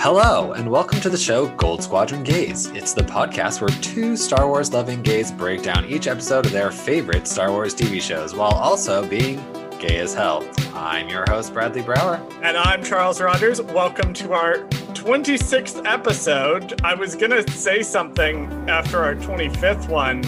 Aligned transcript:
Hello, 0.00 0.52
and 0.52 0.70
welcome 0.70 1.00
to 1.00 1.10
the 1.10 1.18
show 1.18 1.48
Gold 1.56 1.82
Squadron 1.82 2.22
Gays. 2.22 2.66
It's 2.66 2.92
the 2.92 3.02
podcast 3.02 3.60
where 3.60 3.68
two 3.82 4.16
Star 4.16 4.46
Wars 4.46 4.72
loving 4.72 5.02
gays 5.02 5.32
break 5.32 5.64
down 5.64 5.86
each 5.86 6.06
episode 6.06 6.46
of 6.46 6.52
their 6.52 6.70
favorite 6.70 7.26
Star 7.26 7.50
Wars 7.50 7.74
TV 7.74 8.00
shows 8.00 8.32
while 8.32 8.52
also 8.52 9.04
being 9.04 9.44
gay 9.80 9.98
as 9.98 10.14
hell. 10.14 10.48
I'm 10.72 11.08
your 11.08 11.24
host, 11.28 11.52
Bradley 11.52 11.82
Brower. 11.82 12.24
And 12.44 12.56
I'm 12.56 12.84
Charles 12.84 13.20
Rogers. 13.20 13.60
Welcome 13.60 14.14
to 14.14 14.34
our 14.34 14.58
26th 14.94 15.84
episode. 15.84 16.80
I 16.84 16.94
was 16.94 17.16
going 17.16 17.32
to 17.32 17.50
say 17.50 17.82
something 17.82 18.46
after 18.70 19.02
our 19.02 19.16
25th 19.16 19.88
one, 19.88 20.22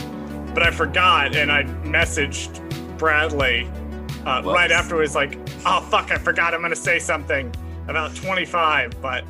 but 0.52 0.64
I 0.64 0.72
forgot 0.72 1.36
and 1.36 1.52
I 1.52 1.62
messaged 1.84 2.58
Bradley 2.98 3.70
uh, 4.26 4.42
right 4.44 4.72
afterwards, 4.72 5.14
like, 5.14 5.38
oh, 5.64 5.80
fuck, 5.88 6.10
I 6.10 6.18
forgot 6.18 6.54
I'm 6.54 6.60
going 6.60 6.70
to 6.70 6.76
say 6.76 6.98
something 6.98 7.54
about 7.86 8.16
25, 8.16 9.00
but 9.00 9.24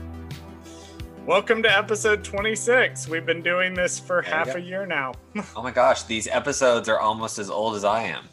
Welcome 1.30 1.62
to 1.62 1.70
episode 1.70 2.24
26. 2.24 3.06
We've 3.06 3.24
been 3.24 3.40
doing 3.40 3.72
this 3.72 4.00
for 4.00 4.20
there 4.20 4.34
half 4.34 4.56
a 4.56 4.60
year 4.60 4.84
now. 4.84 5.12
oh 5.54 5.62
my 5.62 5.70
gosh, 5.70 6.02
these 6.02 6.26
episodes 6.26 6.88
are 6.88 6.98
almost 6.98 7.38
as 7.38 7.48
old 7.48 7.76
as 7.76 7.84
I 7.84 8.02
am. 8.02 8.24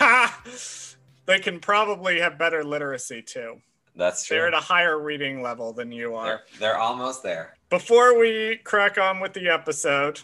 they 1.26 1.38
can 1.38 1.60
probably 1.60 2.18
have 2.18 2.38
better 2.40 2.64
literacy 2.64 3.22
too. 3.22 3.60
That's 3.94 4.24
true. 4.24 4.38
They're 4.38 4.48
at 4.48 4.54
a 4.54 4.60
higher 4.60 4.98
reading 4.98 5.40
level 5.40 5.72
than 5.72 5.92
you 5.92 6.16
are. 6.16 6.26
They're, 6.26 6.40
they're 6.58 6.78
almost 6.78 7.22
there. 7.22 7.54
Before 7.70 8.18
we 8.18 8.56
crack 8.64 8.98
on 8.98 9.20
with 9.20 9.34
the 9.34 9.48
episode, 9.48 10.22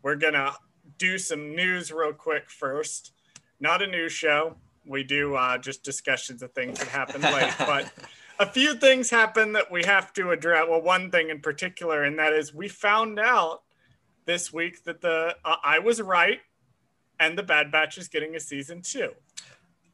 we're 0.00 0.16
going 0.16 0.32
to 0.32 0.54
do 0.96 1.18
some 1.18 1.54
news 1.54 1.92
real 1.92 2.14
quick 2.14 2.48
first. 2.48 3.12
Not 3.60 3.82
a 3.82 3.86
news 3.86 4.12
show. 4.12 4.56
We 4.86 5.04
do 5.04 5.34
uh, 5.34 5.58
just 5.58 5.82
discussions 5.82 6.42
of 6.42 6.52
things 6.52 6.78
that 6.78 6.88
happened 6.88 7.24
late, 7.24 7.52
but 7.58 7.92
a 8.38 8.46
few 8.46 8.74
things 8.74 9.10
happen 9.10 9.52
that 9.52 9.70
we 9.70 9.84
have 9.84 10.12
to 10.14 10.30
address. 10.30 10.66
Well, 10.68 10.82
one 10.82 11.10
thing 11.10 11.30
in 11.30 11.40
particular, 11.40 12.04
and 12.04 12.18
that 12.18 12.32
is 12.32 12.54
we 12.54 12.68
found 12.68 13.18
out 13.18 13.62
this 14.26 14.52
week 14.52 14.84
that 14.84 15.00
the 15.00 15.36
uh, 15.44 15.56
I 15.62 15.78
was 15.78 16.00
right, 16.00 16.40
and 17.20 17.38
the 17.38 17.42
Bad 17.42 17.70
Batch 17.70 17.98
is 17.98 18.08
getting 18.08 18.34
a 18.36 18.40
season 18.40 18.82
two. 18.82 19.10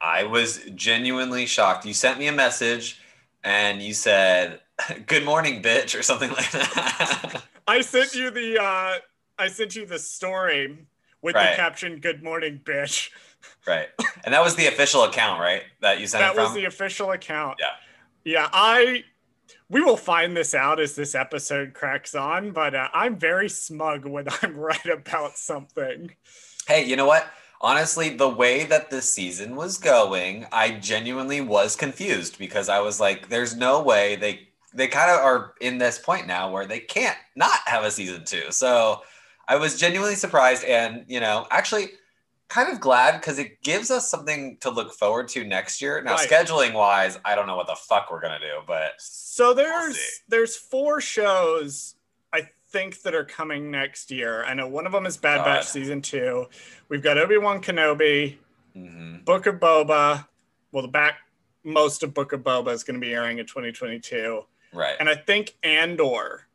I 0.00 0.24
was 0.24 0.60
genuinely 0.74 1.46
shocked. 1.46 1.84
You 1.84 1.94
sent 1.94 2.18
me 2.18 2.28
a 2.28 2.32
message, 2.32 3.00
and 3.44 3.82
you 3.82 3.92
said, 3.94 4.60
"Good 5.06 5.24
morning, 5.24 5.62
bitch," 5.62 5.98
or 5.98 6.02
something 6.02 6.30
like 6.30 6.50
that. 6.52 7.42
I 7.68 7.80
sent 7.82 8.14
you 8.14 8.30
the 8.30 8.62
uh, 8.62 8.98
I 9.38 9.48
sent 9.48 9.76
you 9.76 9.86
the 9.86 9.98
story 9.98 10.86
with 11.22 11.34
right. 11.34 11.50
the 11.50 11.56
caption 11.56 12.00
"Good 12.00 12.22
morning, 12.22 12.60
bitch." 12.64 13.10
Right, 13.66 13.88
and 14.24 14.32
that 14.34 14.42
was 14.42 14.54
the 14.56 14.66
official 14.66 15.04
account, 15.04 15.40
right? 15.40 15.62
That 15.80 16.00
you 16.00 16.06
sent. 16.06 16.22
That 16.22 16.40
was 16.40 16.54
the 16.54 16.64
official 16.64 17.12
account. 17.12 17.56
Yeah. 17.58 17.68
Yeah, 18.24 18.48
I 18.52 19.04
we 19.68 19.80
will 19.80 19.96
find 19.96 20.36
this 20.36 20.54
out 20.54 20.80
as 20.80 20.94
this 20.94 21.14
episode 21.14 21.74
cracks 21.74 22.14
on, 22.14 22.50
but 22.50 22.74
uh, 22.74 22.88
I'm 22.92 23.18
very 23.18 23.48
smug 23.48 24.04
when 24.04 24.26
I'm 24.42 24.56
right 24.56 24.86
about 24.86 25.38
something. 25.38 26.14
Hey, 26.66 26.84
you 26.84 26.96
know 26.96 27.06
what? 27.06 27.26
Honestly, 27.62 28.10
the 28.10 28.28
way 28.28 28.64
that 28.64 28.90
this 28.90 29.10
season 29.10 29.54
was 29.54 29.76
going, 29.76 30.46
I 30.50 30.70
genuinely 30.72 31.40
was 31.40 31.76
confused 31.76 32.38
because 32.38 32.68
I 32.68 32.80
was 32.80 33.00
like, 33.00 33.28
there's 33.28 33.56
no 33.56 33.82
way 33.82 34.16
they 34.16 34.48
they 34.72 34.86
kind 34.86 35.10
of 35.10 35.18
are 35.18 35.54
in 35.60 35.78
this 35.78 35.98
point 35.98 36.28
now 36.28 36.50
where 36.50 36.64
they 36.64 36.78
can't 36.78 37.18
not 37.34 37.58
have 37.66 37.82
a 37.82 37.90
season 37.90 38.24
2. 38.24 38.52
So, 38.52 39.02
I 39.48 39.56
was 39.56 39.76
genuinely 39.76 40.14
surprised 40.14 40.62
and, 40.64 41.04
you 41.08 41.18
know, 41.18 41.48
actually 41.50 41.88
kind 42.50 42.70
of 42.70 42.80
glad 42.80 43.20
because 43.20 43.38
it 43.38 43.62
gives 43.62 43.90
us 43.90 44.10
something 44.10 44.58
to 44.58 44.70
look 44.70 44.92
forward 44.92 45.28
to 45.28 45.44
next 45.44 45.80
year. 45.80 46.02
Now, 46.02 46.16
right. 46.16 46.28
scheduling 46.28 46.74
wise, 46.74 47.18
I 47.24 47.34
don't 47.34 47.46
know 47.46 47.56
what 47.56 47.68
the 47.68 47.76
fuck 47.76 48.10
we're 48.10 48.20
gonna 48.20 48.40
do, 48.40 48.58
but 48.66 48.92
so 48.98 49.54
there's 49.54 49.98
there's 50.28 50.56
four 50.56 51.00
shows 51.00 51.94
I 52.32 52.48
think 52.68 53.00
that 53.02 53.14
are 53.14 53.24
coming 53.24 53.70
next 53.70 54.10
year. 54.10 54.44
I 54.44 54.54
know 54.54 54.68
one 54.68 54.84
of 54.84 54.92
them 54.92 55.06
is 55.06 55.16
Bad 55.16 55.38
God. 55.38 55.44
Batch 55.44 55.66
season 55.68 56.02
two. 56.02 56.46
We've 56.88 57.02
got 57.02 57.16
Obi 57.16 57.38
Wan 57.38 57.62
Kenobi, 57.62 58.36
mm-hmm. 58.76 59.24
Book 59.24 59.46
of 59.46 59.56
Boba. 59.56 60.26
Well, 60.72 60.82
the 60.82 60.88
back 60.88 61.18
most 61.64 62.02
of 62.02 62.14
Book 62.14 62.32
of 62.32 62.42
Boba 62.42 62.72
is 62.72 62.84
going 62.84 63.00
to 63.00 63.04
be 63.04 63.12
airing 63.12 63.38
in 63.38 63.46
2022. 63.46 64.42
Right. 64.72 64.94
And 64.98 65.08
I 65.08 65.14
think 65.14 65.56
Andor. 65.62 66.46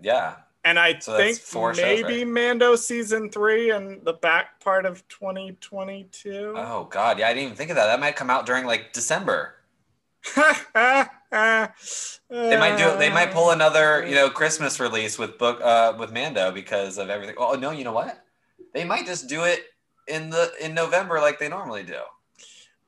Yeah. 0.00 0.36
And 0.66 0.80
I 0.80 0.98
so 0.98 1.16
think 1.16 1.38
maybe 1.76 2.02
right? 2.02 2.26
Mando 2.26 2.74
season 2.74 3.30
three 3.30 3.70
and 3.70 4.04
the 4.04 4.14
back 4.14 4.58
part 4.58 4.84
of 4.84 5.06
2022. 5.06 6.54
Oh 6.56 6.88
God, 6.90 7.20
yeah, 7.20 7.28
I 7.28 7.30
didn't 7.34 7.44
even 7.44 7.56
think 7.56 7.70
of 7.70 7.76
that. 7.76 7.86
That 7.86 8.00
might 8.00 8.16
come 8.16 8.30
out 8.30 8.46
during 8.46 8.66
like 8.66 8.92
December. 8.92 9.54
they 10.34 10.42
might 10.74 12.74
do 12.76 12.88
it. 12.88 12.98
They 12.98 13.10
might 13.10 13.30
pull 13.30 13.52
another, 13.52 14.04
you 14.04 14.16
know, 14.16 14.28
Christmas 14.28 14.80
release 14.80 15.20
with 15.20 15.38
book 15.38 15.60
uh, 15.62 15.94
with 15.96 16.12
Mando 16.12 16.50
because 16.50 16.98
of 16.98 17.10
everything. 17.10 17.36
Oh 17.38 17.54
no, 17.54 17.70
you 17.70 17.84
know 17.84 17.92
what? 17.92 18.24
They 18.74 18.84
might 18.84 19.06
just 19.06 19.28
do 19.28 19.44
it 19.44 19.66
in 20.08 20.30
the 20.30 20.50
in 20.60 20.74
November 20.74 21.20
like 21.20 21.38
they 21.38 21.48
normally 21.48 21.84
do. 21.84 22.00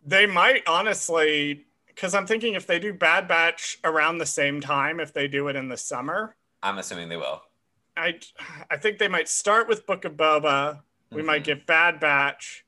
They 0.05 0.27
might 0.27 0.65
honestly, 0.67 1.67
because 1.87 2.13
I'm 2.13 2.27
thinking 2.27 2.55
if 2.55 2.67
they 2.67 2.81
do 2.81 2.93
Bad 2.93 3.29
Batch 3.29 3.79
around 3.85 4.19
the 4.19 4.27
same 4.27 4.61
time, 4.61 4.99
if 4.99 5.13
they 5.13 5.29
do 5.29 5.47
it 5.47 5.55
in 5.55 5.69
the 5.69 5.77
summer, 5.77 6.35
I'm 6.61 6.79
assuming 6.79 7.09
they 7.09 7.17
will. 7.17 7.41
I 7.99 8.19
I 8.71 8.77
think 8.77 8.99
they 8.99 9.09
might 9.09 9.29
start 9.29 9.69
with 9.69 9.87
Book 9.87 10.05
of 10.05 10.13
Boba. 10.13 10.81
We 11.11 11.19
mm-hmm. 11.19 11.27
might 11.27 11.45
get 11.45 11.67
Bad 11.67 12.01
Batch, 12.01 12.65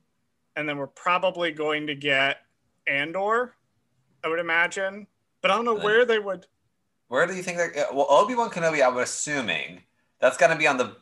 and 0.56 0.68
then 0.68 0.76
we're 0.76 0.86
probably 0.86 1.52
going 1.52 1.86
to 1.86 1.94
get 1.94 2.38
Andor. 2.86 3.54
I 4.24 4.28
would 4.28 4.40
imagine, 4.40 5.06
but 5.40 5.50
I 5.50 5.56
don't 5.56 5.64
know 5.64 5.76
where 5.76 6.04
they 6.04 6.18
would. 6.18 6.46
Where 7.08 7.26
do 7.26 7.34
you 7.34 7.42
think 7.42 7.58
that? 7.58 7.94
Well, 7.94 8.06
Obi 8.08 8.34
Wan 8.34 8.50
Kenobi, 8.50 8.86
I'm 8.86 8.98
assuming 8.98 9.82
that's 10.20 10.36
going 10.36 10.52
to 10.52 10.58
be 10.58 10.66
on 10.66 10.76
the 10.76 10.96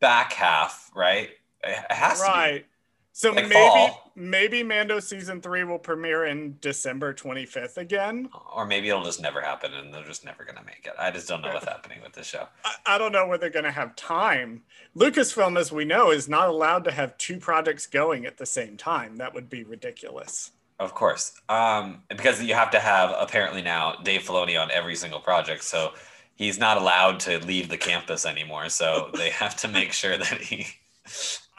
back 0.00 0.32
half, 0.32 0.90
right? 0.94 1.30
It 1.62 1.92
has 1.92 2.20
right. 2.20 2.52
to 2.52 2.58
be. 2.60 2.66
So 3.12 3.32
like 3.32 3.48
maybe 3.48 3.54
fall. 3.54 4.12
maybe 4.14 4.62
Mando 4.62 5.00
season 5.00 5.40
three 5.40 5.64
will 5.64 5.78
premiere 5.78 6.26
in 6.26 6.56
December 6.60 7.12
25th 7.12 7.76
again. 7.76 8.28
Or 8.54 8.64
maybe 8.64 8.88
it'll 8.88 9.04
just 9.04 9.20
never 9.20 9.40
happen 9.40 9.74
and 9.74 9.92
they're 9.92 10.04
just 10.04 10.24
never 10.24 10.44
gonna 10.44 10.64
make 10.64 10.86
it. 10.86 10.92
I 10.98 11.10
just 11.10 11.28
don't 11.28 11.42
know 11.42 11.52
what's 11.52 11.66
happening 11.66 11.98
with 12.02 12.12
this 12.12 12.26
show. 12.26 12.46
I, 12.64 12.74
I 12.86 12.98
don't 12.98 13.12
know 13.12 13.26
where 13.26 13.38
they're 13.38 13.50
gonna 13.50 13.72
have 13.72 13.96
time. 13.96 14.62
Lucasfilm, 14.96 15.58
as 15.58 15.72
we 15.72 15.84
know, 15.84 16.10
is 16.10 16.28
not 16.28 16.48
allowed 16.48 16.84
to 16.84 16.92
have 16.92 17.18
two 17.18 17.38
projects 17.38 17.86
going 17.86 18.26
at 18.26 18.38
the 18.38 18.46
same 18.46 18.76
time. 18.76 19.16
That 19.16 19.34
would 19.34 19.50
be 19.50 19.64
ridiculous. 19.64 20.52
Of 20.78 20.94
course. 20.94 21.34
Um, 21.48 22.02
because 22.08 22.42
you 22.42 22.54
have 22.54 22.70
to 22.70 22.80
have 22.80 23.14
apparently 23.18 23.60
now 23.60 23.96
Dave 24.02 24.22
Filoni 24.22 24.60
on 24.60 24.70
every 24.70 24.96
single 24.96 25.20
project. 25.20 25.62
So 25.62 25.92
he's 26.36 26.58
not 26.58 26.78
allowed 26.78 27.20
to 27.20 27.38
leave 27.40 27.68
the 27.68 27.76
campus 27.76 28.24
anymore. 28.24 28.70
So 28.70 29.10
they 29.14 29.28
have 29.28 29.56
to 29.56 29.68
make 29.68 29.92
sure 29.92 30.16
that 30.16 30.40
he 30.40 30.66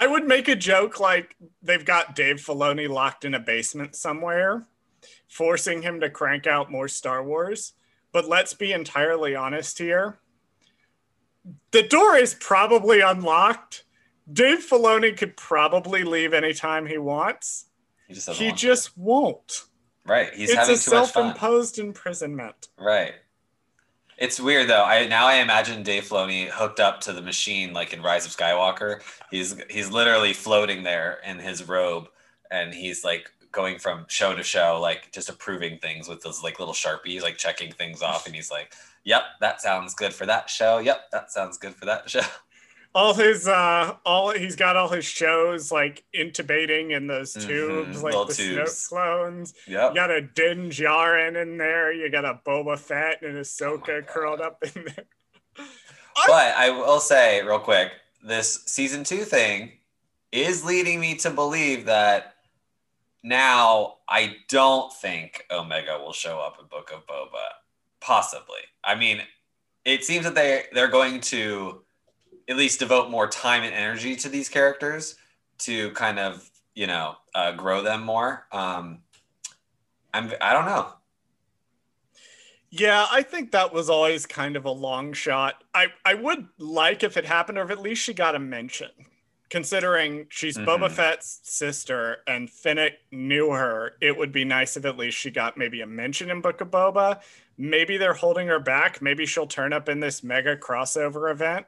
I 0.01 0.07
would 0.07 0.25
make 0.25 0.47
a 0.47 0.55
joke 0.55 0.99
like 0.99 1.35
they've 1.61 1.85
got 1.85 2.15
Dave 2.15 2.37
Filoni 2.37 2.89
locked 2.89 3.23
in 3.23 3.35
a 3.35 3.39
basement 3.39 3.95
somewhere, 3.95 4.65
forcing 5.27 5.83
him 5.83 5.99
to 5.99 6.09
crank 6.09 6.47
out 6.47 6.71
more 6.71 6.87
Star 6.87 7.23
Wars. 7.23 7.73
But 8.11 8.27
let's 8.27 8.55
be 8.55 8.73
entirely 8.73 9.35
honest 9.35 9.77
here. 9.77 10.17
The 11.69 11.83
door 11.83 12.15
is 12.15 12.33
probably 12.33 13.01
unlocked. 13.01 13.83
Dave 14.31 14.65
Filoni 14.67 15.15
could 15.15 15.37
probably 15.37 16.03
leave 16.03 16.33
anytime 16.33 16.87
he 16.87 16.97
wants. 16.97 17.65
He 18.07 18.15
just, 18.15 18.29
he 18.31 18.51
just 18.51 18.97
won't. 18.97 19.65
Right. 20.03 20.33
He's 20.33 20.49
it's 20.49 20.67
a 20.67 20.77
self-imposed 20.77 21.77
imprisonment. 21.77 22.69
Right. 22.75 23.13
It's 24.21 24.39
weird 24.39 24.69
though. 24.69 24.83
I 24.83 25.07
now 25.07 25.25
I 25.25 25.37
imagine 25.37 25.81
Dave 25.81 26.03
Filoni 26.03 26.47
hooked 26.47 26.79
up 26.79 27.01
to 27.01 27.11
the 27.11 27.23
machine 27.23 27.73
like 27.73 27.91
in 27.91 28.03
Rise 28.03 28.23
of 28.23 28.31
Skywalker. 28.31 29.01
He's 29.31 29.55
he's 29.67 29.89
literally 29.89 30.31
floating 30.31 30.83
there 30.83 31.19
in 31.25 31.39
his 31.39 31.67
robe, 31.67 32.07
and 32.51 32.71
he's 32.71 33.03
like 33.03 33.31
going 33.51 33.79
from 33.79 34.05
show 34.09 34.35
to 34.35 34.43
show, 34.43 34.79
like 34.79 35.11
just 35.11 35.27
approving 35.27 35.79
things 35.79 36.07
with 36.07 36.21
those 36.21 36.43
like 36.43 36.59
little 36.59 36.75
sharpies, 36.75 37.23
like 37.23 37.37
checking 37.37 37.71
things 37.71 38.03
off, 38.03 38.27
and 38.27 38.35
he's 38.35 38.51
like, 38.51 38.75
"Yep, 39.05 39.23
that 39.39 39.59
sounds 39.59 39.95
good 39.95 40.13
for 40.13 40.27
that 40.27 40.51
show. 40.51 40.77
Yep, 40.77 41.09
that 41.11 41.31
sounds 41.31 41.57
good 41.57 41.73
for 41.73 41.85
that 41.85 42.07
show." 42.07 42.21
All 42.93 43.13
his 43.13 43.47
uh 43.47 43.95
all 44.05 44.31
he's 44.31 44.55
got 44.55 44.75
all 44.75 44.89
his 44.89 45.05
shows 45.05 45.71
like 45.71 46.03
intubating 46.15 46.95
in 46.95 47.07
those 47.07 47.33
mm-hmm. 47.33 47.47
tubes 47.47 47.97
mm-hmm, 47.97 48.05
like 48.05 48.27
the 48.27 48.33
tubes. 48.33 48.71
Snoke 48.71 48.89
clones. 48.89 49.53
Yeah. 49.67 49.89
You 49.89 49.95
got 49.95 50.11
a 50.11 50.21
Din 50.21 50.69
Djarin 50.69 51.41
in 51.41 51.57
there. 51.57 51.93
You 51.93 52.09
got 52.09 52.25
a 52.25 52.39
Boba 52.45 52.77
Fett 52.77 53.21
and 53.21 53.37
Ahsoka 53.37 53.89
oh 53.89 54.01
curled 54.01 54.41
up 54.41 54.63
in 54.63 54.85
there. 54.85 55.05
but 56.27 56.55
I 56.57 56.69
will 56.69 56.99
say 56.99 57.41
real 57.43 57.59
quick, 57.59 57.91
this 58.23 58.63
season 58.65 59.03
two 59.03 59.23
thing 59.23 59.71
is 60.31 60.63
leading 60.63 60.99
me 60.99 61.15
to 61.15 61.29
believe 61.29 61.85
that 61.85 62.35
now 63.23 63.97
I 64.09 64.37
don't 64.49 64.91
think 64.93 65.45
Omega 65.51 65.99
will 65.99 66.13
show 66.13 66.39
up 66.39 66.57
in 66.59 66.67
Book 66.67 66.91
of 66.93 67.05
Boba. 67.05 67.45
Possibly. 67.99 68.61
I 68.83 68.95
mean, 68.95 69.21
it 69.85 70.03
seems 70.03 70.25
that 70.25 70.35
they 70.35 70.63
they're 70.73 70.87
going 70.87 71.21
to 71.21 71.83
at 72.51 72.57
least 72.57 72.79
devote 72.79 73.09
more 73.09 73.27
time 73.27 73.63
and 73.63 73.73
energy 73.73 74.15
to 74.17 74.29
these 74.29 74.49
characters 74.49 75.15
to 75.59 75.89
kind 75.91 76.19
of 76.19 76.47
you 76.75 76.85
know 76.85 77.15
uh, 77.33 77.53
grow 77.53 77.81
them 77.81 78.03
more. 78.03 78.45
Um, 78.51 78.99
I'm 80.13 80.31
I 80.41 80.53
don't 80.53 80.65
know. 80.65 80.93
Yeah, 82.69 83.05
I 83.11 83.21
think 83.21 83.51
that 83.51 83.73
was 83.73 83.89
always 83.89 84.25
kind 84.25 84.55
of 84.55 84.65
a 84.65 84.71
long 84.71 85.11
shot. 85.13 85.63
I, 85.73 85.87
I 86.05 86.13
would 86.13 86.47
like 86.57 87.03
if 87.03 87.17
it 87.17 87.25
happened, 87.25 87.57
or 87.57 87.63
if 87.63 87.71
at 87.71 87.81
least 87.81 88.01
she 88.01 88.13
got 88.13 88.33
a 88.33 88.39
mention, 88.39 88.89
considering 89.49 90.27
she's 90.29 90.57
Mhm. 90.57 90.65
Boba 90.65 90.89
Fett's 90.89 91.41
sister 91.43 92.19
and 92.27 92.49
Fennec 92.49 92.93
knew 93.11 93.51
her. 93.51 93.97
It 94.01 94.17
would 94.17 94.31
be 94.31 94.45
nice 94.45 94.77
if 94.77 94.85
at 94.85 94.97
least 94.97 95.17
she 95.17 95.31
got 95.31 95.57
maybe 95.57 95.81
a 95.81 95.87
mention 95.87 96.29
in 96.31 96.39
Book 96.41 96.61
of 96.61 96.69
Boba. 96.71 97.21
Maybe 97.57 97.97
they're 97.97 98.13
holding 98.13 98.47
her 98.47 98.59
back. 98.59 99.01
Maybe 99.01 99.25
she'll 99.25 99.47
turn 99.47 99.73
up 99.73 99.89
in 99.89 99.99
this 99.99 100.23
mega 100.23 100.55
crossover 100.55 101.29
event. 101.29 101.65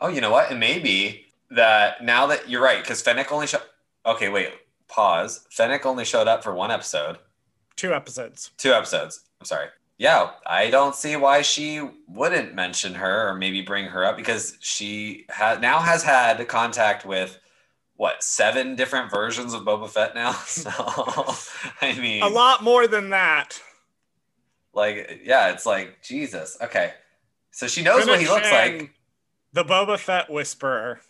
Oh, 0.00 0.08
you 0.08 0.20
know 0.20 0.30
what? 0.30 0.50
It 0.50 0.56
may 0.56 0.78
be 0.78 1.26
that 1.50 2.02
now 2.02 2.26
that 2.28 2.48
you're 2.48 2.62
right, 2.62 2.82
because 2.82 3.02
Fennec 3.02 3.30
only 3.32 3.46
showed. 3.46 3.62
Okay, 4.06 4.28
wait. 4.28 4.50
Pause. 4.88 5.46
Fennec 5.50 5.84
only 5.86 6.04
showed 6.04 6.26
up 6.26 6.42
for 6.42 6.52
one 6.54 6.70
episode, 6.70 7.18
Two 7.76 7.92
episodes. 7.94 8.50
two 8.56 8.72
episodes. 8.72 9.20
I'm 9.40 9.46
sorry. 9.46 9.66
Yeah, 9.98 10.30
I 10.46 10.70
don't 10.70 10.94
see 10.94 11.14
why 11.16 11.42
she 11.42 11.80
wouldn't 12.08 12.54
mention 12.54 12.94
her 12.94 13.28
or 13.28 13.34
maybe 13.34 13.60
bring 13.60 13.84
her 13.86 14.04
up 14.04 14.16
because 14.16 14.56
she 14.60 15.26
ha- 15.30 15.58
now 15.60 15.78
has 15.80 16.02
had 16.02 16.46
contact 16.48 17.04
with 17.04 17.38
what 17.96 18.22
seven 18.22 18.76
different 18.76 19.10
versions 19.10 19.52
of 19.52 19.62
Boba 19.62 19.88
Fett 19.90 20.14
now. 20.14 20.32
So 20.46 20.70
I 21.82 21.92
mean, 22.00 22.22
A 22.22 22.28
lot 22.28 22.62
more 22.64 22.86
than 22.86 23.10
that. 23.10 23.60
like 24.72 25.20
yeah, 25.24 25.50
it's 25.52 25.66
like 25.66 26.02
Jesus. 26.02 26.56
Okay, 26.62 26.94
so 27.50 27.66
she 27.66 27.82
knows 27.82 28.06
what 28.06 28.20
he 28.20 28.26
looks 28.26 28.50
like. 28.50 28.92
The 29.52 29.64
Boba 29.64 29.98
Fett 29.98 30.30
Whisperer. 30.30 31.00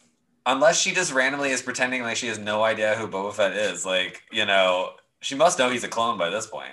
unless 0.46 0.81
she 0.81 0.92
just 0.92 1.12
randomly 1.12 1.50
is 1.50 1.62
pretending 1.62 2.02
like 2.02 2.16
she 2.16 2.28
has 2.28 2.38
no 2.38 2.62
idea 2.62 2.94
who 2.94 3.06
Boba 3.06 3.32
Fett 3.32 3.52
is. 3.52 3.84
Like, 3.84 4.22
you 4.32 4.46
know, 4.46 4.92
she 5.20 5.34
must 5.34 5.58
know 5.58 5.70
he's 5.70 5.84
a 5.84 5.88
clone 5.88 6.19
by 6.19 6.31
this 6.31 6.46
point. 6.46 6.72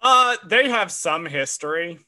Uh, 0.00 0.36
they 0.44 0.68
have 0.68 0.90
some 0.90 1.26
history 1.26 1.98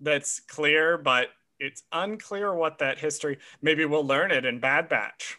that's 0.00 0.40
clear, 0.40 0.96
but 0.98 1.28
it's 1.58 1.82
unclear 1.92 2.54
what 2.54 2.78
that 2.78 2.98
history. 2.98 3.38
Maybe 3.62 3.84
we'll 3.84 4.06
learn 4.06 4.30
it 4.30 4.44
in 4.44 4.60
Bad 4.60 4.88
Batch. 4.88 5.38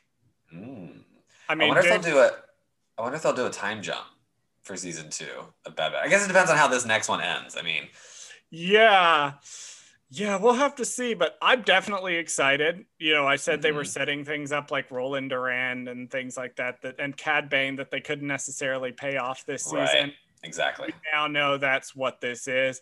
Mm. 0.54 1.04
I 1.50 1.56
mean, 1.56 1.72
I, 1.72 1.74
wonder 1.74 1.82
if 1.82 2.04
they'll 2.04 2.14
do 2.14 2.20
a. 2.20 2.32
I 2.98 3.02
wonder 3.02 3.16
if 3.16 3.24
they'll 3.24 3.34
do 3.34 3.46
a 3.46 3.52
time 3.52 3.82
jump 3.82 4.06
for 4.62 4.76
season 4.78 5.10
two 5.10 5.46
of 5.66 5.76
Bad 5.76 5.94
Batch. 5.94 6.06
I 6.06 6.10
guess 6.10 6.24
it 6.24 6.28
depends 6.28 6.52
on 6.52 6.58
how 6.58 6.68
this 6.68 6.86
next 6.86 7.10
one 7.10 7.22
ends. 7.22 7.58
I 7.58 7.62
mean, 7.62 7.84
yeah, 8.50 9.34
yeah, 10.14 10.36
we'll 10.36 10.54
have 10.54 10.76
to 10.76 10.86
see. 10.86 11.14
But 11.14 11.38
I'm 11.42 11.62
definitely 11.62 12.16
excited. 12.18 12.86
You 13.00 13.14
know, 13.14 13.26
I 13.28 13.38
said 13.38 13.62
they 13.62 13.72
were 13.72 13.84
Mhm. 13.84 13.88
setting 13.88 14.26
things 14.26 14.52
up 14.52 14.70
like 14.70 14.92
Roland 14.92 15.30
Durand 15.30 15.88
and 15.88 16.12
things 16.12 16.36
like 16.38 16.58
that, 16.58 16.82
that 16.82 17.00
and 17.00 17.16
Cad 17.16 17.50
Bane 17.50 17.78
that 17.78 17.92
they 17.92 18.02
couldn't 18.02 18.28
necessarily 18.28 18.92
pay 18.92 19.18
off 19.18 19.46
this 19.46 19.64
season. 19.64 19.78
Right. 19.80 20.16
exactly. 20.44 20.88
we 20.88 20.94
now 21.14 21.28
know 21.28 21.58
that's 21.58 21.96
what 21.96 22.20
this 22.20 22.48
is. 22.48 22.82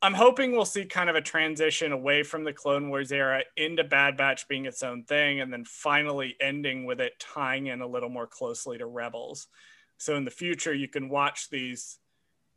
I'm 0.00 0.14
hoping 0.14 0.52
we'll 0.52 0.64
see 0.64 0.84
kind 0.86 1.10
of 1.10 1.14
a 1.16 1.20
transition 1.20 1.92
away 1.92 2.22
from 2.24 2.42
the 2.44 2.52
Clone 2.52 2.88
Wars 2.88 3.12
era 3.12 3.44
into 3.56 3.84
Bad 3.84 4.16
Batch 4.16 4.48
being 4.48 4.66
its 4.66 4.82
own 4.82 5.04
thing, 5.04 5.40
and 5.40 5.52
then 5.52 5.64
finally 5.64 6.36
ending 6.40 6.84
with 6.86 7.00
it 7.00 7.18
tying 7.20 7.66
in 7.68 7.80
a 7.82 7.86
little 7.86 8.08
more 8.08 8.26
closely 8.26 8.78
to 8.78 8.86
Rebels. 8.86 9.46
So 9.98 10.16
in 10.16 10.24
the 10.24 10.30
future, 10.32 10.74
you 10.74 10.88
can 10.88 11.08
watch 11.08 11.50
these 11.50 11.98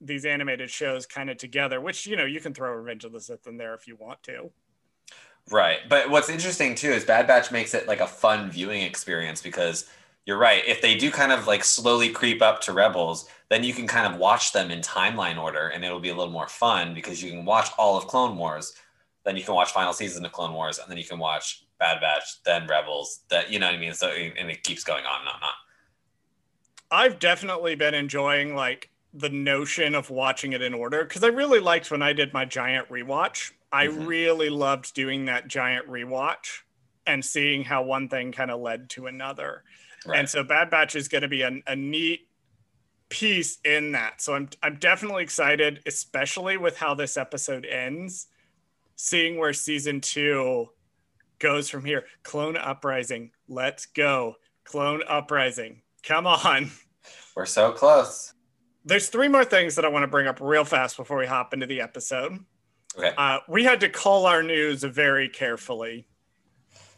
these 0.06 0.26
animated 0.26 0.70
shows 0.70 1.06
kind 1.06 1.30
of 1.30 1.38
together. 1.38 1.82
Which 1.82 2.06
you 2.06 2.16
know 2.16 2.26
you 2.26 2.40
can 2.40 2.54
throw 2.54 2.72
Revenge 2.74 3.06
of 3.06 3.12
the 3.12 3.20
Sith 3.20 3.48
in 3.48 3.58
there 3.58 3.74
if 3.74 3.88
you 3.88 3.96
want 3.96 4.24
to. 4.24 4.52
Right. 5.52 5.80
But 5.88 6.10
what's 6.10 6.30
interesting 6.30 6.76
too 6.76 6.90
is 6.90 7.06
Bad 7.06 7.28
Batch 7.28 7.52
makes 7.52 7.74
it 7.74 7.88
like 7.88 8.00
a 8.00 8.08
fun 8.08 8.50
viewing 8.50 8.82
experience 8.82 9.42
because 9.42 9.88
you're 10.26 10.40
right. 10.40 10.64
If 10.66 10.82
they 10.82 10.98
do 10.98 11.12
kind 11.12 11.32
of 11.32 11.46
like 11.46 11.64
slowly 11.64 12.10
creep 12.10 12.42
up 12.42 12.62
to 12.62 12.74
Rebels, 12.74 13.30
then 13.50 13.64
you 13.64 13.74
can 13.74 13.86
kind 13.86 14.12
of 14.12 14.20
watch 14.20 14.54
them 14.54 14.72
in 14.72 14.82
timeline 14.82 15.40
order 15.42 15.68
and 15.68 15.86
it'll 15.86 16.00
be 16.00 16.10
a 16.10 16.16
little 16.16 16.34
more 16.34 16.48
fun 16.48 16.96
because 16.96 17.22
you 17.22 17.30
can 17.30 17.46
watch 17.46 17.70
all 17.78 17.96
of 17.96 18.08
Clone 18.08 18.38
Wars, 18.38 18.74
then 19.24 19.38
you 19.38 19.44
can 19.44 19.54
watch 19.54 19.72
final 19.72 19.94
season 19.94 20.26
of 20.26 20.32
Clone 20.32 20.54
Wars, 20.54 20.80
and 20.80 20.90
then 20.90 20.98
you 20.98 21.04
can 21.04 21.20
watch 21.20 21.66
Bad 21.78 22.02
Batch, 22.02 22.44
then 22.44 22.66
Rebels, 22.68 23.22
that 23.30 23.52
you 23.52 23.60
know 23.60 23.68
what 23.68 23.76
I 23.76 23.80
mean? 23.80 23.94
So 23.94 24.08
and 24.08 24.50
it 24.50 24.64
keeps 24.64 24.84
going 24.84 25.06
on 25.06 25.20
and 25.20 25.30
on 25.30 25.36
and 25.36 25.44
on. 25.44 25.52
I've 26.92 27.20
definitely 27.20 27.76
been 27.76 27.94
enjoying 27.94 28.56
like 28.56 28.90
the 29.18 29.30
notion 29.30 29.96
of 29.96 30.10
watching 30.10 30.54
it 30.54 30.62
in 30.62 30.74
order 30.74 31.04
because 31.06 31.24
I 31.24 31.28
really 31.28 31.60
liked 31.60 31.90
when 31.90 32.02
I 32.02 32.12
did 32.14 32.34
my 32.34 32.44
giant 32.46 32.90
rewatch. 32.90 33.52
I 33.72 33.88
Mhm. 33.88 34.08
really 34.08 34.50
loved 34.50 34.94
doing 34.94 35.26
that 35.26 35.48
giant 35.48 35.88
rewatch 35.88 36.60
and 37.08 37.24
seeing 37.24 37.64
how 37.64 37.84
one 37.84 38.10
thing 38.10 38.32
kind 38.32 38.52
of 38.52 38.60
led 38.60 38.90
to 38.92 39.08
another. 39.08 39.64
Right. 40.06 40.20
And 40.20 40.30
so 40.30 40.44
Bad 40.44 40.70
Batch 40.70 40.96
is 40.96 41.08
going 41.08 41.22
to 41.22 41.28
be 41.28 41.42
a, 41.44 41.62
a 41.66 41.76
neat 41.76 42.28
piece 43.10 43.60
in 43.64 43.94
that. 43.94 44.22
So 44.22 44.36
I'm 44.36 44.50
I'm 44.62 44.76
definitely 44.78 45.24
excited, 45.24 45.82
especially 45.86 46.58
with 46.58 46.78
how 46.78 46.94
this 46.94 47.18
episode 47.18 47.66
ends, 47.66 48.28
seeing 48.96 49.38
where 49.38 49.54
season 49.54 50.02
two 50.02 50.70
goes 51.40 51.70
from 51.70 51.86
here. 51.86 52.06
Clone 52.24 52.58
Uprising, 52.58 53.32
let's 53.48 53.86
go. 53.86 54.36
Clone 54.64 55.04
Uprising, 55.08 55.82
come 56.04 56.28
on. 56.28 56.72
We're 57.36 57.46
so 57.46 57.72
close. 57.72 58.34
There's 58.86 59.10
three 59.10 59.28
more 59.28 59.44
things 59.44 59.76
that 59.76 59.86
I 59.86 59.88
want 59.88 60.04
to 60.04 60.08
bring 60.08 60.28
up 60.28 60.40
real 60.40 60.64
fast 60.64 60.96
before 60.96 61.18
we 61.18 61.26
hop 61.26 61.54
into 61.54 61.66
the 61.66 61.82
episode. 61.82 62.40
Okay. 62.98 63.14
Uh, 63.18 63.40
we 63.50 63.64
had 63.64 63.80
to 63.82 63.90
call 63.90 64.26
our 64.26 64.44
news 64.44 64.84
very 64.84 65.28
carefully 65.28 66.08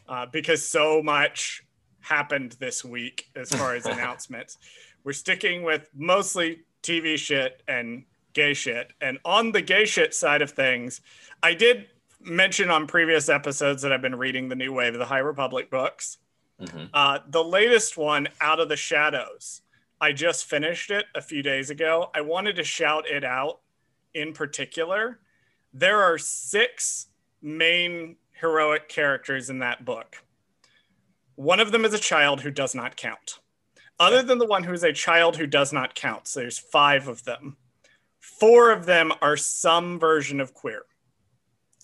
uh, 0.08 0.26
because 0.26 0.66
so 0.66 1.02
much 1.02 1.62
happened 2.00 2.52
this 2.60 2.84
week 2.84 3.30
as 3.34 3.48
far 3.50 3.74
as 3.74 3.86
announcements. 3.94 4.58
We're 5.02 5.12
sticking 5.12 5.62
with 5.62 5.88
mostly 5.94 6.60
TV 6.82 7.16
shit 7.18 7.62
and 7.66 8.04
gay 8.34 8.54
shit. 8.54 8.92
And 9.00 9.18
on 9.24 9.50
the 9.52 9.62
gay 9.62 9.84
shit 9.84 10.14
side 10.14 10.42
of 10.42 10.50
things, 10.50 11.00
I 11.42 11.54
did 11.54 11.86
mention 12.20 12.70
on 12.70 12.86
previous 12.86 13.28
episodes 13.28 13.82
that 13.82 13.92
I've 13.92 14.02
been 14.02 14.14
reading 14.16 14.48
the 14.48 14.54
new 14.56 14.72
wave 14.72 14.92
of 14.94 14.98
the 14.98 15.06
High 15.06 15.18
Republic 15.18 15.70
books. 15.70 16.18
hmm 16.60 16.84
Uh, 16.92 17.20
the 17.28 17.42
latest 17.42 17.96
one, 17.96 18.28
Out 18.40 18.60
of 18.60 18.68
the 18.68 18.76
Shadows. 18.76 19.62
I 20.00 20.12
just 20.12 20.44
finished 20.44 20.90
it 20.90 21.06
a 21.14 21.20
few 21.20 21.42
days 21.42 21.70
ago. 21.70 22.10
I 22.14 22.20
wanted 22.20 22.56
to 22.56 22.64
shout 22.64 23.08
it 23.08 23.24
out 23.24 23.60
in 24.14 24.32
particular. 24.32 25.18
There 25.72 26.00
are 26.02 26.18
six 26.18 27.08
main 27.42 28.16
heroic 28.32 28.88
characters 28.88 29.50
in 29.50 29.58
that 29.58 29.84
book. 29.84 30.22
One 31.34 31.60
of 31.60 31.72
them 31.72 31.84
is 31.84 31.94
a 31.94 31.98
child 31.98 32.40
who 32.40 32.50
does 32.50 32.74
not 32.74 32.96
count. 32.96 33.38
Other 34.00 34.22
than 34.22 34.38
the 34.38 34.46
one 34.46 34.62
who 34.62 34.72
is 34.72 34.84
a 34.84 34.92
child 34.92 35.36
who 35.36 35.46
does 35.46 35.72
not 35.72 35.94
count, 35.94 36.28
so 36.28 36.40
there's 36.40 36.58
five 36.58 37.08
of 37.08 37.24
them. 37.24 37.56
Four 38.20 38.70
of 38.70 38.86
them 38.86 39.12
are 39.20 39.36
some 39.36 39.98
version 39.98 40.40
of 40.40 40.54
queer, 40.54 40.82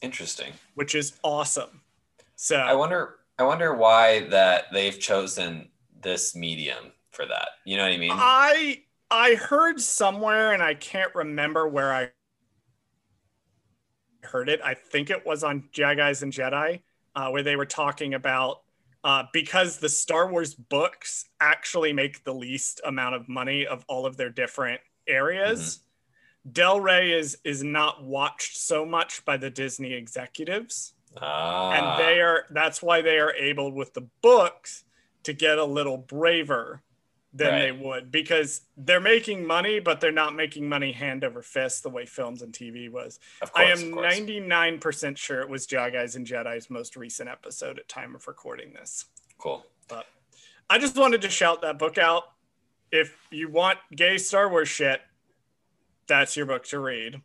Interesting. 0.01 0.53
which 0.75 0.95
is 0.95 1.15
awesome. 1.25 1.81
So 2.37 2.57
I 2.57 2.75
wonder. 2.75 3.17
I 3.37 3.43
wonder 3.43 3.75
why 3.75 4.29
that 4.29 4.67
they've 4.73 4.99
chosen 4.99 5.71
this 6.01 6.37
medium 6.37 6.93
for 7.15 7.27
that. 7.27 7.49
You 7.65 7.77
know 7.77 7.85
what 7.85 7.93
I 7.93 7.97
mean? 7.99 8.11
I 8.13 8.83
I 9.11 9.35
heard 9.35 9.81
somewhere 9.81 10.53
and 10.53 10.63
I 10.63 10.75
can't 10.75 11.15
remember 11.15 11.69
where 11.69 11.93
I 11.93 12.11
heard 14.23 14.49
it. 14.49 14.61
I 14.65 14.75
think 14.75 15.11
it 15.11 15.25
was 15.25 15.45
on 15.45 15.69
Jaguys 15.73 16.23
and 16.23 16.33
Jedi, 16.33 16.83
uh, 17.15 17.31
where 17.31 17.43
they 17.43 17.57
were 17.57 17.67
talking 17.67 18.15
about 18.15 18.63
uh, 19.05 19.25
because 19.33 19.79
the 19.79 19.89
Star 19.89 20.31
Wars 20.31 20.55
books 20.55 21.27
actually 21.41 21.93
make 21.93 22.25
the 22.25 22.35
least 22.35 22.81
amount 22.85 23.15
of 23.15 23.29
money 23.29 23.67
of 23.67 23.85
all 23.89 24.07
of 24.07 24.17
their 24.17 24.31
different 24.31 24.81
areas. 25.07 25.81
Del 26.51 26.81
Rey 26.81 27.13
is 27.13 27.39
is 27.45 27.63
not 27.63 28.05
watched 28.05 28.57
so 28.57 28.85
much 28.85 29.25
by 29.25 29.37
the 29.37 29.51
Disney 29.51 29.93
executives 29.95 30.95
ah, 31.21 31.73
and 31.73 32.03
they 32.03 32.21
are 32.21 32.45
that's 32.51 32.83
why 32.83 33.01
they 33.01 33.19
are 33.19 33.33
able 33.35 33.73
with 33.73 33.95
the 33.95 34.07
books 34.23 34.85
to 35.23 35.33
get 35.33 35.59
a 35.59 35.65
little 35.65 35.97
braver 35.97 36.83
than 37.37 37.49
Right. 37.49 37.61
they 37.63 37.73
would 37.73 38.13
because 38.13 38.63
they're 38.77 39.01
making 39.01 39.45
money 39.45 39.81
but 39.81 40.01
they're 40.01 40.13
not 40.13 40.35
making 40.37 40.69
money 40.69 40.93
hand 40.93 41.25
over 41.25 41.43
fist 41.43 41.83
the 41.83 41.91
way 41.91 42.07
films 42.07 42.43
and 42.43 42.53
tv 42.53 42.89
was 42.89 43.19
course, 43.41 43.51
i 43.57 43.65
am 43.65 43.79
99% 43.93 45.17
sure 45.17 45.41
it 45.41 45.49
was 45.49 45.67
Jaguys 45.67 46.15
and 46.15 46.25
jedi's 46.25 46.71
most 46.71 46.95
recent 46.97 47.29
episode 47.29 47.79
at 47.79 47.89
time 47.89 48.15
of 48.15 48.27
recording 48.29 48.73
this 48.73 49.07
cool. 49.39 49.67
But 49.89 50.07
i 50.71 50.79
just 50.79 50.97
wanted 50.97 51.23
to 51.23 51.29
shout 51.29 51.61
that 51.63 51.79
book 51.79 51.99
out 51.99 52.23
if 52.93 53.17
you 53.33 53.49
want 53.49 53.79
gay 53.95 54.17
star 54.17 54.49
wars 54.49 54.69
shit 54.69 55.01
that's 56.07 56.37
your 56.37 56.47
book 56.47 56.65
to 56.67 56.79
read 56.79 57.21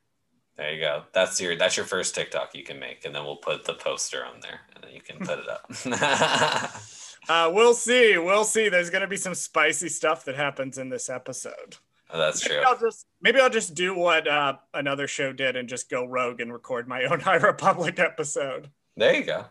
There 0.57 0.73
you 0.73 0.81
go. 0.81 1.03
That's 1.13 1.39
your 1.39 1.55
that's 1.55 1.77
your 1.77 1.85
first 1.85 2.15
TikTok 2.15 2.53
you 2.53 2.63
can 2.63 2.79
make, 2.79 3.05
and 3.05 3.13
then 3.15 3.23
we'll 3.23 3.37
put 3.37 3.63
the 3.63 3.75
poster 3.75 4.25
on 4.25 4.41
there, 4.41 4.59
and 4.75 4.83
then 4.83 4.91
you 4.91 4.99
can 5.01 5.17
put 5.19 5.39
it 5.39 5.47
up. 5.47 5.71
uh, 7.29 7.49
we'll 7.53 7.73
see 7.73 8.17
we'll 8.17 8.43
see 8.43 8.67
there's 8.67 8.89
going 8.89 9.01
to 9.01 9.07
be 9.07 9.17
some 9.17 9.35
spicy 9.35 9.87
stuff 9.87 10.25
that 10.25 10.35
happens 10.35 10.77
in 10.77 10.89
this 10.89 11.09
episode 11.09 11.77
Oh, 12.11 12.17
that's 12.17 12.41
true. 12.41 12.55
Maybe 12.55 12.65
I'll 12.65 12.79
just 12.79 13.05
maybe 13.21 13.39
I'll 13.39 13.49
just 13.49 13.75
do 13.75 13.93
what 13.93 14.27
uh, 14.27 14.57
another 14.73 15.07
show 15.07 15.31
did 15.31 15.55
and 15.55 15.69
just 15.69 15.89
go 15.89 16.05
rogue 16.05 16.41
and 16.41 16.51
record 16.51 16.87
my 16.87 17.03
own 17.11 17.19
High 17.19 17.35
Republic 17.35 17.99
episode. 17.99 18.69
There 18.97 19.15
you 19.15 19.23
go. 19.23 19.45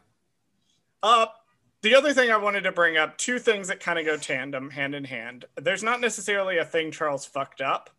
Uh, 1.03 1.27
the 1.83 1.95
other 1.95 2.13
thing 2.13 2.31
I 2.31 2.37
wanted 2.37 2.63
to 2.63 2.73
bring 2.73 2.97
up, 2.97 3.17
two 3.17 3.39
things 3.39 3.69
that 3.69 3.79
kind 3.79 3.99
of 3.99 4.05
go 4.05 4.17
tandem, 4.17 4.71
hand 4.71 4.97
in 4.97 5.05
hand. 5.05 5.45
There's 5.57 5.85
not 5.85 6.01
necessarily 6.01 6.59
a 6.59 6.65
thing 6.65 6.91
Charles 6.91 7.25
fucked 7.25 7.61
up, 7.61 7.91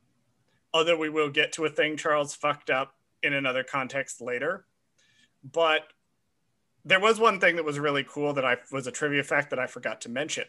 although 0.74 0.98
we 0.98 1.10
will 1.10 1.30
get 1.30 1.54
to 1.54 1.66
a 1.66 1.70
thing 1.70 1.96
Charles 1.96 2.36
fucked 2.36 2.70
up 2.70 2.96
in 3.24 3.34
another 3.34 3.64
context 3.64 4.20
later. 4.20 4.66
But 5.50 5.84
there 6.86 7.00
was 7.00 7.20
one 7.20 7.40
thing 7.40 7.56
that 7.56 7.66
was 7.66 7.80
really 7.80 8.06
cool 8.08 8.34
that 8.34 8.46
I 8.46 8.58
was 8.72 8.88
a 8.88 8.92
trivia 8.92 9.24
fact 9.24 9.50
that 9.50 9.60
I 9.60 9.68
forgot 9.68 10.02
to 10.02 10.10
mention. 10.10 10.46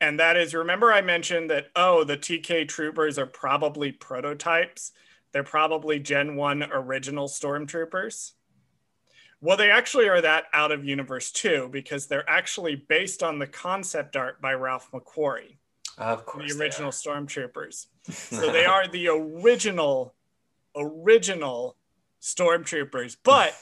And 0.00 0.18
that 0.20 0.36
is 0.36 0.54
remember 0.54 0.92
I 0.92 1.00
mentioned 1.00 1.50
that 1.50 1.68
oh 1.74 2.04
the 2.04 2.16
TK 2.16 2.68
troopers 2.68 3.18
are 3.18 3.26
probably 3.26 3.92
prototypes. 3.92 4.92
They're 5.32 5.42
probably 5.42 5.98
Gen 5.98 6.36
1 6.36 6.64
original 6.72 7.28
stormtroopers. 7.28 8.32
Well, 9.40 9.56
they 9.56 9.70
actually 9.70 10.08
are 10.08 10.20
that 10.20 10.44
out 10.52 10.72
of 10.72 10.84
universe 10.84 11.30
too, 11.30 11.68
because 11.70 12.06
they're 12.06 12.28
actually 12.28 12.74
based 12.74 13.22
on 13.22 13.38
the 13.38 13.46
concept 13.46 14.16
art 14.16 14.40
by 14.40 14.54
Ralph 14.54 14.90
McQuarrie. 14.92 15.56
Of 15.98 16.26
course. 16.26 16.52
The 16.52 16.60
original 16.60 16.90
Stormtroopers. 16.90 17.86
so 18.10 18.52
they 18.52 18.66
are 18.66 18.86
the 18.86 19.08
original, 19.08 20.14
original 20.74 21.76
Stormtroopers. 22.20 23.16
But 23.22 23.54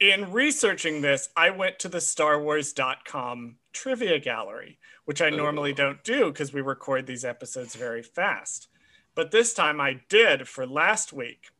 in 0.00 0.32
researching 0.32 1.00
this, 1.00 1.28
I 1.36 1.50
went 1.50 1.78
to 1.80 1.88
the 1.88 1.98
StarWars.com 1.98 3.56
trivia 3.72 4.18
gallery, 4.18 4.78
which 5.04 5.20
I 5.20 5.30
normally 5.30 5.72
don't 5.72 6.02
do 6.04 6.26
because 6.26 6.52
we 6.52 6.60
record 6.60 7.06
these 7.06 7.24
episodes 7.24 7.74
very 7.74 8.02
fast. 8.02 8.68
But 9.14 9.30
this 9.30 9.52
time 9.52 9.80
I 9.80 10.00
did 10.08 10.48
for 10.48 10.66
last 10.66 11.12
week 11.12 11.50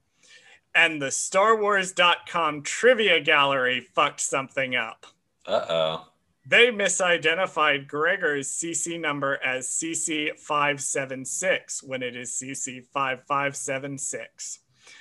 and 0.75 1.01
the 1.03 1.07
StarWars.com 1.07 2.63
trivia 2.63 3.21
gallery 3.21 3.81
fucked 3.81 4.21
something 4.21 4.77
up. 4.77 5.07
Uh 5.47 5.65
oh. 5.69 6.07
They 6.47 6.69
misidentified 6.69 7.89
Gregor's 7.89 8.49
CC 8.49 9.01
number 9.01 9.39
as 9.45 9.69
CC576 9.69 11.83
when 11.83 12.03
it 12.03 12.17
is 12.17 12.43
CC5576. 12.43 14.59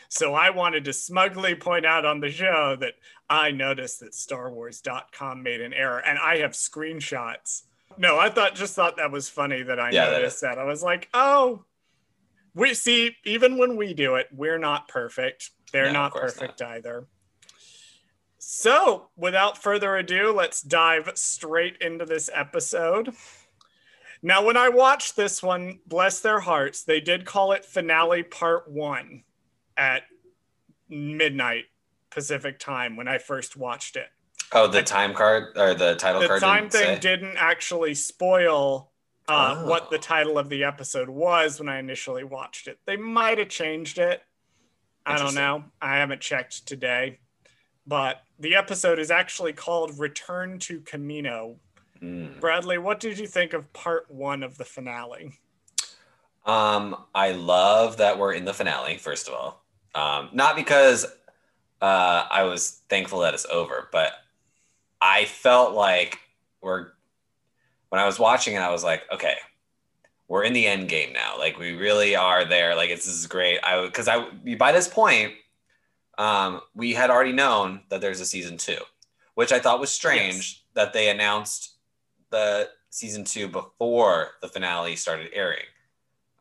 So 0.10 0.34
I 0.34 0.50
wanted 0.50 0.86
to 0.86 0.94
smugly 0.94 1.56
point 1.56 1.86
out 1.86 2.06
on 2.06 2.20
the 2.20 2.32
show 2.32 2.76
that 2.80 2.94
I 3.30 3.52
noticed 3.52 4.00
that 4.00 4.12
StarWars.com 4.12 5.44
made 5.44 5.62
an 5.62 5.74
error 5.74 6.00
and 6.00 6.18
I 6.18 6.38
have 6.38 6.52
screenshots. 6.52 7.64
No, 7.98 8.18
I 8.18 8.30
thought 8.30 8.56
just 8.56 8.76
thought 8.76 8.98
that 8.98 9.12
was 9.12 9.28
funny 9.28 9.64
that 9.64 9.80
I 9.80 9.92
yeah, 9.92 10.06
noticed 10.12 10.42
that, 10.42 10.56
that. 10.56 10.62
I 10.62 10.66
was 10.66 10.84
like, 10.84 11.10
oh, 11.14 11.66
we 12.54 12.74
see, 12.74 13.16
even 13.26 13.58
when 13.58 13.76
we 13.76 13.94
do 13.94 14.16
it, 14.16 14.28
we're 14.32 14.58
not 14.58 14.88
perfect. 14.88 15.52
They're 15.72 15.88
no, 15.88 15.94
not 15.94 16.14
perfect 16.14 16.62
not. 16.62 16.70
either. 16.70 17.08
So, 18.40 19.10
without 19.18 19.62
further 19.62 19.98
ado, 19.98 20.32
let's 20.32 20.62
dive 20.62 21.12
straight 21.16 21.78
into 21.82 22.06
this 22.06 22.30
episode. 22.34 23.14
Now, 24.24 24.44
when 24.44 24.58
I 24.58 24.70
watched 24.70 25.16
this 25.16 25.44
one, 25.44 25.80
bless 25.86 26.22
their 26.22 26.40
hearts, 26.40 26.84
they 26.84 27.02
did 27.02 27.26
call 27.26 27.52
it 27.52 27.66
finale 27.66 28.24
part 28.24 28.70
one 28.70 29.24
at 29.76 30.04
midnight 30.90 31.66
Pacific 32.10 32.60
time 32.60 32.96
when 32.96 33.08
I 33.08 33.18
first 33.18 33.58
watched 33.58 33.96
it. 33.96 34.08
Oh, 34.54 34.68
the 34.68 34.82
time 34.82 35.14
card 35.14 35.58
or 35.58 35.74
the 35.74 35.96
title 35.96 36.22
the 36.22 36.28
card. 36.28 36.42
The 36.42 36.46
time 36.46 36.70
thing 36.70 36.96
say? 36.96 37.00
didn't 37.00 37.36
actually 37.38 37.94
spoil 37.96 38.92
uh, 39.28 39.56
oh. 39.58 39.70
what 39.70 39.90
the 39.90 39.98
title 39.98 40.38
of 40.38 40.50
the 40.50 40.64
episode 40.64 41.10
was 41.10 41.60
when 41.60 41.68
I 41.68 41.80
initially 41.80 42.24
watched 42.24 42.68
it. 42.68 42.80
They 42.86 42.96
might 42.96 43.40
have 43.40 43.50
changed 43.50 43.98
it. 43.98 44.24
I 45.06 45.18
don't 45.18 45.36
know. 45.36 45.64
I 45.82 45.98
haven't 45.98 46.22
checked 46.22 46.66
today. 46.66 47.20
But 47.86 48.22
the 48.40 48.56
episode 48.56 49.00
is 49.00 49.12
actually 49.12 49.54
called 49.54 49.98
Return 50.00 50.60
to 50.60 50.82
Camino." 50.82 51.58
Mm. 52.02 52.40
Bradley, 52.40 52.78
what 52.78 53.00
did 53.00 53.18
you 53.18 53.28
think 53.28 53.54
of 53.54 53.72
part 53.74 54.10
one 54.12 54.44
of 54.44 54.58
the 54.58 54.66
finale? 54.66 55.40
Um, 56.46 56.96
I 57.14 57.32
love 57.32 57.98
that 57.98 58.18
we're 58.18 58.34
in 58.34 58.46
the 58.46 58.54
finale, 58.54 58.98
first 58.98 59.28
of 59.28 59.34
all. 59.34 59.64
Um, 59.96 60.30
not 60.32 60.56
because 60.56 61.06
uh, 61.82 62.26
I 62.30 62.44
was 62.44 62.82
thankful 62.90 63.20
that 63.20 63.34
it's 63.34 63.46
over, 63.46 63.90
but 63.92 64.14
I 65.02 65.26
felt 65.26 65.74
like 65.74 66.20
we're 66.62 66.88
when 67.90 68.02
I 68.02 68.06
was 68.06 68.20
watching 68.20 68.56
it, 68.56 68.60
I 68.60 68.72
was 68.72 68.84
like, 68.84 69.04
okay, 69.14 69.36
we're 70.28 70.44
in 70.44 70.54
the 70.54 70.68
end 70.68 70.90
game 70.90 71.14
now. 71.14 71.38
Like 71.38 71.58
we 71.58 71.74
really 71.74 72.16
are 72.16 72.46
there. 72.46 72.76
Like 72.76 72.90
it's, 72.90 73.06
this 73.06 73.16
is 73.16 73.28
great. 73.28 73.60
I 73.64 73.86
because 73.86 74.08
I 74.08 74.28
by 74.58 74.72
this 74.72 74.88
point, 74.88 75.34
um, 76.18 76.62
we 76.76 76.94
had 76.94 77.10
already 77.10 77.34
known 77.34 77.82
that 77.90 78.02
there's 78.02 78.20
a 78.20 78.26
season 78.26 78.58
two, 78.58 78.80
which 79.36 79.52
I 79.52 79.60
thought 79.60 79.80
was 79.80 79.92
strange 79.92 80.36
yes. 80.36 80.62
that 80.74 80.94
they 80.94 81.10
announced 81.10 81.76
the 82.30 82.70
season 82.90 83.24
two 83.24 83.48
before 83.48 84.32
the 84.42 84.48
finale 84.48 84.96
started 84.96 85.30
airing, 85.34 85.66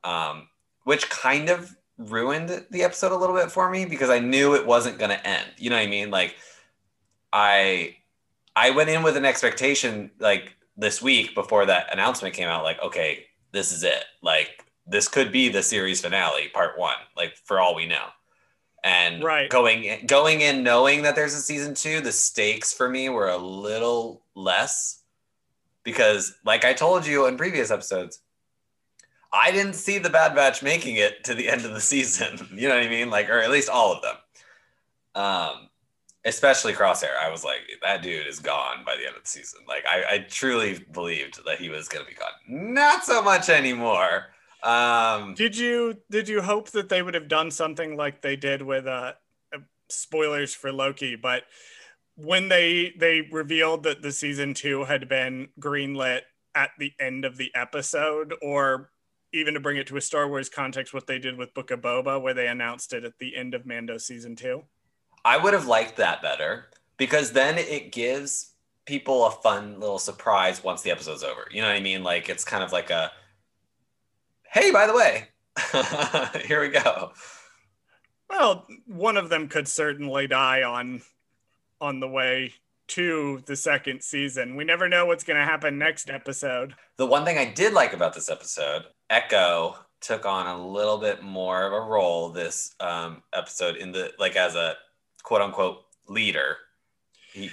um, 0.03 0.49
which 0.85 1.09
kind 1.11 1.49
of 1.49 1.77
ruined 1.99 2.67
the 2.71 2.83
episode 2.83 3.13
a 3.13 3.17
little 3.17 3.35
bit 3.35 3.51
for 3.51 3.71
me 3.71 3.85
because 3.85 4.11
I 4.11 4.19
knew 4.19 4.55
it 4.55 4.67
wasn't 4.67 4.99
going 4.99 5.11
to 5.11 5.27
end. 5.27 5.47
You 5.57 5.71
know 5.71 5.77
what 5.77 5.83
I 5.83 5.89
mean? 5.89 6.11
Like 6.11 6.37
I 7.33 7.97
I 8.55 8.71
went 8.71 8.91
in 8.91 9.03
with 9.03 9.17
an 9.17 9.25
expectation 9.25 10.11
like 10.19 10.55
this 10.77 11.01
week 11.01 11.35
before 11.35 11.67
that 11.67 11.93
announcement 11.93 12.35
came 12.35 12.49
out 12.49 12.65
like 12.65 12.83
okay 12.83 13.27
this 13.53 13.73
is 13.73 13.83
it. 13.83 14.05
Like 14.23 14.65
this 14.87 15.09
could 15.09 15.33
be 15.33 15.49
the 15.49 15.63
series 15.63 16.01
finale, 16.01 16.49
part 16.49 16.79
one. 16.79 16.97
Like 17.17 17.37
for 17.45 17.59
all 17.59 17.75
we 17.75 17.87
know. 17.87 18.07
And 18.85 19.25
right. 19.25 19.51
going 19.51 20.07
going 20.07 20.43
in 20.43 20.63
knowing 20.63 21.03
that 21.03 21.17
there's 21.17 21.35
a 21.35 21.41
season 21.41 21.75
two, 21.75 22.01
the 22.01 22.13
stakes 22.13 22.73
for 22.73 22.89
me 22.89 23.09
were 23.09 23.29
a 23.29 23.37
little 23.37 24.23
less 24.37 25.03
because, 25.83 26.35
like 26.45 26.65
I 26.65 26.73
told 26.73 27.05
you 27.07 27.27
in 27.27 27.37
previous 27.37 27.71
episodes, 27.71 28.21
I 29.37 29.51
didn't 29.51 29.75
see 29.75 29.99
the 29.99 30.11
Bad 30.11 30.35
Batch 30.35 30.63
making 30.63 30.97
it 30.97 31.25
to 31.25 31.35
the 31.35 31.49
end 31.49 31.65
of 31.65 31.73
the 31.73 31.81
season. 31.81 32.49
You 32.57 32.69
know 32.69 32.75
what 32.75 32.87
I 32.87 32.89
mean? 32.89 33.11
Like, 33.11 33.29
or 33.29 33.39
at 33.39 33.51
least 33.51 33.69
all 33.69 33.93
of 33.93 34.03
them. 34.03 34.17
Um, 35.15 35.69
especially 36.25 36.73
Crosshair. 36.73 37.17
I 37.23 37.31
was 37.31 37.45
like, 37.45 37.61
that 37.83 38.03
dude 38.03 38.27
is 38.27 38.41
gone 38.41 38.85
by 38.85 38.97
the 38.97 39.07
end 39.07 39.17
of 39.17 39.23
the 39.23 39.29
season. 39.29 39.61
Like, 39.69 39.85
I, 39.87 40.15
I 40.15 40.19
truly 40.19 40.85
believed 40.93 41.45
that 41.47 41.59
he 41.59 41.69
was 41.69 41.89
going 41.89 42.05
to 42.05 42.11
be 42.11 42.17
gone. 42.17 42.31
Not 42.49 43.05
so 43.05 43.23
much 43.23 43.49
anymore. 43.49 44.27
Um, 44.63 45.35
did 45.35 45.57
you 45.57 45.99
did 46.11 46.29
you 46.29 46.43
hope 46.43 46.71
that 46.71 46.89
they 46.89 47.03
would 47.03 47.15
have 47.15 47.29
done 47.29 47.51
something 47.51 47.97
like 47.97 48.21
they 48.21 48.37
did 48.37 48.63
with 48.63 48.87
uh, 48.87 49.13
spoilers 49.89 50.55
for 50.55 50.73
Loki, 50.73 51.17
but 51.17 51.45
when 52.17 52.49
they 52.49 52.93
they 52.99 53.21
revealed 53.31 53.85
that 53.85 54.03
the 54.03 54.13
season 54.13 54.55
two 54.55 54.85
had 54.85 55.09
been 55.09 55.49
greenlit 55.61 56.23
at 56.55 56.71
the 56.79 56.93
end 56.99 57.25
of 57.25 57.37
the 57.37 57.55
episode, 57.55 58.35
or 58.43 58.91
even 59.37 59.55
to 59.55 59.61
bring 59.61 59.77
it 59.77 59.87
to 59.89 59.97
a 59.97 60.01
Star 60.01 60.29
Wars 60.29 60.49
context, 60.49 60.95
what 60.95 61.07
they 61.07 61.19
did 61.19 61.37
with 61.37 61.55
Book 61.55 61.71
of 61.71 61.81
Boba, 61.81 62.21
where 62.21 62.35
they 62.35 62.49
announced 62.49 62.93
it 62.93 63.05
at 63.05 63.19
the 63.19 63.37
end 63.37 63.55
of 63.55 63.67
Mando 63.67 63.99
season 63.99 64.35
two. 64.35 64.65
I 65.25 65.37
would 65.37 65.53
have 65.53 65.67
liked 65.67 65.97
that 65.97 66.23
better 66.23 66.67
because 66.97 67.33
then 67.33 67.59
it 67.59 67.93
gives 67.93 68.55
people 68.87 69.27
a 69.27 69.31
fun 69.31 69.81
little 69.81 69.99
surprise 69.99 70.63
once 70.63 70.83
the 70.83 70.91
episode's 70.91 71.25
over. 71.25 71.47
You 71.51 71.63
know 71.63 71.69
what 71.69 71.77
I 71.77 71.81
mean? 71.81 72.03
Like 72.03 72.29
it's 72.29 72.45
kind 72.45 72.63
of 72.63 72.73
like 72.73 72.91
a 72.91 73.11
hey, 74.53 74.71
by 74.71 74.87
the 74.87 74.95
way, 74.95 75.29
here 76.47 76.61
we 76.61 76.69
go. 76.69 77.13
Well, 78.31 78.67
one 78.87 79.17
of 79.17 79.29
them 79.29 79.49
could 79.49 79.69
certainly 79.69 80.27
die 80.27 80.63
on 80.63 81.03
on 81.81 82.01
the 82.01 82.09
way 82.09 82.55
to 82.89 83.43
the 83.47 83.57
second 83.57 84.03
season. 84.03 84.57
We 84.57 84.65
never 84.65 84.89
know 84.89 85.07
what's 85.07 85.25
going 85.25 85.39
to 85.39 85.45
happen 85.45 85.79
next 85.79 86.09
episode. 86.09 86.75
The 86.97 87.07
one 87.07 87.25
thing 87.25 87.37
I 87.37 87.45
did 87.45 87.73
like 87.73 87.93
about 87.93 88.15
this 88.15 88.31
episode, 88.31 88.85
Echo 89.11 89.77
took 90.01 90.27
on 90.27 90.47
a 90.47 90.67
little 90.67 90.99
bit 90.99 91.23
more 91.23 91.65
of 91.65 91.73
a 91.73 91.81
role 91.81 92.31
this 92.31 92.75
um, 92.81 93.23
episode 93.35 93.77
in 93.77 93.93
the 93.93 94.13
like 94.19 94.37
as 94.37 94.55
a 94.55 94.77
quote 95.23 95.43
unquote 95.43 95.79
leader. 96.09 96.57
He, 97.33 97.51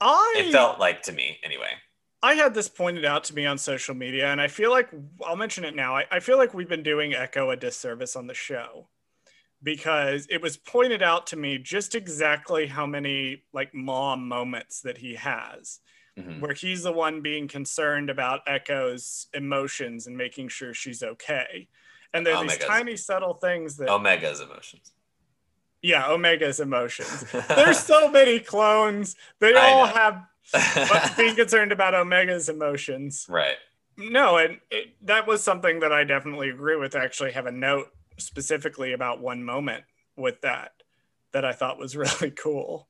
I 0.00 0.34
it 0.38 0.52
felt 0.52 0.78
like 0.78 1.02
to 1.02 1.12
me 1.12 1.38
anyway. 1.42 1.70
I 2.22 2.34
had 2.34 2.54
this 2.54 2.68
pointed 2.68 3.04
out 3.04 3.24
to 3.24 3.34
me 3.34 3.44
on 3.44 3.58
social 3.58 3.94
media, 3.94 4.28
and 4.28 4.40
I 4.40 4.48
feel 4.48 4.70
like 4.70 4.88
I'll 5.22 5.36
mention 5.36 5.64
it 5.64 5.76
now. 5.76 5.96
I, 5.96 6.04
I 6.10 6.20
feel 6.20 6.38
like 6.38 6.54
we've 6.54 6.68
been 6.68 6.82
doing 6.82 7.14
Echo 7.14 7.50
a 7.50 7.56
disservice 7.56 8.16
on 8.16 8.26
the 8.26 8.34
show 8.34 8.88
because 9.62 10.26
it 10.30 10.40
was 10.40 10.56
pointed 10.56 11.02
out 11.02 11.26
to 11.28 11.36
me 11.36 11.58
just 11.58 11.94
exactly 11.94 12.66
how 12.66 12.86
many 12.86 13.42
like 13.52 13.74
mom 13.74 14.28
moments 14.28 14.80
that 14.82 14.98
he 14.98 15.14
has. 15.14 15.80
Mm-hmm. 16.16 16.38
where 16.38 16.54
he's 16.54 16.84
the 16.84 16.92
one 16.92 17.22
being 17.22 17.48
concerned 17.48 18.08
about 18.08 18.42
Echo's 18.46 19.26
emotions 19.34 20.06
and 20.06 20.16
making 20.16 20.46
sure 20.46 20.72
she's 20.72 21.02
okay. 21.02 21.66
And 22.12 22.24
there's 22.24 22.36
Omega's, 22.36 22.58
these 22.58 22.66
tiny 22.68 22.96
subtle 22.96 23.34
things 23.34 23.78
that 23.78 23.88
Omega's 23.88 24.40
emotions 24.40 24.92
yeah, 25.84 26.06
Omega's 26.06 26.60
emotions. 26.60 27.26
There's 27.48 27.78
so 27.78 28.10
many 28.10 28.40
clones. 28.40 29.16
They 29.38 29.52
all 29.52 29.84
have 29.84 30.24
being 31.18 31.36
concerned 31.36 31.72
about 31.72 31.94
Omega's 31.94 32.48
emotions. 32.48 33.26
Right. 33.28 33.56
No, 33.98 34.38
and 34.38 34.60
it, 34.70 34.94
that 35.02 35.26
was 35.26 35.44
something 35.44 35.80
that 35.80 35.92
I 35.92 36.04
definitely 36.04 36.48
agree 36.48 36.76
with. 36.76 36.96
I 36.96 37.04
actually 37.04 37.32
have 37.32 37.44
a 37.44 37.52
note 37.52 37.88
specifically 38.16 38.94
about 38.94 39.20
one 39.20 39.44
moment 39.44 39.84
with 40.16 40.40
that 40.40 40.72
that 41.32 41.44
I 41.44 41.52
thought 41.52 41.78
was 41.78 41.96
really 41.98 42.30
cool. 42.30 42.88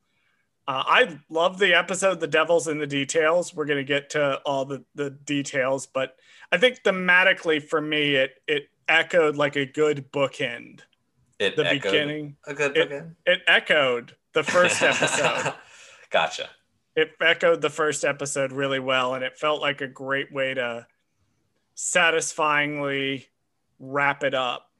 Uh, 0.66 0.82
I 0.86 1.18
love 1.28 1.58
the 1.58 1.74
episode, 1.74 2.20
The 2.20 2.26
Devil's 2.26 2.68
in 2.68 2.78
the 2.78 2.86
Details. 2.86 3.54
We're 3.54 3.66
going 3.66 3.78
to 3.78 3.84
get 3.84 4.10
to 4.10 4.36
all 4.46 4.64
the, 4.64 4.82
the 4.94 5.10
details, 5.10 5.86
but 5.86 6.16
I 6.50 6.56
think 6.58 6.82
thematically 6.82 7.62
for 7.62 7.80
me, 7.80 8.14
it, 8.16 8.36
it 8.48 8.68
echoed 8.88 9.36
like 9.36 9.56
a 9.56 9.66
good 9.66 10.10
bookend 10.10 10.80
It 11.38 11.56
the 11.56 11.66
echoed 11.66 11.82
beginning. 11.82 12.36
A 12.46 12.54
good 12.54 12.76
It- 12.76 12.90
bookend. 12.90 13.14
It 13.26 13.40
echoed 13.46 14.16
the 14.32 14.42
first 14.42 14.80
episode. 14.82 15.52
gotcha. 16.10 16.48
it 16.96 17.10
echoed 17.20 17.60
the 17.60 17.70
first 17.70 18.04
episode 18.04 18.50
really 18.52 18.80
well, 18.80 19.14
and 19.14 19.22
it 19.24 19.36
felt 19.36 19.60
like 19.60 19.80
a 19.82 19.86
great 19.88 20.32
way 20.32 20.54
to 20.54 20.86
satisfyingly 21.74 23.26
wrap 23.78 24.22
it 24.24 24.34
up. 24.34 24.70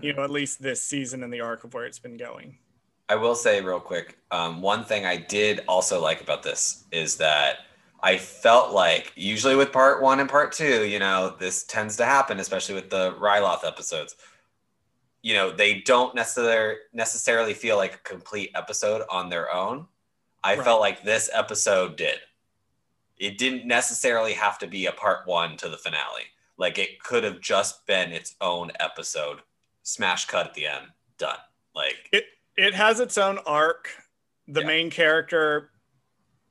You 0.00 0.12
know, 0.14 0.24
at 0.24 0.30
least 0.30 0.60
this 0.62 0.82
season 0.82 1.22
in 1.22 1.30
the 1.30 1.40
arc 1.42 1.62
of 1.62 1.72
where 1.74 1.84
it's 1.84 1.98
been 1.98 2.16
going. 2.16 2.58
I 3.08 3.16
will 3.16 3.34
say 3.34 3.60
real 3.60 3.80
quick, 3.80 4.18
um, 4.30 4.62
one 4.62 4.84
thing 4.84 5.04
I 5.04 5.16
did 5.16 5.60
also 5.68 6.00
like 6.00 6.20
about 6.22 6.42
this 6.42 6.84
is 6.90 7.16
that 7.16 7.58
I 8.02 8.16
felt 8.18 8.72
like 8.72 9.12
usually 9.14 9.56
with 9.56 9.72
part 9.72 10.02
one 10.02 10.20
and 10.20 10.28
part 10.28 10.52
two, 10.52 10.84
you 10.86 10.98
know, 10.98 11.36
this 11.38 11.64
tends 11.64 11.96
to 11.96 12.04
happen, 12.04 12.40
especially 12.40 12.74
with 12.74 12.90
the 12.90 13.12
Ryloth 13.14 13.64
episodes. 13.64 14.16
You 15.22 15.34
know, 15.34 15.50
they 15.50 15.80
don't 15.80 16.14
necessarily 16.14 16.76
necessarily 16.92 17.54
feel 17.54 17.76
like 17.76 17.94
a 17.94 17.98
complete 17.98 18.50
episode 18.54 19.02
on 19.10 19.28
their 19.28 19.52
own. 19.52 19.86
I 20.42 20.56
Right. 20.56 20.64
felt 20.64 20.80
like 20.80 21.02
this 21.02 21.30
episode 21.32 21.96
did. 21.96 22.18
It 23.16 23.38
didn't 23.38 23.66
necessarily 23.66 24.34
have 24.34 24.58
to 24.58 24.66
be 24.66 24.86
a 24.86 24.92
part 24.92 25.26
one 25.26 25.56
to 25.58 25.68
the 25.68 25.78
finale. 25.78 26.24
Like 26.58 26.78
it 26.78 27.02
could 27.02 27.24
have 27.24 27.40
just 27.40 27.86
been 27.86 28.12
its 28.12 28.34
own 28.40 28.70
episode, 28.80 29.40
smash 29.82 30.26
cut 30.26 30.46
at 30.46 30.54
the 30.54 30.66
end, 30.66 30.88
done. 31.16 31.38
Like 31.74 32.08
It 32.12 32.26
has 32.56 33.00
its 33.00 33.18
own 33.18 33.38
arc. 33.46 33.90
The 34.46 34.60
Yeah. 34.60 34.66
main 34.66 34.90
character 34.90 35.70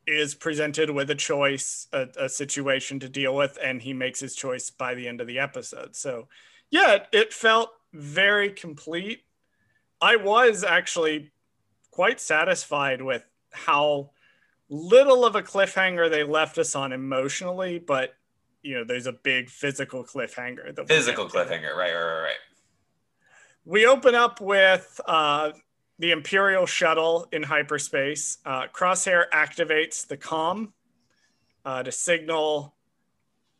is 0.06 0.34
presented 0.34 0.90
with 0.90 1.08
a 1.10 1.14
choice, 1.14 1.86
a, 1.92 2.08
a 2.18 2.28
situation 2.28 3.00
to 3.00 3.08
deal 3.08 3.34
with, 3.34 3.58
and 3.62 3.80
he 3.80 3.92
makes 3.94 4.20
his 4.20 4.34
choice 4.34 4.70
by 4.70 4.94
the 4.94 5.08
end 5.08 5.20
of 5.20 5.26
the 5.26 5.38
episode. 5.38 5.96
So, 5.96 6.28
yeah, 6.70 6.94
it, 6.94 7.06
it 7.12 7.32
felt 7.32 7.70
very 7.92 8.50
complete. 8.50 9.22
I 10.00 10.16
was 10.16 10.62
actually 10.64 11.32
quite 11.90 12.20
satisfied 12.20 13.00
with 13.00 13.24
how 13.52 14.10
little 14.68 15.24
of 15.24 15.36
a 15.36 15.42
cliffhanger 15.42 16.10
they 16.10 16.24
left 16.24 16.58
us 16.58 16.74
on 16.74 16.92
emotionally, 16.92 17.78
but 17.78 18.14
you 18.62 18.74
know, 18.74 18.84
there's 18.84 19.06
a 19.06 19.12
big 19.12 19.48
physical 19.50 20.02
cliffhanger. 20.04 20.86
Physical 20.88 21.28
cliffhanger, 21.28 21.74
right, 21.76 21.92
right, 21.92 22.02
right, 22.02 22.22
right. 22.22 22.36
We 23.66 23.86
open 23.86 24.14
up 24.14 24.40
with 24.40 25.00
uh, 25.06 25.52
the 25.98 26.10
Imperial 26.10 26.66
shuttle 26.66 27.26
in 27.32 27.42
hyperspace. 27.44 28.38
Uh, 28.44 28.66
Crosshair 28.72 29.24
activates 29.32 30.06
the 30.06 30.16
comm 30.16 30.72
uh, 31.64 31.82
to 31.82 31.92
signal 31.92 32.74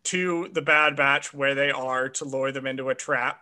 to 0.05 0.49
the 0.53 0.63
Bad 0.63 0.97
Batch 0.97 1.33
where 1.33 1.55
they 1.55 1.71
are 1.71 2.09
to 2.11 2.25
lure 2.25 2.53
them 2.53 2.67
into 2.67 2.89
a 2.91 2.95
trap. 2.95 3.41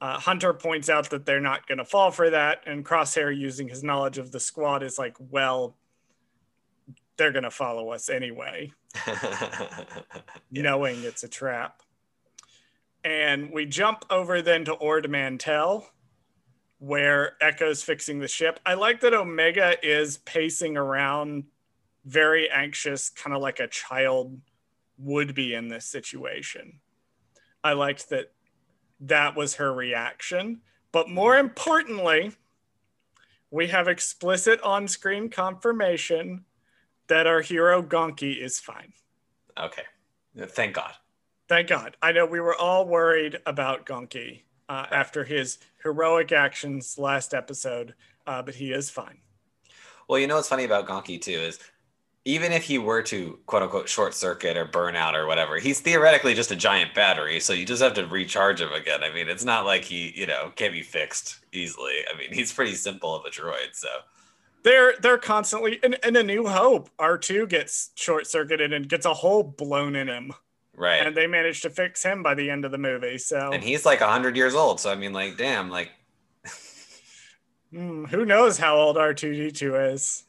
Uh, 0.00 0.18
Hunter 0.18 0.54
points 0.54 0.88
out 0.88 1.10
that 1.10 1.26
they're 1.26 1.40
not 1.40 1.66
going 1.66 1.78
to 1.78 1.84
fall 1.84 2.10
for 2.10 2.30
that, 2.30 2.62
and 2.66 2.84
Crosshair, 2.86 3.36
using 3.36 3.68
his 3.68 3.82
knowledge 3.82 4.16
of 4.16 4.32
the 4.32 4.40
squad, 4.40 4.82
is 4.82 4.98
like, 4.98 5.14
"Well, 5.18 5.76
they're 7.18 7.32
going 7.32 7.42
to 7.44 7.50
follow 7.50 7.90
us 7.90 8.08
anyway." 8.08 8.72
Yeah. 10.52 10.62
knowing 10.62 11.04
it's 11.04 11.22
a 11.22 11.28
trap. 11.28 11.82
And 13.04 13.52
we 13.52 13.66
jump 13.66 14.04
over 14.10 14.42
then 14.42 14.64
to 14.64 14.72
Ord 14.72 15.08
Mantell, 15.08 15.88
where 16.80 17.36
Echo's 17.42 17.82
fixing 17.82 18.18
the 18.18 18.28
ship. 18.28 18.58
I 18.64 18.74
like 18.74 19.00
that 19.02 19.14
Omega 19.14 19.74
is 19.86 20.16
pacing 20.18 20.78
around, 20.78 21.44
very 22.06 22.50
anxious, 22.50 23.10
kind 23.10 23.36
of 23.36 23.42
like 23.42 23.60
a 23.60 23.68
child 23.68 24.40
would 24.98 25.34
be 25.34 25.54
in 25.54 25.68
this 25.68 25.84
situation. 25.84 26.80
I 27.62 27.74
liked 27.74 28.08
that 28.08 28.32
that 29.00 29.36
was 29.36 29.54
her 29.56 29.72
reaction. 29.72 30.62
But 30.90 31.10
more 31.10 31.36
importantly, 31.36 32.32
we 33.50 33.68
have 33.68 33.86
explicit 33.86 34.60
on 34.62 34.88
screen 34.88 35.28
confirmation 35.28 36.44
that 37.08 37.26
our 37.26 37.42
hero 37.42 37.82
Gonki 37.82 38.40
is 38.40 38.58
fine. 38.58 38.92
Okay. 39.58 39.82
Thank 40.36 40.74
God. 40.74 40.92
Thank 41.48 41.68
God. 41.68 41.96
I 42.00 42.12
know 42.12 42.24
we 42.24 42.40
were 42.40 42.56
all 42.56 42.86
worried 42.86 43.38
about 43.44 43.84
Gonki 43.84 44.42
uh, 44.68 44.86
after 44.90 45.24
his 45.24 45.58
heroic 45.82 46.32
actions 46.32 46.96
last 46.98 47.34
episode, 47.34 47.94
uh, 48.26 48.42
but 48.42 48.54
he 48.54 48.72
is 48.72 48.90
fine. 48.90 49.18
Well, 50.08 50.18
you 50.18 50.26
know 50.26 50.36
what's 50.36 50.48
funny 50.48 50.64
about 50.64 50.86
Gonki 50.88 51.20
too 51.20 51.32
is 51.32 51.58
even 52.24 52.52
if 52.52 52.64
he 52.64 52.78
were 52.78 53.02
to 53.02 53.38
quote 53.46 53.62
unquote 53.62 53.88
short 53.88 54.14
circuit 54.14 54.56
or 54.56 54.66
burn 54.66 54.96
out 54.96 55.16
or 55.16 55.26
whatever, 55.26 55.58
he's 55.58 55.80
theoretically 55.80 56.34
just 56.34 56.50
a 56.50 56.56
giant 56.56 56.94
battery. 56.94 57.40
So 57.40 57.52
you 57.54 57.64
just 57.64 57.82
have 57.82 57.94
to 57.94 58.06
recharge 58.06 58.60
him 58.60 58.72
again. 58.72 59.02
I 59.02 59.12
mean, 59.12 59.28
it's 59.28 59.44
not 59.44 59.64
like 59.64 59.84
he, 59.84 60.12
you 60.16 60.26
know, 60.26 60.52
can't 60.56 60.72
be 60.72 60.82
fixed 60.82 61.40
easily. 61.52 62.04
I 62.12 62.18
mean, 62.18 62.32
he's 62.32 62.52
pretty 62.52 62.74
simple 62.74 63.14
of 63.14 63.24
a 63.24 63.30
droid. 63.30 63.74
So 63.74 63.88
They're 64.62 64.94
they're 65.00 65.18
constantly 65.18 65.78
in, 65.82 65.96
in 66.04 66.16
a 66.16 66.22
new 66.22 66.46
hope. 66.46 66.90
R2 66.98 67.48
gets 67.48 67.90
short 67.94 68.26
circuited 68.26 68.72
and 68.72 68.88
gets 68.88 69.06
a 69.06 69.14
hole 69.14 69.42
blown 69.42 69.96
in 69.96 70.08
him. 70.08 70.32
Right. 70.80 71.06
And 71.06 71.14
they 71.14 71.26
managed 71.26 71.62
to 71.64 71.70
fix 71.70 72.02
him 72.02 72.22
by 72.22 72.32
the 72.32 72.48
end 72.48 72.64
of 72.64 72.70
the 72.70 72.78
movie. 72.78 73.18
So 73.18 73.50
and 73.52 73.62
he's 73.62 73.84
like 73.84 74.00
hundred 74.00 74.34
years 74.34 74.54
old. 74.54 74.80
So 74.80 74.90
I 74.90 74.94
mean, 74.94 75.12
like, 75.12 75.36
damn, 75.36 75.68
like, 75.68 75.90
Hmm, 77.70 78.06
who 78.06 78.24
knows 78.24 78.56
how 78.56 78.76
old 78.76 78.96
R2D2 78.96 79.92
is? 79.92 80.24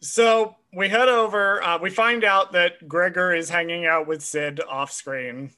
So 0.00 0.56
we 0.74 0.88
head 0.88 1.10
over. 1.10 1.62
Uh, 1.62 1.78
we 1.78 1.90
find 1.90 2.24
out 2.24 2.52
that 2.52 2.88
Gregor 2.88 3.34
is 3.34 3.50
hanging 3.50 3.84
out 3.84 4.06
with 4.06 4.22
Cid 4.22 4.60
off 4.66 4.90
screen. 4.90 5.50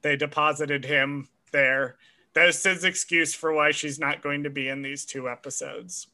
They 0.00 0.16
deposited 0.16 0.86
him 0.86 1.28
there. 1.52 1.96
That 2.32 2.48
is 2.48 2.58
Cid's 2.58 2.82
excuse 2.82 3.34
for 3.34 3.52
why 3.52 3.72
she's 3.72 3.98
not 3.98 4.22
going 4.22 4.44
to 4.44 4.50
be 4.50 4.68
in 4.68 4.80
these 4.80 5.04
two 5.04 5.28
episodes. 5.28 6.06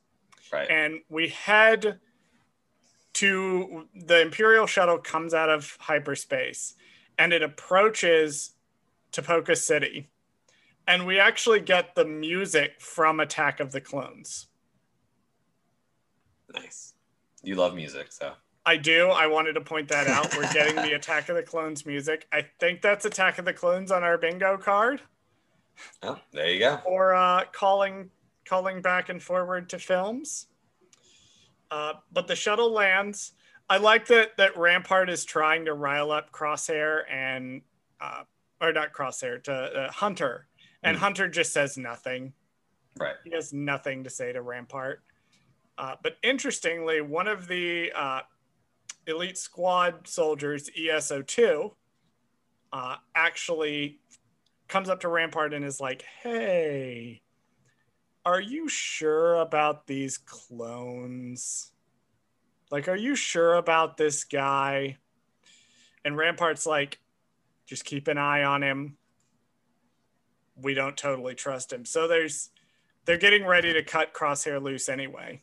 right. 0.52 0.68
And 0.68 1.00
we 1.08 1.28
head 1.28 2.00
to 3.14 3.86
the 3.94 4.20
Imperial 4.20 4.66
shuttle 4.66 4.98
comes 4.98 5.32
out 5.32 5.48
of 5.48 5.76
hyperspace 5.80 6.74
and 7.20 7.32
it 7.32 7.42
approaches 7.42 8.54
Tipoca 9.12 9.56
City. 9.56 10.08
And 10.86 11.06
we 11.06 11.20
actually 11.20 11.60
get 11.60 11.94
the 11.94 12.04
music 12.04 12.80
from 12.80 13.20
Attack 13.20 13.60
of 13.60 13.70
the 13.72 13.80
Clones. 13.80 14.48
nice. 16.52 16.94
You 17.42 17.54
love 17.54 17.74
music, 17.74 18.10
so 18.10 18.32
I 18.66 18.76
do. 18.76 19.08
I 19.08 19.26
wanted 19.26 19.52
to 19.54 19.60
point 19.60 19.88
that 19.88 20.08
out. 20.08 20.36
We're 20.36 20.52
getting 20.52 20.76
the 20.76 20.92
Attack 20.96 21.28
of 21.28 21.36
the 21.36 21.42
Clones 21.42 21.86
music. 21.86 22.26
I 22.32 22.46
think 22.58 22.82
that's 22.82 23.04
Attack 23.04 23.38
of 23.38 23.44
the 23.44 23.52
Clones 23.52 23.92
on 23.92 24.02
our 24.02 24.18
bingo 24.18 24.58
card 24.58 25.00
oh, 26.02 26.18
there 26.32 26.50
you 26.50 26.58
go. 26.58 26.80
or 26.84 27.14
uh, 27.14 27.44
calling 27.52 28.10
calling 28.46 28.82
back 28.82 29.08
and 29.08 29.22
forward 29.22 29.68
to 29.70 29.78
films. 29.78 30.46
Uh, 31.70 31.94
but 32.12 32.26
the 32.26 32.36
shuttle 32.36 32.72
lands. 32.72 33.32
I 33.70 33.76
like 33.76 34.08
that 34.08 34.36
that 34.36 34.58
Rampart 34.58 35.08
is 35.08 35.24
trying 35.24 35.64
to 35.66 35.74
rile 35.74 36.10
up 36.10 36.32
Crosshair 36.32 37.02
and 37.08 37.62
uh, 38.00 38.24
or 38.60 38.72
not 38.72 38.92
Crosshair 38.92 39.42
to 39.44 39.52
uh, 39.52 39.92
Hunter, 39.92 40.48
and 40.82 40.96
Mm. 40.96 41.00
Hunter 41.00 41.28
just 41.28 41.52
says 41.52 41.78
nothing. 41.78 42.32
Right. 42.98 43.14
He 43.24 43.30
has 43.30 43.52
nothing 43.52 44.02
to 44.04 44.10
say 44.10 44.32
to 44.32 44.42
Rampart. 44.42 45.02
Uh, 45.78 45.94
but 46.02 46.16
interestingly, 46.22 47.00
one 47.00 47.28
of 47.28 47.46
the 47.46 47.92
uh, 47.94 48.20
elite 49.06 49.38
squad 49.38 50.06
soldiers, 50.08 50.68
ESO2, 50.76 51.72
uh, 52.72 52.96
actually 53.14 54.00
comes 54.68 54.88
up 54.88 55.00
to 55.00 55.08
Rampart 55.08 55.54
and 55.54 55.64
is 55.64 55.80
like, 55.80 56.02
hey, 56.22 57.22
are 58.26 58.40
you 58.40 58.68
sure 58.68 59.36
about 59.36 59.86
these 59.86 60.18
clones? 60.18 61.72
Like, 62.70 62.88
are 62.88 62.96
you 62.96 63.16
sure 63.16 63.54
about 63.54 63.96
this 63.96 64.24
guy? 64.24 64.98
And 66.04 66.16
Rampart's 66.16 66.66
like, 66.66 66.98
just 67.66 67.84
keep 67.84 68.08
an 68.08 68.18
eye 68.18 68.42
on 68.42 68.62
him. 68.62 68.96
We 70.56 70.74
don't 70.74 70.96
totally 70.96 71.34
trust 71.34 71.72
him. 71.72 71.84
So 71.84 72.08
there's 72.08 72.50
they're 73.04 73.16
getting 73.16 73.46
ready 73.46 73.72
to 73.72 73.82
cut 73.82 74.12
Crosshair 74.12 74.62
loose 74.62 74.88
anyway. 74.88 75.40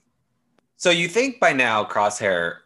So 0.76 0.90
you 0.90 1.08
think 1.08 1.40
by 1.40 1.54
now 1.54 1.84
Crosshair, 1.84 2.58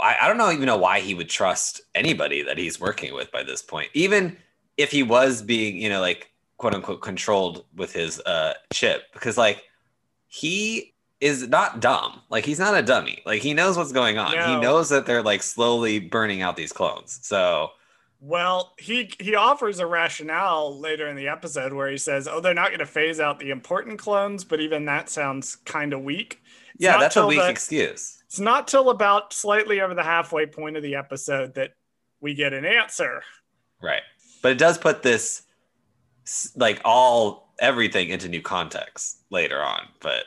I, 0.00 0.16
I 0.22 0.28
don't 0.28 0.38
know 0.38 0.50
even 0.52 0.66
know 0.66 0.76
why 0.76 1.00
he 1.00 1.14
would 1.14 1.28
trust 1.28 1.80
anybody 1.94 2.42
that 2.42 2.56
he's 2.56 2.80
working 2.80 3.14
with 3.14 3.32
by 3.32 3.42
this 3.42 3.62
point, 3.62 3.90
even 3.94 4.36
if 4.76 4.90
he 4.90 5.02
was 5.02 5.42
being, 5.42 5.76
you 5.76 5.88
know, 5.88 6.00
like 6.00 6.30
quote 6.56 6.74
unquote 6.74 7.02
controlled 7.02 7.64
with 7.74 7.92
his 7.92 8.20
uh, 8.20 8.54
chip, 8.72 9.12
because 9.12 9.36
like 9.36 9.64
he 10.28 10.91
is 11.22 11.48
not 11.48 11.80
dumb. 11.80 12.20
Like 12.28 12.44
he's 12.44 12.58
not 12.58 12.76
a 12.76 12.82
dummy. 12.82 13.22
Like 13.24 13.40
he 13.40 13.54
knows 13.54 13.76
what's 13.76 13.92
going 13.92 14.18
on. 14.18 14.32
He 14.32 14.60
knows 14.60 14.88
that 14.88 15.06
they're 15.06 15.22
like 15.22 15.42
slowly 15.42 16.00
burning 16.00 16.42
out 16.42 16.56
these 16.56 16.72
clones. 16.72 17.20
So 17.22 17.70
Well, 18.20 18.74
he 18.76 19.10
he 19.20 19.36
offers 19.36 19.78
a 19.78 19.86
rationale 19.86 20.78
later 20.78 21.06
in 21.06 21.16
the 21.16 21.28
episode 21.28 21.72
where 21.72 21.88
he 21.88 21.96
says, 21.96 22.26
"Oh, 22.26 22.40
they're 22.40 22.54
not 22.54 22.68
going 22.68 22.80
to 22.80 22.86
phase 22.86 23.20
out 23.20 23.38
the 23.38 23.50
important 23.50 23.98
clones, 24.00 24.42
but 24.44 24.60
even 24.60 24.84
that 24.86 25.08
sounds 25.08 25.56
kind 25.56 25.92
of 25.92 26.02
weak." 26.02 26.40
It's 26.74 26.84
yeah, 26.84 26.98
that's 26.98 27.16
a 27.16 27.26
weak 27.26 27.38
the- 27.38 27.48
excuse. 27.48 28.22
It's 28.26 28.40
not 28.40 28.66
till 28.66 28.90
about 28.90 29.32
slightly 29.32 29.80
over 29.80 29.94
the 29.94 30.02
halfway 30.02 30.46
point 30.46 30.76
of 30.76 30.82
the 30.82 30.96
episode 30.96 31.54
that 31.54 31.72
we 32.20 32.34
get 32.34 32.52
an 32.52 32.64
answer. 32.64 33.22
Right. 33.82 34.02
But 34.42 34.52
it 34.52 34.58
does 34.58 34.78
put 34.78 35.02
this 35.02 35.42
like 36.56 36.80
all 36.84 37.52
everything 37.60 38.08
into 38.08 38.28
new 38.28 38.40
context 38.40 39.18
later 39.30 39.62
on. 39.62 39.82
But 40.00 40.24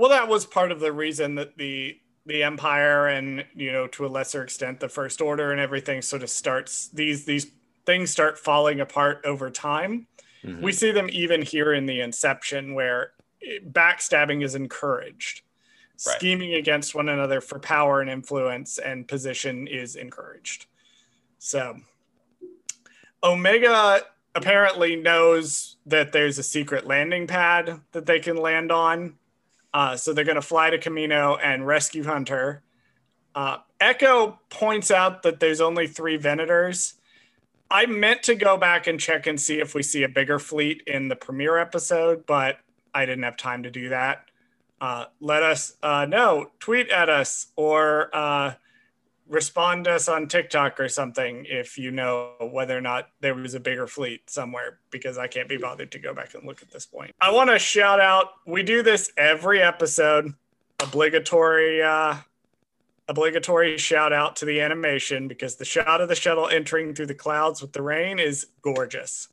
well, 0.00 0.08
that 0.08 0.28
was 0.28 0.46
part 0.46 0.72
of 0.72 0.80
the 0.80 0.92
reason 0.92 1.34
that 1.34 1.58
the 1.58 2.00
the 2.24 2.42
empire 2.42 3.08
and 3.08 3.44
you 3.54 3.70
know 3.70 3.86
to 3.88 4.06
a 4.06 4.08
lesser 4.08 4.42
extent 4.42 4.78
the 4.80 4.88
first 4.88 5.20
order 5.20 5.52
and 5.52 5.60
everything 5.60 6.00
sort 6.00 6.22
of 6.22 6.30
starts 6.30 6.88
these 6.88 7.24
these 7.24 7.50
things 7.84 8.10
start 8.10 8.38
falling 8.38 8.80
apart 8.80 9.20
over 9.26 9.50
time. 9.50 10.06
Mm-hmm. 10.42 10.62
We 10.62 10.72
see 10.72 10.90
them 10.90 11.10
even 11.12 11.42
here 11.42 11.74
in 11.74 11.84
the 11.84 12.00
inception 12.00 12.72
where 12.72 13.12
backstabbing 13.72 14.42
is 14.42 14.54
encouraged. 14.54 15.42
Right. 16.06 16.16
Scheming 16.16 16.54
against 16.54 16.94
one 16.94 17.10
another 17.10 17.42
for 17.42 17.58
power 17.58 18.00
and 18.00 18.08
influence 18.08 18.78
and 18.78 19.06
position 19.06 19.66
is 19.66 19.96
encouraged. 19.96 20.64
So 21.38 21.76
Omega 23.22 24.00
apparently 24.34 24.96
knows 24.96 25.76
that 25.84 26.12
there's 26.12 26.38
a 26.38 26.42
secret 26.42 26.86
landing 26.86 27.26
pad 27.26 27.80
that 27.92 28.06
they 28.06 28.18
can 28.18 28.38
land 28.38 28.72
on. 28.72 29.16
Uh, 29.72 29.96
so 29.96 30.12
they're 30.12 30.24
going 30.24 30.34
to 30.36 30.42
fly 30.42 30.70
to 30.70 30.78
Camino 30.78 31.36
and 31.36 31.66
rescue 31.66 32.04
Hunter. 32.04 32.62
Uh, 33.34 33.58
Echo 33.80 34.38
points 34.50 34.90
out 34.90 35.22
that 35.22 35.40
there's 35.40 35.60
only 35.60 35.86
three 35.86 36.18
Venators. 36.18 36.94
I 37.70 37.86
meant 37.86 38.24
to 38.24 38.34
go 38.34 38.56
back 38.56 38.86
and 38.86 38.98
check 38.98 39.26
and 39.26 39.40
see 39.40 39.60
if 39.60 39.74
we 39.74 39.82
see 39.82 40.02
a 40.02 40.08
bigger 40.08 40.38
fleet 40.38 40.82
in 40.86 41.08
the 41.08 41.16
premiere 41.16 41.56
episode, 41.56 42.26
but 42.26 42.58
I 42.92 43.06
didn't 43.06 43.22
have 43.22 43.36
time 43.36 43.62
to 43.62 43.70
do 43.70 43.90
that. 43.90 44.24
Uh, 44.80 45.04
let 45.20 45.42
us 45.42 45.76
uh, 45.82 46.06
know, 46.06 46.50
tweet 46.58 46.88
at 46.88 47.08
us, 47.08 47.48
or 47.54 48.14
uh, 48.14 48.54
respond 49.30 49.84
to 49.84 49.92
us 49.92 50.08
on 50.08 50.26
TikTok 50.26 50.80
or 50.80 50.88
something 50.88 51.46
if 51.48 51.78
you 51.78 51.92
know 51.92 52.32
whether 52.40 52.76
or 52.76 52.80
not 52.80 53.10
there 53.20 53.34
was 53.34 53.54
a 53.54 53.60
bigger 53.60 53.86
fleet 53.86 54.28
somewhere 54.28 54.80
because 54.90 55.16
I 55.18 55.28
can't 55.28 55.48
be 55.48 55.56
bothered 55.56 55.92
to 55.92 56.00
go 56.00 56.12
back 56.12 56.34
and 56.34 56.44
look 56.44 56.62
at 56.62 56.70
this 56.70 56.84
point. 56.84 57.12
I 57.20 57.30
want 57.30 57.48
to 57.48 57.58
shout 57.58 58.00
out, 58.00 58.32
we 58.44 58.64
do 58.64 58.82
this 58.82 59.12
every 59.16 59.62
episode, 59.62 60.34
obligatory 60.80 61.82
uh 61.82 62.16
obligatory 63.08 63.76
shout 63.76 64.12
out 64.12 64.36
to 64.36 64.44
the 64.44 64.60
animation 64.60 65.28
because 65.28 65.56
the 65.56 65.64
shot 65.64 66.00
of 66.00 66.08
the 66.08 66.14
shuttle 66.14 66.48
entering 66.48 66.94
through 66.94 67.06
the 67.06 67.14
clouds 67.14 67.60
with 67.60 67.72
the 67.72 67.82
rain 67.82 68.18
is 68.18 68.46
gorgeous. 68.62 69.28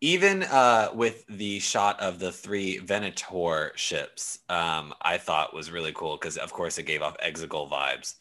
Even 0.00 0.44
uh, 0.44 0.88
with 0.94 1.26
the 1.28 1.58
shot 1.58 2.00
of 2.00 2.18
the 2.18 2.30
three 2.32 2.78
Venator 2.78 3.72
ships, 3.74 4.38
um, 4.48 4.94
I 5.02 5.18
thought 5.18 5.52
was 5.52 5.70
really 5.72 5.92
cool 5.92 6.16
because, 6.16 6.36
of 6.36 6.52
course, 6.52 6.78
it 6.78 6.84
gave 6.84 7.02
off 7.02 7.16
Exegol 7.18 7.68
vibes 7.68 8.14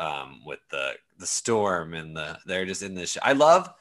um, 0.00 0.40
with 0.44 0.58
the 0.70 0.94
the 1.18 1.26
storm 1.26 1.94
and 1.94 2.16
the 2.16 2.38
they're 2.46 2.64
just 2.64 2.82
in 2.82 2.94
this. 2.94 3.12
Sh- 3.12 3.18
I 3.22 3.34
love 3.34 3.72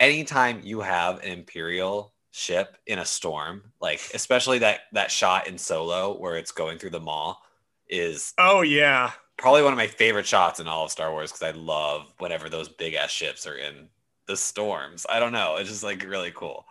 anytime 0.00 0.60
you 0.64 0.80
have 0.80 1.22
an 1.22 1.30
Imperial 1.30 2.12
ship 2.32 2.78
in 2.86 2.98
a 2.98 3.04
storm, 3.04 3.62
like 3.80 4.00
especially 4.14 4.58
that 4.60 4.80
that 4.92 5.10
shot 5.10 5.46
in 5.46 5.58
Solo 5.58 6.18
where 6.18 6.36
it's 6.36 6.50
going 6.50 6.78
through 6.78 6.90
the 6.90 7.00
mall 7.00 7.42
is 7.88 8.32
oh 8.38 8.62
yeah 8.62 9.12
probably 9.36 9.62
one 9.62 9.72
of 9.72 9.76
my 9.76 9.86
favorite 9.86 10.26
shots 10.26 10.60
in 10.60 10.66
all 10.66 10.84
of 10.84 10.90
Star 10.90 11.10
Wars 11.12 11.30
because 11.30 11.54
I 11.54 11.58
love 11.58 12.12
whenever 12.18 12.48
those 12.48 12.68
big 12.68 12.94
ass 12.94 13.10
ships 13.10 13.46
are 13.46 13.56
in 13.56 13.88
the 14.26 14.36
storms. 14.36 15.04
I 15.10 15.20
don't 15.20 15.32
know, 15.32 15.56
it's 15.56 15.68
just 15.68 15.82
like 15.82 16.02
really 16.04 16.32
cool. 16.34 16.64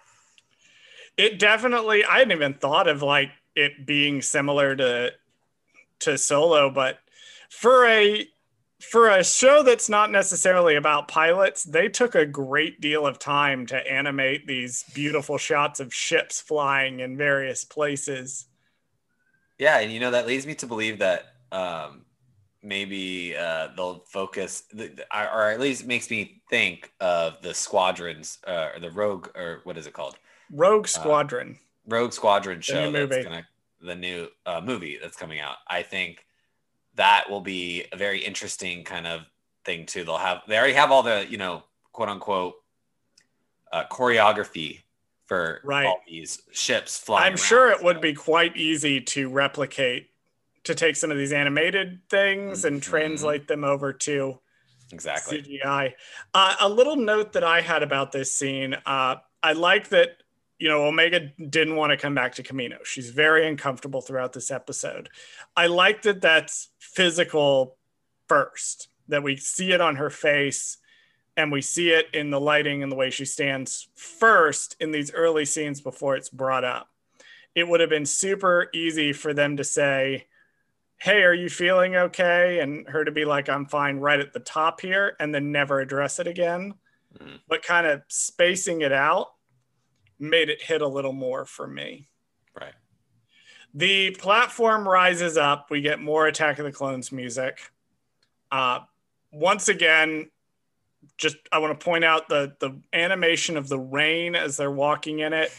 It 1.18 1.38
definitely 1.38 2.04
I 2.04 2.20
hadn't 2.20 2.32
even 2.32 2.56
thought 2.56 2.88
of 2.88 3.04
like 3.04 3.30
it 3.56 3.86
being 3.86 4.24
similar 4.24 4.76
to 4.76 5.12
to 6.00 6.18
Solo, 6.18 6.72
but 6.72 7.00
for 7.50 7.86
a 7.86 8.28
for 8.84 9.10
a 9.10 9.24
show 9.24 9.64
that's 9.64 9.90
not 9.90 10.12
necessarily 10.12 10.76
about 10.76 11.08
pilots, 11.08 11.64
they 11.64 11.90
took 11.90 12.16
a 12.16 12.26
great 12.26 12.82
deal 12.82 13.06
of 13.06 13.20
time 13.20 13.66
to 13.68 13.92
animate 13.92 14.48
these 14.48 14.84
beautiful 14.94 15.38
shots 15.38 15.80
of 15.80 15.94
ships 15.94 16.42
flying 16.42 17.00
in 17.00 17.18
various 17.18 17.64
places. 17.64 18.48
Yeah, 19.58 19.80
and 19.80 19.92
you 19.92 20.00
know 20.00 20.12
that 20.12 20.28
leads 20.28 20.48
me 20.48 20.56
to 20.56 20.68
believe 20.68 21.00
that 21.00 21.36
um, 21.52 22.06
maybe 22.64 23.36
uh, 23.36 23.70
they'll 23.76 24.04
focus, 24.08 24.64
or 24.74 25.50
at 25.50 25.60
least 25.60 25.86
makes 25.86 26.10
me 26.10 26.42
think 26.50 26.92
of 27.00 27.42
the 27.42 27.54
squadrons, 27.54 28.40
uh, 28.48 28.70
or 28.74 28.80
the 28.80 28.92
Rogue, 28.92 29.30
or 29.36 29.62
what 29.64 29.78
is 29.78 29.86
it 29.86 29.94
called? 29.94 30.18
Rogue 30.52 30.86
uh, 30.86 30.88
Squadron. 30.88 31.58
Uh, 31.60 31.96
Rogue 31.96 32.14
Squadron 32.14 32.62
show. 32.62 32.92
The 32.92 33.06
new. 33.06 33.24
Gonna, 33.24 33.48
the 33.84 33.96
new 33.96 34.28
uh, 34.46 34.62
movie 34.64 35.00
that's 35.02 35.18
coming 35.18 35.40
out. 35.40 35.58
I 35.68 35.82
think 35.82 36.26
that 36.96 37.30
will 37.30 37.42
be 37.42 37.86
a 37.92 37.98
very 37.98 38.20
interesting 38.24 38.84
kind 38.84 39.08
of 39.08 39.22
thing 39.66 39.86
too. 39.86 40.04
They'll 40.04 40.18
have 40.18 40.42
they 40.48 40.58
already 40.58 40.74
have 40.74 40.92
all 40.92 41.04
the 41.04 41.26
you 41.30 41.38
know 41.38 41.64
quote 41.92 42.10
unquote 42.10 42.56
uh, 43.72 43.86
choreography 43.90 44.82
for 45.26 45.62
right. 45.64 45.86
all 45.86 46.02
these 46.08 46.42
ships 46.52 46.98
flying. 46.98 47.32
I'm 47.32 47.38
sure 47.38 47.72
it 47.72 47.84
would 47.84 48.02
be 48.02 48.14
quite 48.14 48.58
easy 48.58 49.00
to 49.02 49.30
replicate 49.30 50.10
to 50.64 50.76
take 50.76 50.96
some 50.96 51.10
of 51.10 51.18
these 51.18 51.32
animated 51.32 52.02
things 52.10 52.60
mm-hmm. 52.60 52.68
and 52.68 52.84
translate 52.84 53.48
them 53.48 53.64
over 53.64 53.94
to 53.94 54.40
exactly 54.92 55.42
CGI. 55.42 55.94
Uh, 56.34 56.56
a 56.60 56.70
little 56.70 56.98
note 56.98 57.34
that 57.34 57.44
I 57.44 57.62
had 57.62 57.82
about 57.82 58.12
this 58.12 58.34
scene. 58.34 58.76
Uh, 58.86 59.16
I 59.42 59.54
like 59.54 59.90
that 59.90 60.18
you 60.62 60.70
know, 60.70 60.86
Omega 60.86 61.32
didn't 61.50 61.76
want 61.76 61.90
to 61.90 61.98
come 61.98 62.14
back 62.14 62.36
to 62.36 62.44
Camino. 62.44 62.78
She's 62.84 63.10
very 63.10 63.48
uncomfortable 63.48 64.00
throughout 64.00 64.34
this 64.34 64.52
episode. 64.52 65.10
I 65.58 65.66
like 65.66 66.04
that 66.04 66.22
that's 66.22 66.70
physical 66.94 67.78
first, 68.28 68.90
that 69.08 69.24
we 69.24 69.36
see 69.36 69.72
it 69.72 69.82
on 69.82 69.98
her 69.98 70.10
face 70.10 70.78
and 71.38 71.52
we 71.52 71.62
see 71.62 71.90
it 71.90 72.08
in 72.14 72.30
the 72.30 72.40
lighting 72.40 72.84
and 72.84 72.92
the 72.92 72.96
way 72.96 73.10
she 73.10 73.26
stands 73.26 73.88
first 73.96 74.76
in 74.80 74.92
these 74.92 75.12
early 75.14 75.46
scenes 75.46 75.82
before 75.82 76.16
it's 76.16 76.30
brought 76.30 76.64
up. 76.64 76.90
It 77.56 77.68
would 77.68 77.80
have 77.80 77.90
been 77.90 78.06
super 78.06 78.70
easy 78.74 79.14
for 79.14 79.34
them 79.34 79.58
to 79.58 79.64
say, 79.64 80.28
Hey, 80.98 81.24
are 81.24 81.34
you 81.34 81.50
feeling 81.50 81.96
okay? 81.96 82.60
And 82.60 82.88
her 82.88 83.04
to 83.04 83.12
be 83.12 83.26
like, 83.26 83.50
I'm 83.50 83.66
fine 83.66 83.98
right 83.98 84.20
at 84.20 84.34
the 84.34 84.40
top 84.40 84.82
here, 84.82 85.16
and 85.20 85.34
then 85.34 85.52
never 85.52 85.80
address 85.80 86.20
it 86.20 86.28
again. 86.28 86.76
Mm. 87.18 87.40
But 87.48 87.64
kind 87.64 87.88
of 87.88 88.04
spacing 88.08 88.82
it 88.82 88.92
out 88.92 89.30
made 90.20 90.50
it 90.50 90.62
hit 90.62 90.84
a 90.84 90.88
little 90.88 91.12
more 91.12 91.46
for 91.46 91.68
me. 91.68 92.11
The 93.74 94.12
platform 94.12 94.88
rises 94.88 95.38
up. 95.38 95.68
We 95.70 95.82
get 95.82 96.02
more 96.02 96.28
Attack 96.28 96.60
of 96.60 96.66
the 96.66 96.72
Clones 96.72 97.12
music. 97.12 97.60
Uh, 98.52 98.80
once 99.32 99.70
again, 99.70 100.30
just 101.18 101.38
I 101.52 101.60
want 101.60 101.80
to 101.80 101.84
point 101.84 102.04
out 102.04 102.28
the 102.28 102.56
the 102.60 102.80
animation 102.94 103.58
of 103.58 103.70
the 103.70 103.80
rain 103.80 104.36
as 104.36 104.58
they're 104.58 104.72
walking 104.72 105.20
in 105.20 105.34
it, 105.34 105.52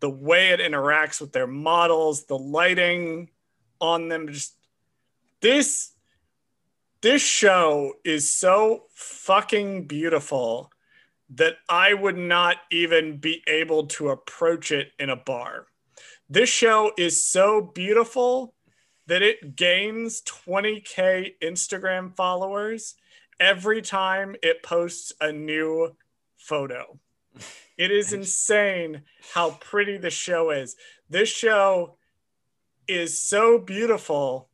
the 0.00 0.10
way 0.10 0.48
it 0.48 0.60
interacts 0.60 1.20
with 1.20 1.32
their 1.32 1.46
models, 1.46 2.24
the 2.24 2.38
lighting 2.38 3.30
on 3.80 4.08
them. 4.08 4.28
Just 4.28 4.56
this 5.40 5.92
this 7.02 7.22
show 7.22 7.94
is 8.04 8.32
so 8.32 8.84
fucking 8.94 9.86
beautiful 9.86 10.70
that 11.30 11.54
I 11.68 11.94
would 11.94 12.18
not 12.18 12.56
even 12.70 13.18
be 13.18 13.42
able 13.46 13.86
to 13.86 14.10
approach 14.10 14.72
it 14.72 14.92
in 14.98 15.08
a 15.08 15.16
bar. 15.16 15.66
This 16.32 16.48
show 16.48 16.92
is 16.96 17.24
so 17.24 17.60
beautiful 17.60 18.54
that 19.08 19.20
it 19.20 19.56
gains 19.56 20.22
20K 20.22 21.32
Instagram 21.42 22.14
followers 22.14 22.94
every 23.40 23.82
time 23.82 24.36
it 24.40 24.62
posts 24.62 25.12
a 25.20 25.32
new 25.32 25.96
photo. 26.36 27.00
It 27.76 27.90
is 27.90 28.12
insane 28.12 29.02
how 29.34 29.58
pretty 29.60 29.98
the 29.98 30.10
show 30.10 30.50
is. 30.50 30.76
This 31.08 31.28
show 31.28 31.96
is 32.86 33.20
so 33.20 33.58
beautiful 33.58 34.50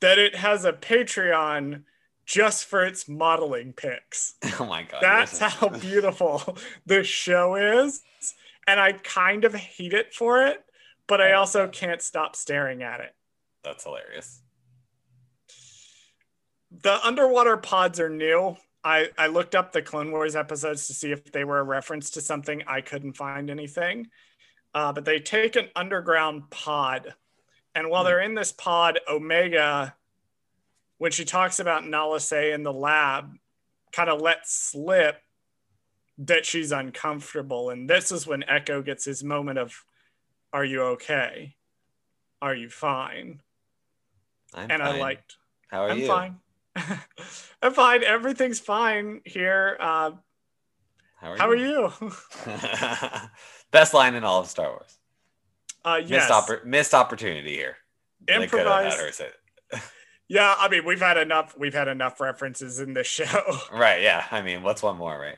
that 0.00 0.18
it 0.18 0.36
has 0.36 0.64
a 0.64 0.72
Patreon 0.72 1.82
just 2.24 2.64
for 2.64 2.82
its 2.82 3.06
modeling 3.06 3.74
pics. 3.74 4.36
Oh 4.58 4.64
my 4.64 4.82
god. 4.82 5.02
That's 5.02 5.38
how 5.38 5.68
beautiful 5.68 6.56
this 6.86 7.06
show 7.06 7.56
is. 7.56 8.02
And 8.66 8.78
I 8.78 8.92
kind 8.92 9.44
of 9.44 9.54
hate 9.54 9.92
it 9.92 10.14
for 10.14 10.46
it, 10.46 10.64
but 11.06 11.20
I 11.20 11.32
also 11.32 11.68
can't 11.68 12.00
stop 12.00 12.36
staring 12.36 12.82
at 12.82 13.00
it. 13.00 13.14
That's 13.64 13.84
hilarious. 13.84 14.40
The 16.82 17.04
underwater 17.04 17.56
pods 17.56 18.00
are 18.00 18.08
new. 18.08 18.56
I, 18.84 19.08
I 19.18 19.26
looked 19.28 19.54
up 19.54 19.72
the 19.72 19.82
Clone 19.82 20.10
Wars 20.10 20.34
episodes 20.34 20.86
to 20.86 20.94
see 20.94 21.12
if 21.12 21.30
they 21.32 21.44
were 21.44 21.58
a 21.58 21.64
reference 21.64 22.10
to 22.10 22.20
something. 22.20 22.62
I 22.66 22.80
couldn't 22.80 23.12
find 23.12 23.50
anything. 23.50 24.08
Uh, 24.74 24.92
but 24.92 25.04
they 25.04 25.18
take 25.18 25.56
an 25.56 25.68
underground 25.76 26.50
pod. 26.50 27.14
And 27.74 27.90
while 27.90 28.02
hmm. 28.02 28.08
they're 28.08 28.20
in 28.20 28.34
this 28.34 28.52
pod, 28.52 29.00
Omega 29.08 29.94
when 31.02 31.10
she 31.10 31.24
talks 31.24 31.58
about 31.58 31.84
Nala 31.84 32.20
Se 32.20 32.52
in 32.52 32.62
the 32.62 32.72
lab, 32.72 33.34
kind 33.90 34.08
of 34.08 34.20
lets 34.20 34.54
slip 34.54 35.20
that 36.26 36.46
she's 36.46 36.72
uncomfortable. 36.72 37.70
And 37.70 37.88
this 37.88 38.12
is 38.12 38.26
when 38.26 38.44
Echo 38.48 38.82
gets 38.82 39.04
his 39.04 39.22
moment 39.24 39.58
of, 39.58 39.84
Are 40.52 40.64
you 40.64 40.82
okay? 40.82 41.56
Are 42.40 42.54
you 42.54 42.68
fine? 42.68 43.40
I'm 44.54 44.70
and 44.70 44.82
fine. 44.82 44.94
I 44.96 44.98
liked, 44.98 45.36
How 45.68 45.84
are 45.84 45.90
I'm 45.90 45.98
you? 45.98 46.06
fine. 46.06 46.36
I'm 47.62 47.72
fine. 47.72 48.02
Everything's 48.02 48.60
fine 48.60 49.20
here. 49.24 49.76
Uh, 49.80 50.12
how 51.16 51.32
are 51.32 51.36
how 51.38 51.52
you? 51.52 51.86
Are 51.86 51.92
you? 52.00 52.12
Best 53.70 53.94
line 53.94 54.14
in 54.14 54.24
all 54.24 54.40
of 54.40 54.48
Star 54.48 54.68
Wars. 54.70 54.98
Uh, 55.84 56.00
yes. 56.04 56.10
Missed, 56.10 56.30
oppor- 56.30 56.64
missed 56.64 56.94
opportunity 56.94 57.54
here. 57.54 57.76
They 58.26 58.46
could 58.46 58.60
have 58.60 58.84
had 58.84 58.92
Improvise. 58.92 59.18
her. 59.18 59.80
Yeah, 60.28 60.54
I 60.58 60.68
mean, 60.68 60.84
we've 60.86 61.00
had 61.00 61.18
enough. 61.18 61.54
We've 61.58 61.74
had 61.74 61.88
enough 61.88 62.20
references 62.20 62.80
in 62.80 62.94
this 62.94 63.06
show. 63.06 63.58
Right, 63.72 64.00
yeah. 64.02 64.24
I 64.30 64.40
mean, 64.42 64.62
what's 64.62 64.82
one 64.82 64.96
more, 64.96 65.18
right? 65.18 65.36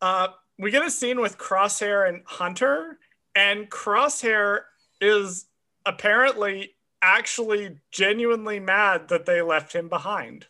Uh, 0.00 0.28
we 0.58 0.70
get 0.70 0.84
a 0.84 0.90
scene 0.90 1.20
with 1.20 1.38
Crosshair 1.38 2.08
and 2.08 2.22
Hunter, 2.26 2.98
and 3.34 3.70
Crosshair 3.70 4.60
is 5.00 5.46
apparently 5.86 6.74
actually 7.02 7.78
genuinely 7.90 8.60
mad 8.60 9.08
that 9.08 9.26
they 9.26 9.42
left 9.42 9.72
him 9.72 9.88
behind. 9.88 10.46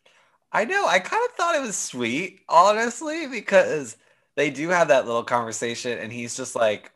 I 0.52 0.64
know. 0.64 0.86
I 0.86 1.00
kind 1.00 1.24
of 1.28 1.36
thought 1.36 1.56
it 1.56 1.62
was 1.62 1.76
sweet, 1.76 2.40
honestly, 2.48 3.26
because 3.26 3.96
they 4.36 4.50
do 4.50 4.68
have 4.68 4.88
that 4.88 5.06
little 5.06 5.24
conversation, 5.24 5.98
and 5.98 6.12
he's 6.12 6.36
just 6.36 6.54
like, 6.54 6.92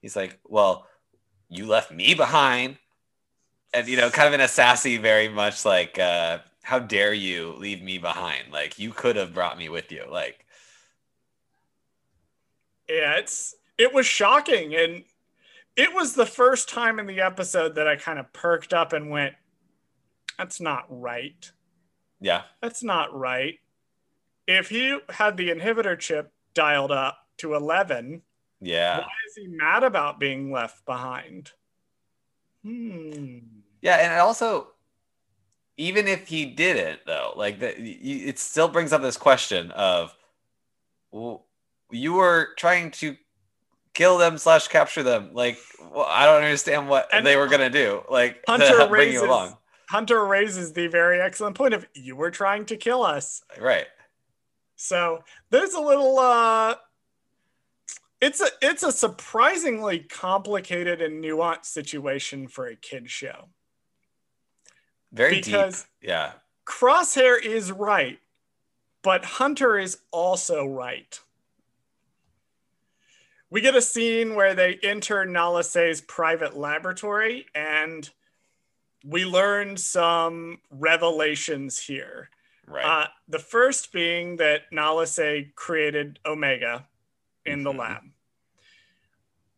he's 0.00 0.16
like, 0.16 0.38
well, 0.48 0.86
you 1.48 1.66
left 1.66 1.92
me 1.92 2.14
behind. 2.14 2.78
And, 3.74 3.86
you 3.88 3.96
know, 3.96 4.10
kind 4.10 4.28
of 4.28 4.34
in 4.34 4.40
a 4.40 4.48
sassy, 4.48 4.96
very 4.98 5.28
much 5.28 5.64
like, 5.64 5.98
uh, 5.98 6.38
how 6.62 6.78
dare 6.78 7.14
you 7.14 7.54
leave 7.58 7.82
me 7.82 7.98
behind? 7.98 8.52
Like, 8.52 8.78
you 8.78 8.90
could 8.90 9.16
have 9.16 9.32
brought 9.32 9.58
me 9.58 9.68
with 9.68 9.90
you. 9.92 10.04
Like, 10.10 10.41
Yeah, 12.92 13.14
it's 13.14 13.54
it 13.78 13.94
was 13.94 14.06
shocking, 14.06 14.74
and 14.74 15.04
it 15.76 15.94
was 15.94 16.14
the 16.14 16.26
first 16.26 16.68
time 16.68 16.98
in 16.98 17.06
the 17.06 17.22
episode 17.22 17.74
that 17.76 17.88
I 17.88 17.96
kind 17.96 18.18
of 18.18 18.30
perked 18.34 18.74
up 18.74 18.92
and 18.92 19.10
went, 19.10 19.34
"That's 20.36 20.60
not 20.60 20.84
right. 20.90 21.50
yeah, 22.20 22.42
That's 22.60 22.82
not 22.82 23.16
right." 23.18 23.58
If 24.46 24.68
he 24.68 24.98
had 25.08 25.38
the 25.38 25.48
inhibitor 25.48 25.98
chip 25.98 26.32
dialed 26.52 26.92
up 26.92 27.26
to 27.38 27.54
eleven, 27.54 28.20
yeah. 28.60 28.98
why 28.98 29.08
is 29.26 29.36
he 29.36 29.46
mad 29.46 29.84
about 29.84 30.20
being 30.20 30.52
left 30.52 30.84
behind? 30.84 31.52
Hmm. 32.62 33.38
Yeah, 33.80 33.96
and 33.96 34.20
also, 34.20 34.68
even 35.78 36.06
if 36.06 36.28
he 36.28 36.44
didn't, 36.44 37.00
though, 37.06 37.32
like 37.36 37.58
the, 37.58 37.74
it 37.80 38.38
still 38.38 38.68
brings 38.68 38.92
up 38.92 39.00
this 39.00 39.16
question 39.16 39.70
of, 39.70 40.14
well, 41.10 41.46
you 41.92 42.14
were 42.14 42.50
trying 42.56 42.90
to 42.92 43.16
kill 43.94 44.18
them 44.18 44.38
slash 44.38 44.68
capture 44.68 45.02
them. 45.02 45.30
Like, 45.32 45.58
well, 45.92 46.06
I 46.08 46.24
don't 46.26 46.42
understand 46.42 46.88
what 46.88 47.08
And 47.12 47.26
they 47.26 47.36
were 47.36 47.48
gonna 47.48 47.70
do. 47.70 48.02
Like, 48.10 48.42
Hunter 48.48 48.88
raises 48.88 49.28
Hunter 49.88 50.24
raises 50.24 50.72
the 50.72 50.86
very 50.86 51.20
excellent 51.20 51.54
point 51.56 51.74
of 51.74 51.86
you 51.94 52.16
were 52.16 52.30
trying 52.30 52.64
to 52.66 52.76
kill 52.76 53.02
us. 53.02 53.42
right? 53.60 53.86
So 54.76 55.22
there's 55.50 55.74
a 55.74 55.80
little 55.80 56.18
uh 56.18 56.76
it's 58.20 58.40
a 58.40 58.46
it's 58.62 58.82
a 58.82 58.90
surprisingly 58.92 59.98
complicated 60.00 61.02
and 61.02 61.22
nuanced 61.22 61.66
situation 61.66 62.48
for 62.48 62.66
a 62.66 62.74
kid 62.76 63.10
show. 63.10 63.48
Very 65.12 65.40
Because- 65.40 65.82
deep. 66.00 66.08
Yeah, 66.08 66.32
Crosshair 66.66 67.40
is 67.40 67.70
right, 67.70 68.18
but 69.02 69.24
Hunter 69.24 69.78
is 69.78 69.98
also 70.10 70.64
right. 70.64 71.20
We 73.52 73.60
get 73.60 73.74
a 73.76 73.82
scene 73.82 74.34
where 74.34 74.54
they 74.54 74.78
enter 74.82 75.26
Nala 75.26 75.62
Se's 75.62 76.00
private 76.00 76.56
laboratory 76.56 77.44
and 77.54 78.08
we 79.04 79.26
learn 79.26 79.76
some 79.76 80.60
revelations 80.70 81.78
here. 81.78 82.30
right. 82.66 82.84
Uh, 82.84 83.08
the 83.28 83.38
first 83.40 83.92
being 83.92 84.36
that 84.36 84.62
Nala 84.72 85.06
Se 85.06 85.52
created 85.54 86.18
Omega 86.24 86.88
in 87.44 87.62
the 87.64 87.72
Mhm. 87.72 87.78
lab, 87.78 88.02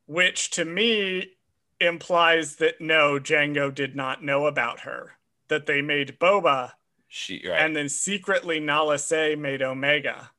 which 0.07 0.50
to 0.52 0.64
me 0.64 1.37
implies 1.78 2.57
that 2.57 2.80
no, 2.80 3.20
Django 3.20 3.72
did 3.72 3.94
not 3.94 4.24
know 4.24 4.46
about 4.46 4.80
her, 4.80 5.18
that 5.48 5.66
they 5.66 5.83
made 5.83 6.18
Boba, 6.18 6.72
she 7.07 7.46
right. 7.46 7.61
and 7.61 7.76
then 7.76 7.88
secretly 7.88 8.59
Nala 8.59 8.98
Se 8.98 9.37
made 9.37 9.62
Omega, 9.62 10.33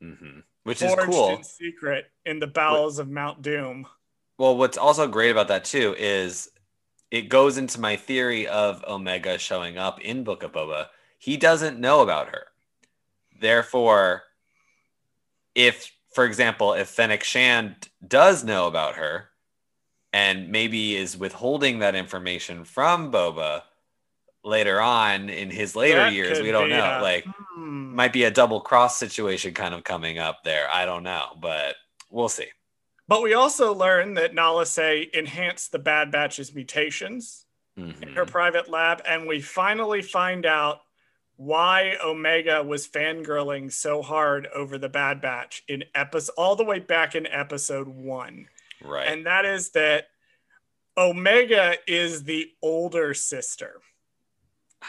hmm 0.00 0.40
Which 0.64 0.82
is 0.82 0.94
cool. 0.98 1.36
in 1.36 1.44
secret 1.44 2.10
in 2.26 2.40
the 2.40 2.46
bowels 2.46 2.98
of 2.98 3.08
Mount 3.08 3.42
Doom. 3.42 3.86
Well, 4.38 4.56
what's 4.56 4.78
also 4.78 5.06
great 5.06 5.30
about 5.30 5.48
that 5.48 5.64
too 5.64 5.94
is 5.98 6.50
it 7.10 7.28
goes 7.28 7.58
into 7.58 7.80
my 7.80 7.96
theory 7.96 8.48
of 8.48 8.82
Omega 8.88 9.38
showing 9.38 9.78
up 9.78 10.00
in 10.00 10.24
Book 10.24 10.42
of 10.42 10.52
Boba. 10.52 10.86
He 11.18 11.36
doesn't 11.36 11.78
know 11.78 12.00
about 12.00 12.28
her. 12.30 12.46
Therefore, 13.40 14.24
if, 15.54 15.92
for 16.12 16.24
example, 16.24 16.72
if 16.72 16.88
Fennec 16.88 17.22
Shand 17.22 17.88
does 18.06 18.42
know 18.42 18.66
about 18.66 18.96
her 18.96 19.28
and 20.12 20.50
maybe 20.50 20.96
is 20.96 21.16
withholding 21.16 21.78
that 21.80 21.94
information 21.94 22.64
from 22.64 23.12
Boba 23.12 23.62
later 24.44 24.80
on 24.80 25.28
in 25.30 25.50
his 25.50 25.74
later 25.74 25.98
That 25.98 26.12
years, 26.12 26.40
we 26.40 26.50
don't 26.52 26.68
know. 26.68 26.98
a- 26.98 27.02
like, 27.02 27.24
Hmm. 27.54 27.94
might 27.94 28.12
be 28.12 28.24
a 28.24 28.30
double 28.30 28.60
cross 28.60 28.98
situation 28.98 29.54
kind 29.54 29.74
of 29.74 29.82
coming 29.84 30.18
up 30.18 30.44
there. 30.44 30.68
I 30.70 30.84
don't 30.84 31.02
know, 31.02 31.36
but 31.40 31.76
we'll 32.10 32.28
see. 32.28 32.48
But 33.08 33.22
we 33.22 33.34
also 33.34 33.72
learn 33.74 34.14
that 34.14 34.34
Nala 34.34 34.64
Nalase 34.64 35.10
enhanced 35.10 35.72
the 35.72 35.78
Bad 35.78 36.10
Batch's 36.10 36.54
mutations 36.54 37.46
Mhm. 37.78 38.02
in 38.02 38.08
her 38.14 38.26
private 38.26 38.68
lab, 38.68 39.02
and 39.06 39.26
we 39.26 39.40
finally 39.40 40.02
find 40.02 40.44
out 40.46 40.82
why 41.36 41.96
Omega 42.02 42.62
was 42.62 42.86
fangirling 42.86 43.72
so 43.72 44.02
hard 44.02 44.46
over 44.48 44.78
the 44.78 44.88
Bad 44.88 45.20
Batch 45.20 45.62
in 45.68 45.84
episode 45.94 46.32
all 46.36 46.54
the 46.54 46.64
way 46.64 46.78
back 46.78 47.14
in 47.14 47.26
episode 47.26 47.88
one. 47.88 48.48
Right. 48.80 49.06
And 49.08 49.26
that 49.26 49.44
is 49.44 49.70
that 49.70 50.08
Omega 50.96 51.76
is 51.86 52.24
the 52.24 52.52
older 52.62 53.14
sister. 53.14 53.80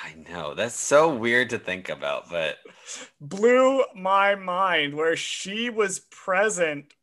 I 0.03 0.13
know 0.29 0.53
that's 0.53 0.77
so 0.79 1.13
weird 1.15 1.49
to 1.51 1.59
think 1.59 1.89
about, 1.89 2.29
but 2.29 2.57
Blew 3.21 3.83
my 3.95 4.35
mind 4.35 4.93
where 4.95 5.15
she 5.15 5.69
was 5.69 5.99
present 5.99 6.93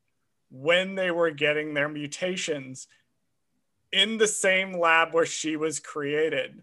when 0.51 0.95
they 0.95 1.11
were 1.11 1.31
getting 1.31 1.75
their 1.75 1.89
mutations 1.89 2.87
in 3.93 4.19
the 4.19 4.29
same 4.29 4.73
lab 4.79 5.13
where 5.15 5.27
she 5.27 5.57
was 5.57 5.81
created. 5.81 6.63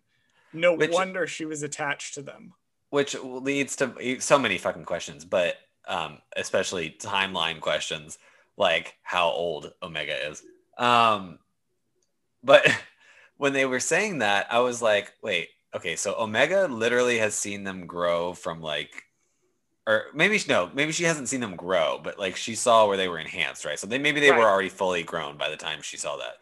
No 0.54 0.74
Which- 0.76 0.92
wonder 0.92 1.28
she 1.28 1.46
was 1.46 1.64
attached 1.64 2.14
to 2.16 2.22
them. 2.22 2.54
which 2.92 3.16
leads 3.16 3.76
to 3.78 4.18
so 4.20 4.40
many 4.40 4.58
fucking 4.58 4.86
questions, 4.86 5.26
but 5.26 5.56
um, 5.88 6.20
especially 6.36 6.90
timeline 7.00 7.60
questions 7.60 8.18
like 8.58 8.96
how 9.04 9.30
old 9.30 9.74
Omega 9.84 10.30
is. 10.30 10.42
Um, 10.78 11.40
but 12.44 12.66
when 13.38 13.54
they 13.54 13.66
were 13.66 13.80
saying 13.80 14.20
that, 14.20 14.48
I 14.52 14.60
was 14.60 14.82
like, 14.82 15.14
wait, 15.22 15.50
okay, 15.76 15.96
so 15.96 16.16
Omega 16.20 16.68
literally 16.68 17.18
has 17.20 17.36
seen 17.36 17.64
them 17.64 17.86
grow 17.86 18.34
from 18.34 18.62
like, 18.62 19.04
or 19.88 20.06
maybe 20.14 20.40
no, 20.48 20.70
maybe 20.74 20.92
she 20.92 21.04
hasn't 21.04 21.30
seen 21.30 21.42
them 21.42 21.56
grow, 21.56 22.00
but 22.04 22.20
like 22.20 22.36
she 22.36 22.56
saw 22.56 22.88
where 22.88 22.98
they 22.98 23.08
were 23.08 23.20
enhanced, 23.20 23.66
right? 23.66 23.80
So 23.80 23.88
they 23.88 23.98
maybe 23.98 24.20
they 24.20 24.32
Right. 24.32 24.40
were 24.40 24.48
already 24.48 24.70
fully 24.70 25.04
grown 25.04 25.38
by 25.38 25.50
the 25.50 25.58
time 25.58 25.82
she 25.82 25.98
saw 25.98 26.18
that. 26.18 26.36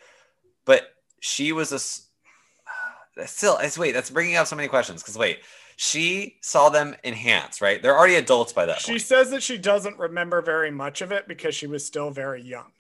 But 0.65 0.89
she 1.21 1.51
was 1.51 1.71
a 1.71 1.79
still. 3.27 3.57
It's 3.57 3.77
wait, 3.77 3.93
that's 3.93 4.09
bringing 4.09 4.35
up 4.35 4.47
so 4.47 4.55
many 4.55 4.67
questions 4.67 5.01
because 5.01 5.17
wait, 5.17 5.39
she 5.77 6.37
saw 6.41 6.69
them 6.69 6.95
enhance, 7.03 7.61
right? 7.61 7.81
They're 7.81 7.97
already 7.97 8.15
adults 8.15 8.51
by 8.51 8.65
that 8.65 8.79
She 8.79 8.93
point. 8.93 9.01
says 9.01 9.29
that 9.31 9.43
she 9.43 9.57
doesn't 9.57 9.97
remember 9.97 10.41
very 10.41 10.71
much 10.71 11.01
of 11.01 11.11
it 11.11 11.27
because 11.27 11.55
she 11.55 11.67
was 11.67 11.85
still 11.85 12.11
very 12.11 12.41
young. 12.41 12.71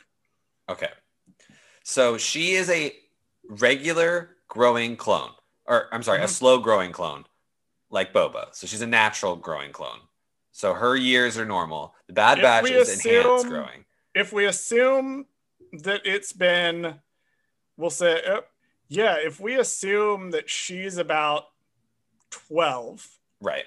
Okay. 0.69 0.89
So 1.83 2.17
she 2.17 2.53
is 2.53 2.69
a 2.69 2.93
regular 3.47 4.31
growing 4.49 4.97
clone, 4.97 5.31
or 5.67 5.93
I'm 5.93 6.03
sorry, 6.03 6.21
a 6.21 6.25
Mhm. 6.25 6.29
slow 6.29 6.59
growing 6.59 6.91
clone, 6.91 7.25
like 7.89 8.13
Boba. 8.13 8.53
So 8.55 8.67
she's 8.67 8.81
a 8.81 8.87
natural 8.87 9.35
growing 9.35 9.71
clone. 9.71 10.01
So 10.51 10.73
her 10.73 10.95
years 10.95 11.37
are 11.37 11.45
normal. 11.45 11.95
The 12.07 12.13
Bad 12.13 12.39
If 12.39 12.43
Batch 12.43 12.71
is 12.71 13.05
enhanced 13.05 13.47
growing. 13.47 13.85
If 14.15 14.33
we 14.33 14.45
assume 14.45 15.27
that 15.71 16.05
it's 16.05 16.33
been, 16.33 17.01
we'll 17.75 17.89
say, 17.91 18.23
uh, 18.23 18.41
yeah, 18.87 19.15
if 19.17 19.39
we 19.39 19.55
assume 19.55 20.31
that 20.31 20.49
she's 20.49 20.97
about 20.97 21.49
12 22.31 23.19
Right. 23.39 23.65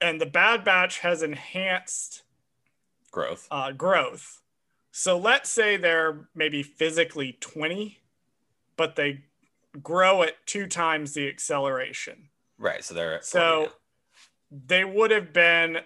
and 0.00 0.20
the 0.20 0.26
Bad 0.26 0.64
Batch 0.64 0.98
has 1.00 1.22
enhanced 1.22 2.22
Growth. 3.10 3.46
uh, 3.50 3.70
growth. 3.72 4.40
So 4.90 5.16
let's 5.18 5.50
say 5.50 5.76
they're 5.76 6.28
maybe 6.34 6.62
physically 6.62 7.32
20, 7.34 8.00
but 8.76 8.96
they 8.96 9.24
grow 9.82 10.22
at 10.22 10.46
two 10.46 10.66
times 10.66 11.14
the 11.14 11.28
acceleration. 11.28 12.28
Right. 12.58 12.84
So 12.84 12.94
they're 12.94 13.20
So 13.22 13.38
40 13.56 13.66
now. 13.66 13.72
they 14.66 14.84
would 14.84 15.10
have 15.10 15.32
been 15.32 15.78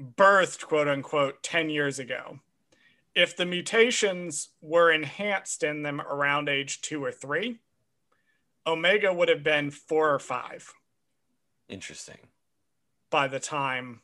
birthed, 0.00 0.66
quote 0.66 0.88
unquote, 0.88 1.42
10 1.42 1.70
years 1.70 1.98
ago. 1.98 2.40
If 3.14 3.36
the 3.36 3.46
mutations 3.46 4.50
were 4.60 4.90
enhanced 4.92 5.62
in 5.64 5.82
them 5.82 6.00
around 6.00 6.48
age 6.48 6.80
two 6.80 7.02
or 7.04 7.10
three, 7.12 7.58
Omega 8.66 9.12
would 9.12 9.28
have 9.28 9.42
been 9.42 9.70
four 9.70 10.14
or 10.14 10.18
five 10.18 10.72
interesting. 11.68 12.18
by 13.10 13.26
the 13.26 13.40
time 13.40 14.02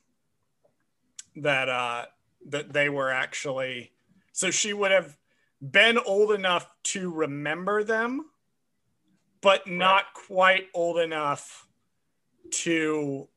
that 1.37 1.69
uh, 1.69 2.07
that 2.47 2.73
they 2.73 2.89
were 2.89 3.11
actually 3.11 3.93
So 4.33 4.51
she 4.51 4.73
would 4.73 4.91
have 4.91 5.17
been 5.61 5.99
old 5.99 6.33
enough 6.33 6.67
to 6.85 7.11
remember 7.11 7.85
them, 7.85 8.27
but 9.41 9.67
not 9.67 10.15
quite 10.15 10.69
old 10.75 10.99
enough 10.99 11.67
to 12.51 13.29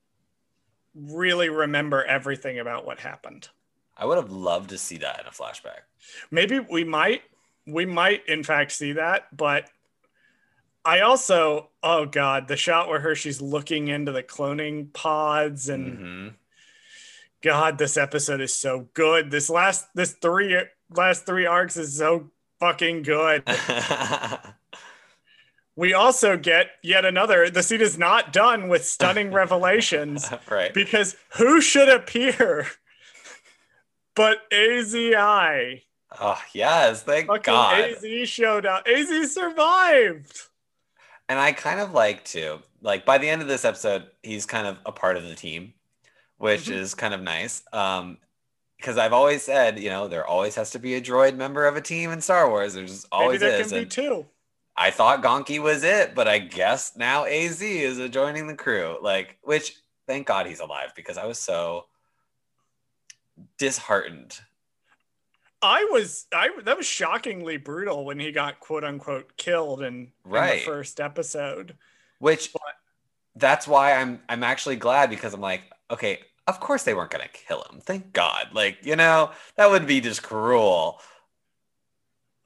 really 0.96 1.50
remember 1.50 2.04
everything 2.04 2.60
about 2.60 2.86
what 2.86 3.00
happened. 3.00 3.50
I 3.98 4.06
would 4.06 4.18
have 4.18 4.32
loved 4.32 4.70
to 4.70 4.78
see 4.78 4.98
that 4.98 5.20
in 5.20 5.26
a 5.28 5.32
flashback. 5.32 5.82
Maybe 6.32 6.60
we 6.60 6.84
might, 6.84 7.24
we 7.68 7.86
might 7.86 8.26
in 8.28 8.44
fact 8.44 8.72
see 8.72 8.94
that, 8.94 9.36
but 9.36 9.70
I 10.86 11.02
also, 11.02 11.70
oh 11.84 12.06
god, 12.06 12.48
the 12.48 12.56
shot 12.56 12.88
where 12.88 13.02
her 13.02 13.16
she's 13.16 13.42
looking 13.42 13.90
into 13.90 14.12
the 14.12 14.24
cloning 14.24 14.94
pods 14.94 15.70
and 15.70 15.98
hmm 15.98 16.28
god, 17.42 17.78
this 17.78 17.98
episode 17.98 18.42
is 18.42 18.54
so 18.54 18.88
good. 18.94 19.32
This 19.32 19.50
last 19.50 19.88
this 19.96 20.14
three 20.14 20.58
last 20.90 21.26
three 21.26 21.46
arcs 21.46 21.78
is 21.78 21.98
so 21.98 22.32
fucking 22.60 23.04
good. 23.04 23.44
We 25.80 25.94
also 25.94 26.36
get 26.36 26.72
yet 26.84 27.06
another. 27.06 27.50
The 27.50 27.63
scene 27.63 27.80
is 27.80 27.98
not 27.98 28.34
done 28.34 28.68
with 28.68 28.84
stunning 28.86 29.32
revelations 29.42 30.30
right. 30.52 30.74
because 30.74 31.15
who 31.38 31.62
should 31.62 31.88
appear 31.88 32.68
but 34.15 34.39
AZI? 34.52 35.84
Oh 36.20 36.42
yes, 36.54 37.04
thank 37.04 37.28
Fucking 37.28 37.54
God. 37.54 37.80
AZ 38.04 38.28
showed 38.28 38.65
up. 38.65 38.86
AZ 38.88 39.34
survived. 39.34 40.38
And 41.30 41.39
I 41.39 41.54
kind 41.54 41.80
of 41.80 41.94
like 41.94 42.26
to 42.26 42.60
like 42.82 43.06
by 43.06 43.18
the 43.18 43.30
end 43.30 43.42
of 43.42 43.48
this 43.48 43.63
episode, 43.63 44.08
he's 44.22 44.46
kind 44.46 44.68
of 44.68 44.78
a 44.86 44.92
part 44.92 45.15
of 45.15 45.24
the 45.24 45.36
team, 45.36 45.74
which 46.38 46.65
Mhm. 46.65 46.74
is 46.74 46.94
kind 46.94 47.13
of 47.13 47.22
nice. 47.22 47.63
Um, 47.72 48.18
because 48.78 48.98
I've 48.98 49.13
always 49.13 49.44
said, 49.44 49.80
you 49.80 49.89
know, 49.89 50.08
there 50.10 50.26
always 50.28 50.56
has 50.56 50.72
to 50.72 50.80
be 50.80 50.96
a 50.96 51.02
droid 51.02 51.36
member 51.36 51.65
of 51.65 51.76
a 51.78 51.82
team 51.82 52.12
in 52.12 52.20
Star 52.22 52.50
Wars. 52.50 52.74
There's 52.74 53.06
Maybe 53.12 53.24
always 53.24 53.39
there 53.39 53.60
is. 53.62 53.68
can 53.68 53.78
be 53.78 53.82
And 53.84 53.92
two. 53.92 54.26
I 54.80 54.92
thought 54.92 55.22
Gonky 55.22 55.60
was 55.60 55.84
it, 55.84 56.15
but 56.15 56.30
I 56.30 56.39
guess 56.39 56.96
now 56.96 57.26
AZ 57.26 57.62
is 57.62 58.10
joining 58.10 58.48
the 58.48 58.56
crew. 58.56 58.98
Like, 59.02 59.38
which 59.44 59.76
thank 60.08 60.26
God 60.26 60.48
he's 60.48 60.62
alive 60.62 60.94
because 60.96 61.18
I 61.18 61.26
was 61.26 61.38
so 61.38 61.88
disheartened. 63.58 64.39
I 65.62 65.86
was 65.92 66.28
I 66.34 66.50
that 66.63 66.78
was 66.78 66.86
shockingly 66.86 67.58
brutal 67.58 68.06
when 68.06 68.22
he 68.22 68.32
got 68.32 68.62
quote 68.62 68.86
unquote 68.86 69.36
killed 69.36 69.82
in, 69.82 70.12
in 70.26 70.32
the 70.32 70.62
first 70.65 71.02
episode. 71.02 71.76
Which 72.20 72.54
that's 73.36 73.68
why 73.68 73.94
I'm 73.94 74.22
I'm 74.30 74.44
actually 74.44 74.78
glad 74.78 75.10
because 75.10 75.34
I'm 75.34 75.42
like, 75.42 75.63
okay, 75.92 76.20
of 76.48 76.62
course 76.62 76.84
they 76.84 76.94
weren't 76.94 77.12
gonna 77.12 77.28
kill 77.34 77.63
him. 77.70 77.82
Thank 77.82 78.13
God. 78.13 78.48
Like, 78.54 78.78
you 78.84 78.96
know, 78.96 79.32
that 79.58 79.70
would 79.70 79.86
be 79.86 80.00
just 80.00 80.24
cruel. 80.24 81.02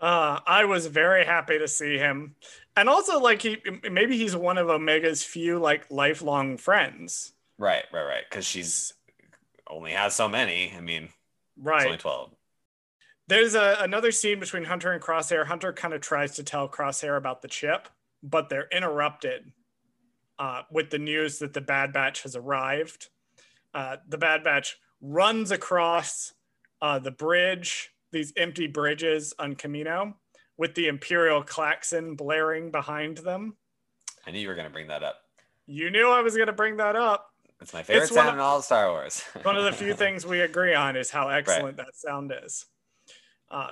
Uh, 0.03 0.41
I 0.45 0.65
was 0.65 0.87
very 0.87 1.23
happy 1.23 1.57
to 1.57 1.67
see 1.67 1.97
him, 1.97 2.35
and 2.75 2.89
also 2.89 3.21
like 3.21 3.41
he 3.41 3.57
maybe 3.89 4.17
he's 4.17 4.35
one 4.35 4.57
of 4.57 4.69
Omega's 4.69 5.23
few 5.23 5.59
like 5.59 5.89
lifelong 5.89 6.57
friends. 6.57 7.31
Right, 7.57 7.85
right, 7.93 8.03
right. 8.03 8.23
Because 8.29 8.45
she's 8.45 8.93
only 9.69 9.91
has 9.91 10.13
so 10.13 10.27
many. 10.27 10.73
I 10.75 10.81
mean, 10.81 11.03
it's 11.03 11.13
only 11.85 11.91
Right. 11.91 11.99
12. 11.99 12.31
There's 13.29 13.55
a, 13.55 13.77
another 13.79 14.11
scene 14.11 14.41
between 14.41 14.65
Hunter 14.65 14.91
and 14.91 15.01
Crosshair. 15.01 15.45
Hunter 15.45 15.71
kind 15.71 15.93
of 15.93 16.01
tries 16.01 16.35
to 16.35 16.43
tell 16.43 16.67
Crosshair 16.67 17.15
about 17.15 17.41
the 17.41 17.47
chip, 17.47 17.87
but 18.21 18.49
they're 18.49 18.67
interrupted 18.73 19.53
uh, 20.37 20.63
with 20.69 20.89
the 20.89 20.99
news 20.99 21.39
that 21.39 21.53
the 21.53 21.61
Bad 21.61 21.93
Batch 21.93 22.23
has 22.23 22.35
arrived. 22.35 23.07
Uh, 23.73 23.97
the 24.09 24.17
Bad 24.17 24.43
Batch 24.43 24.77
runs 24.99 25.51
across 25.51 26.33
uh, 26.81 26.99
the 26.99 27.11
bridge, 27.11 27.92
these 28.13 28.31
empty 28.37 28.67
bridges 28.67 29.33
on 29.37 29.55
Kamino, 29.55 30.13
with 30.57 30.75
the 30.75 30.87
Imperial 30.87 31.43
klaxon 31.43 32.15
blaring 32.15 32.71
behind 32.71 33.17
them. 33.17 33.57
I 34.25 34.31
knew 34.31 34.39
you 34.39 34.47
were 34.47 34.55
gonna 34.55 34.69
bring 34.69 34.87
that 34.87 35.03
up. 35.03 35.17
You 35.65 35.89
knew 35.91 36.09
I 36.09 36.21
was 36.21 36.35
going 36.35 36.47
to 36.47 36.53
bring 36.53 36.77
that 36.77 36.95
up. 36.95 37.29
It's 37.61 37.73
my 37.73 37.83
favorite 37.83 38.03
It's 38.03 38.13
sound 38.13 38.29
of- 38.29 38.33
in 38.35 38.39
all 38.41 38.57
of 38.57 38.65
Star 38.65 38.89
Wars. 38.89 39.21
one 39.43 39.55
of 39.55 39.63
the 39.63 39.71
few 39.71 39.93
things 40.03 40.25
we 40.25 40.41
agree 40.41 40.73
on 40.73 40.95
is 40.95 41.09
how 41.09 41.29
excellent 41.29 41.77
that 41.77 41.95
sound 41.95 42.33
is. 42.43 42.65
Uh, 43.49 43.69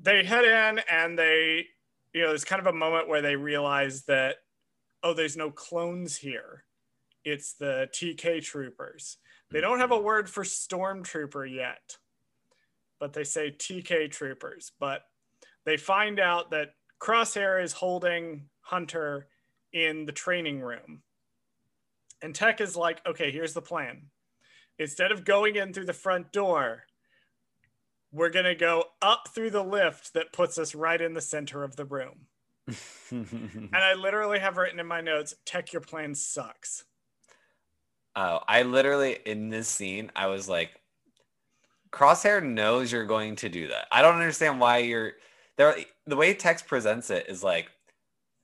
they 0.00 0.24
head 0.24 0.44
in 0.44 0.82
and 0.90 1.18
they, 1.18 1.66
you 2.12 2.22
know, 2.22 2.28
there's 2.28 2.44
kind 2.44 2.60
of 2.60 2.66
a 2.66 2.72
moment 2.72 3.08
where 3.08 3.20
they 3.20 3.36
realize 3.36 4.04
that, 4.04 4.36
oh, 5.02 5.12
there's 5.12 5.36
no 5.36 5.50
clones 5.50 6.16
here. 6.16 6.64
It's 7.24 7.54
the 7.54 7.88
TK 7.92 8.42
troopers. 8.42 9.18
They 9.50 9.60
don't 9.60 9.80
have 9.80 9.92
a 9.92 10.00
word 10.00 10.30
for 10.30 10.44
stormtrooper 10.44 11.52
yet, 11.54 11.98
but 13.04 13.12
they 13.12 13.22
say 13.22 13.50
TK 13.50 14.10
troopers. 14.10 14.72
But 14.80 15.02
they 15.66 15.76
find 15.76 16.18
out 16.18 16.52
that 16.52 16.70
Crosshair 16.98 17.62
is 17.62 17.74
holding 17.74 18.48
Hunter 18.62 19.26
in 19.74 20.06
the 20.06 20.12
training 20.12 20.62
room. 20.62 21.02
And 22.22 22.34
Tech 22.34 22.62
is 22.62 22.78
like, 22.78 23.06
okay, 23.06 23.30
here's 23.30 23.52
the 23.52 23.60
plan 23.60 24.04
instead 24.78 25.12
of 25.12 25.26
going 25.26 25.56
in 25.56 25.74
through 25.74 25.84
the 25.84 25.92
front 25.92 26.32
door, 26.32 26.84
we're 28.10 28.30
going 28.30 28.46
to 28.46 28.54
go 28.54 28.84
up 29.02 29.28
through 29.34 29.50
the 29.50 29.62
lift 29.62 30.14
that 30.14 30.32
puts 30.32 30.56
us 30.56 30.74
right 30.74 31.02
in 31.02 31.12
the 31.12 31.20
center 31.20 31.62
of 31.62 31.76
the 31.76 31.84
room. 31.84 32.20
And 33.10 33.76
I 33.76 33.92
literally 33.92 34.38
have 34.38 34.56
written 34.56 34.80
in 34.80 34.86
my 34.86 35.02
notes, 35.02 35.34
Tech, 35.44 35.74
your 35.74 35.82
plan 35.82 36.14
sucks. 36.14 36.84
Oh, 38.16 38.40
I 38.48 38.62
literally 38.62 39.18
in 39.26 39.50
this 39.50 39.68
scene, 39.68 40.10
I 40.16 40.28
was 40.28 40.48
like, 40.48 40.70
Crosshair 41.94 42.42
knows 42.42 42.90
you're 42.90 43.06
going 43.06 43.36
to 43.36 43.48
do 43.48 43.68
that. 43.68 43.86
I 43.92 44.02
don't 44.02 44.16
understand 44.16 44.58
why 44.60 44.78
you're 44.78 45.12
there. 45.56 45.76
The 46.06 46.16
way 46.16 46.34
text 46.34 46.66
presents 46.66 47.08
it 47.10 47.26
is 47.28 47.44
like, 47.44 47.70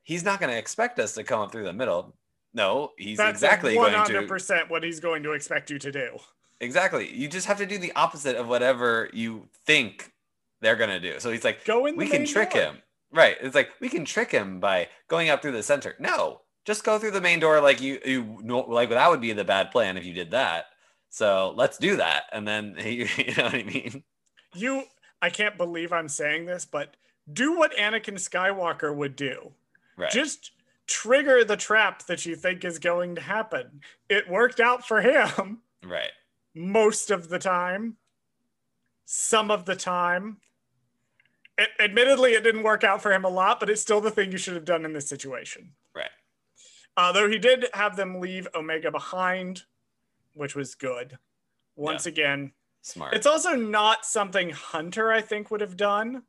he's 0.03 0.25
not 0.25 0.39
going 0.41 0.53
to 0.53 0.59
expect 0.59 0.99
us 1.01 1.15
to 1.15 1.25
come 1.25 1.41
up 1.41 1.51
through 1.51 1.65
the 1.65 1.73
middle. 1.73 2.15
No, 2.55 2.93
he's 2.97 3.19
That's 3.19 3.31
exactly 3.31 3.77
one 3.77 3.91
going 3.93 3.99
hundred 3.99 4.23
to. 4.23 4.27
percent 4.27 4.71
what 4.71 4.83
he's 4.85 5.01
going 5.01 5.23
to 5.25 5.33
expect 5.33 5.71
you 5.71 5.79
to 5.81 5.91
do. 5.93 6.19
Exactly. 6.61 7.13
You 7.13 7.29
just 7.29 7.47
have 7.47 7.59
to 7.59 7.67
do 7.67 7.79
the 7.79 7.93
opposite 7.97 8.37
of 8.37 8.47
whatever 8.49 9.09
you 9.13 9.49
think 9.67 10.13
they're 10.61 10.77
going 10.77 10.91
to 10.91 11.01
do. 11.01 11.19
So 11.21 11.31
he's 11.31 11.45
like, 11.45 11.65
Go 11.65 11.87
in. 11.87 11.97
We 11.97 12.09
can 12.09 12.25
trick 12.27 12.51
door. 12.53 12.63
him. 12.63 12.77
Right. 13.13 13.37
It's 13.41 13.55
like 13.55 13.71
we 13.81 13.89
can 13.89 14.05
trick 14.05 14.31
him 14.31 14.61
by 14.61 14.89
going 15.09 15.31
up 15.31 15.43
through 15.43 15.53
the 15.53 15.63
center. 15.63 15.97
No, 15.99 16.43
just 16.65 16.85
go 16.85 16.99
through 16.99 17.11
the 17.13 17.21
main 17.21 17.41
door 17.41 17.61
like 17.61 17.81
you 17.81 17.99
you 18.05 18.39
know 18.43 18.61
like 18.61 18.91
that 18.91 19.11
would 19.11 19.21
be 19.21 19.33
the 19.33 19.45
bad 19.45 19.71
plan 19.73 19.97
if 19.97 20.05
you 20.05 20.13
did 20.15 20.31
that. 20.31 20.67
So 21.11 21.53
let's 21.57 21.77
do 21.77 21.97
that. 21.97 22.25
And 22.33 22.47
then 22.49 22.77
you, 22.85 23.07
you 23.17 23.35
know 23.37 23.45
what 23.45 23.55
I 23.55 23.63
mean? 23.63 24.05
You, 24.55 24.85
I 25.21 25.29
can't 25.29 25.59
believe 25.59 25.93
I'm 25.93 26.09
saying 26.09 26.47
this, 26.47 26.65
but 26.65 26.97
do 27.31 27.57
what 27.57 27.77
Anakin 27.77 28.15
Skywalker 28.15 28.95
would 28.95 29.17
do. 29.17 29.53
Right. 29.97 30.11
Just 30.11 30.53
trigger 30.87 31.45
the 31.45 31.57
trap 31.57 32.07
that 32.07 32.27
you 32.27 32.35
think 32.35 32.65
is 32.65 32.79
going 32.79 33.17
to 33.17 33.21
happen. 33.21 33.81
It 34.09 34.29
worked 34.29 34.61
out 34.61 34.87
for 34.87 35.01
him 35.01 35.61
right. 35.85 36.11
most 36.55 37.11
of 37.11 37.29
the 37.29 37.39
time, 37.39 37.97
some 39.05 39.51
of 39.51 39.67
the 39.67 39.77
time. 39.77 40.39
A- 41.59 41.83
admittedly, 41.83 42.33
it 42.33 42.43
didn't 42.43 42.63
work 42.63 42.83
out 42.83 43.03
for 43.03 43.13
him 43.13 43.25
a 43.25 43.29
lot, 43.29 43.61
but 43.61 43.71
it's 43.71 43.83
still 43.83 44.01
the 44.01 44.11
thing 44.11 44.33
you 44.33 44.39
should 44.39 44.55
have 44.55 44.65
done 44.65 44.85
in 44.85 44.93
this 44.93 45.09
situation. 45.09 45.73
Right. 45.95 46.11
Uh, 46.97 47.13
though 47.13 47.29
he 47.29 47.39
did 47.39 47.67
have 47.75 47.97
them 47.97 48.21
leave 48.21 48.49
Omega 48.55 48.91
behind, 48.91 49.65
which 50.41 50.57
was 50.57 50.75
good. 50.75 51.19
Once 51.77 52.07
again, 52.07 52.53
Smart. 52.81 53.13
it's 53.13 53.27
also 53.27 53.55
not 53.55 54.07
something 54.07 54.49
Hunter, 54.49 55.13
I 55.13 55.21
think, 55.21 55.51
would 55.51 55.61
have 55.61 55.77
done 55.77 56.23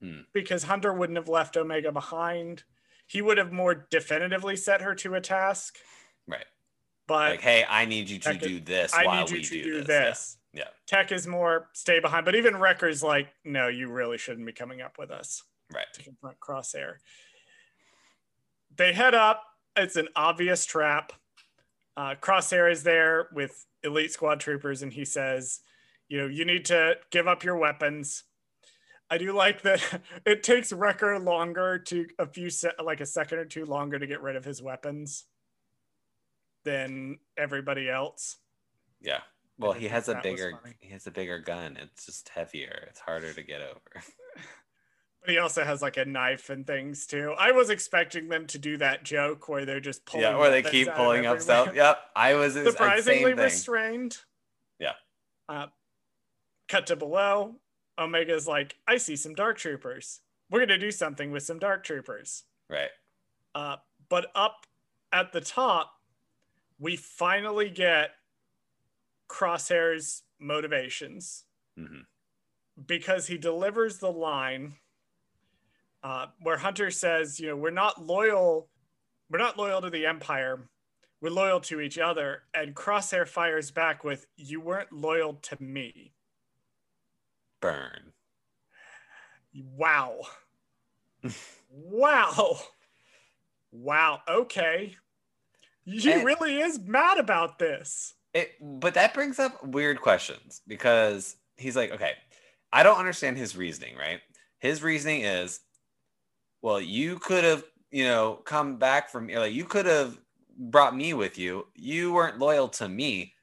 Hmm. 0.00 0.22
because 0.32 0.62
Hunter 0.64 0.94
wouldn't 0.94 1.18
have 1.18 1.28
left 1.28 1.58
Omega 1.58 1.92
behind. 1.92 2.64
He 3.06 3.20
would 3.20 3.36
have 3.36 3.52
more 3.52 3.74
definitively 3.90 4.56
set 4.56 4.80
her 4.80 4.94
to 4.96 5.14
a 5.14 5.20
task. 5.20 5.78
right. 6.26 6.46
But 7.06 7.32
Like, 7.32 7.40
hey, 7.42 7.66
I 7.68 7.84
need 7.84 8.08
you 8.08 8.18
to 8.20 8.32
do 8.34 8.60
this 8.60 8.94
I 8.94 9.04
while 9.04 9.20
need 9.20 9.30
you 9.30 9.36
we 9.36 9.42
to 9.42 9.62
do, 9.62 9.78
this. 9.82 9.86
this. 9.86 10.38
Yeah. 10.54 10.68
Tech 10.86 11.12
is 11.12 11.26
more 11.26 11.68
stay 11.74 12.00
behind. 12.00 12.24
But 12.24 12.34
even 12.34 12.56
Wrecker's 12.56 13.02
like, 13.02 13.28
no, 13.44 13.68
you 13.68 13.90
really 13.90 14.16
shouldn't 14.16 14.46
be 14.46 14.52
coming 14.52 14.80
up 14.80 14.96
with 14.98 15.10
us 15.10 15.42
Right. 15.70 15.92
to 15.92 16.02
confront 16.02 16.38
Crosshair. 16.40 16.96
They 18.74 18.92
head 18.94 19.14
up. 19.14 19.44
It's 19.76 19.96
an 19.96 20.08
obvious 20.16 20.64
trap. 20.64 21.12
Uh, 21.96 22.14
Crosshair 22.20 22.70
is 22.70 22.82
there 22.82 23.28
with 23.32 23.66
elite 23.82 24.12
squad 24.12 24.40
troopers, 24.40 24.82
and 24.82 24.92
he 24.92 25.04
says, 25.04 25.60
"You 26.08 26.18
know, 26.18 26.26
you 26.26 26.44
need 26.44 26.64
to 26.66 26.94
give 27.10 27.28
up 27.28 27.44
your 27.44 27.56
weapons." 27.56 28.24
I 29.10 29.18
do 29.18 29.32
like 29.32 29.60
that 29.62 30.00
it 30.26 30.42
takes 30.42 30.72
Wrecker 30.72 31.18
longer 31.18 31.78
to 31.78 32.06
a 32.18 32.26
few 32.26 32.48
se- 32.48 32.72
like 32.82 33.00
a 33.00 33.06
second 33.06 33.38
or 33.38 33.44
two 33.44 33.66
longer 33.66 33.98
to 33.98 34.06
get 34.06 34.22
rid 34.22 34.36
of 34.36 34.44
his 34.44 34.62
weapons 34.62 35.26
than 36.64 37.18
everybody 37.36 37.90
else. 37.90 38.38
Yeah. 39.02 39.20
Well, 39.58 39.72
he 39.72 39.86
has 39.88 40.08
a 40.08 40.18
bigger 40.22 40.58
he 40.80 40.90
has 40.92 41.06
a 41.06 41.10
bigger 41.10 41.38
gun. 41.38 41.76
It's 41.80 42.06
just 42.06 42.30
heavier. 42.30 42.86
It's 42.88 43.00
harder 43.00 43.32
to 43.34 43.42
get 43.42 43.60
over. 43.60 44.02
But 45.22 45.30
he 45.30 45.38
also 45.38 45.64
has 45.64 45.80
like 45.80 45.96
a 45.96 46.04
knife 46.04 46.50
and 46.50 46.66
things 46.66 47.06
too. 47.06 47.34
I 47.38 47.52
was 47.52 47.70
expecting 47.70 48.28
them 48.28 48.46
to 48.48 48.58
do 48.58 48.76
that 48.78 49.04
joke 49.04 49.48
where 49.48 49.64
they're 49.64 49.80
just 49.80 50.04
pulling. 50.04 50.24
yeah, 50.24 50.36
or 50.36 50.50
they 50.50 50.62
keep 50.62 50.92
pulling 50.94 51.26
up 51.26 51.40
stuff. 51.40 51.74
Yep. 51.74 51.98
I 52.16 52.34
was 52.34 52.54
Surprisingly 52.54 53.34
restrained. 53.34 54.18
Yeah. 54.80 54.94
Uh, 55.48 55.66
cut 56.68 56.88
to 56.88 56.96
below. 56.96 57.56
Omega's 57.98 58.48
like, 58.48 58.74
I 58.88 58.96
see 58.96 59.14
some 59.14 59.34
dark 59.34 59.58
troopers. 59.58 60.20
We're 60.50 60.60
gonna 60.60 60.78
do 60.78 60.90
something 60.90 61.30
with 61.30 61.44
some 61.44 61.60
dark 61.60 61.84
troopers. 61.84 62.44
Right. 62.68 62.90
Uh, 63.54 63.76
but 64.08 64.26
up 64.34 64.66
at 65.12 65.32
the 65.32 65.40
top, 65.40 65.92
we 66.80 66.96
finally 66.96 67.70
get 67.70 68.10
Crosshair's 69.28 70.22
motivations 70.40 71.44
hmm 71.76 72.00
because 72.86 73.26
he 73.26 73.36
delivers 73.36 73.98
the 73.98 74.10
line 74.10 74.74
uh, 76.02 76.26
where 76.40 76.56
Hunter 76.56 76.90
says, 76.90 77.38
"You 77.40 77.48
know, 77.48 77.56
we're 77.56 77.70
not 77.70 78.04
loyal. 78.04 78.68
We're 79.30 79.38
not 79.38 79.56
loyal 79.58 79.80
to 79.82 79.90
the 79.90 80.06
Empire. 80.06 80.68
We're 81.20 81.30
loyal 81.30 81.60
to 81.60 81.80
each 81.80 81.98
other." 81.98 82.42
And 82.54 82.74
Crosshair 82.74 83.26
fires 83.26 83.70
back 83.70 84.04
with, 84.04 84.26
"You 84.36 84.60
weren't 84.60 84.92
loyal 84.92 85.34
to 85.34 85.62
me." 85.62 86.12
Burn. 87.60 88.12
Wow. 89.54 90.20
wow. 91.70 92.58
Wow. 93.70 94.20
Okay. 94.28 94.96
He 95.84 96.12
And- 96.12 96.24
really 96.24 96.60
is 96.60 96.78
mad 96.78 97.18
about 97.18 97.58
this. 97.58 98.14
It, 98.34 98.52
but 98.60 98.94
that 98.94 99.12
brings 99.12 99.38
up 99.38 99.62
weird 99.62 100.00
questions 100.00 100.62
because 100.66 101.36
he's 101.58 101.76
like, 101.76 101.90
okay, 101.92 102.12
I 102.72 102.82
don't 102.82 102.98
understand 102.98 103.36
his 103.36 103.54
reasoning, 103.56 103.94
right? 103.96 104.20
His 104.58 104.82
reasoning 104.82 105.20
is, 105.22 105.60
well, 106.62 106.80
you 106.80 107.18
could 107.18 107.44
have, 107.44 107.64
you 107.90 108.04
know, 108.04 108.36
come 108.44 108.78
back 108.78 109.10
from, 109.10 109.28
like, 109.28 109.52
you 109.52 109.64
could 109.64 109.86
have 109.86 110.18
brought 110.56 110.96
me 110.96 111.12
with 111.12 111.36
you. 111.38 111.66
You 111.74 112.12
weren't 112.12 112.38
loyal 112.38 112.68
to 112.68 112.88
me, 112.88 113.34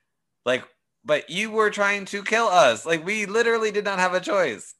like, 0.45 0.63
but 1.05 1.29
you 1.29 1.51
were 1.51 1.69
trying 1.69 2.05
to 2.05 2.23
kill 2.23 2.47
us. 2.47 2.85
Like, 2.85 3.05
we 3.05 3.25
literally 3.25 3.71
did 3.71 3.85
not 3.85 3.99
have 3.99 4.13
a 4.13 4.19
choice. 4.19 4.75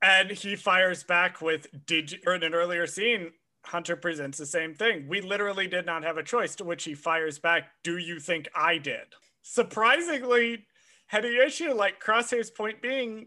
And 0.00 0.30
he 0.30 0.54
fires 0.54 1.02
back 1.02 1.40
with, 1.40 1.66
"Did 1.84 2.12
you?" 2.12 2.18
In 2.26 2.44
an 2.44 2.54
earlier 2.54 2.86
scene, 2.86 3.32
Hunter 3.64 3.96
presents 3.96 4.38
the 4.38 4.46
same 4.46 4.72
thing. 4.72 5.08
We 5.08 5.20
literally 5.20 5.66
did 5.66 5.86
not 5.86 6.04
have 6.04 6.16
a 6.16 6.22
choice. 6.22 6.54
To 6.56 6.64
which 6.64 6.84
he 6.84 6.94
fires 6.94 7.40
back, 7.40 7.72
"Do 7.82 7.98
you 7.98 8.20
think 8.20 8.48
I 8.54 8.78
did?" 8.78 9.16
Surprisingly, 9.42 10.66
heady 11.08 11.38
issue. 11.38 11.72
Like 11.72 12.00
Crosshair's 12.00 12.50
point 12.50 12.80
being, 12.80 13.26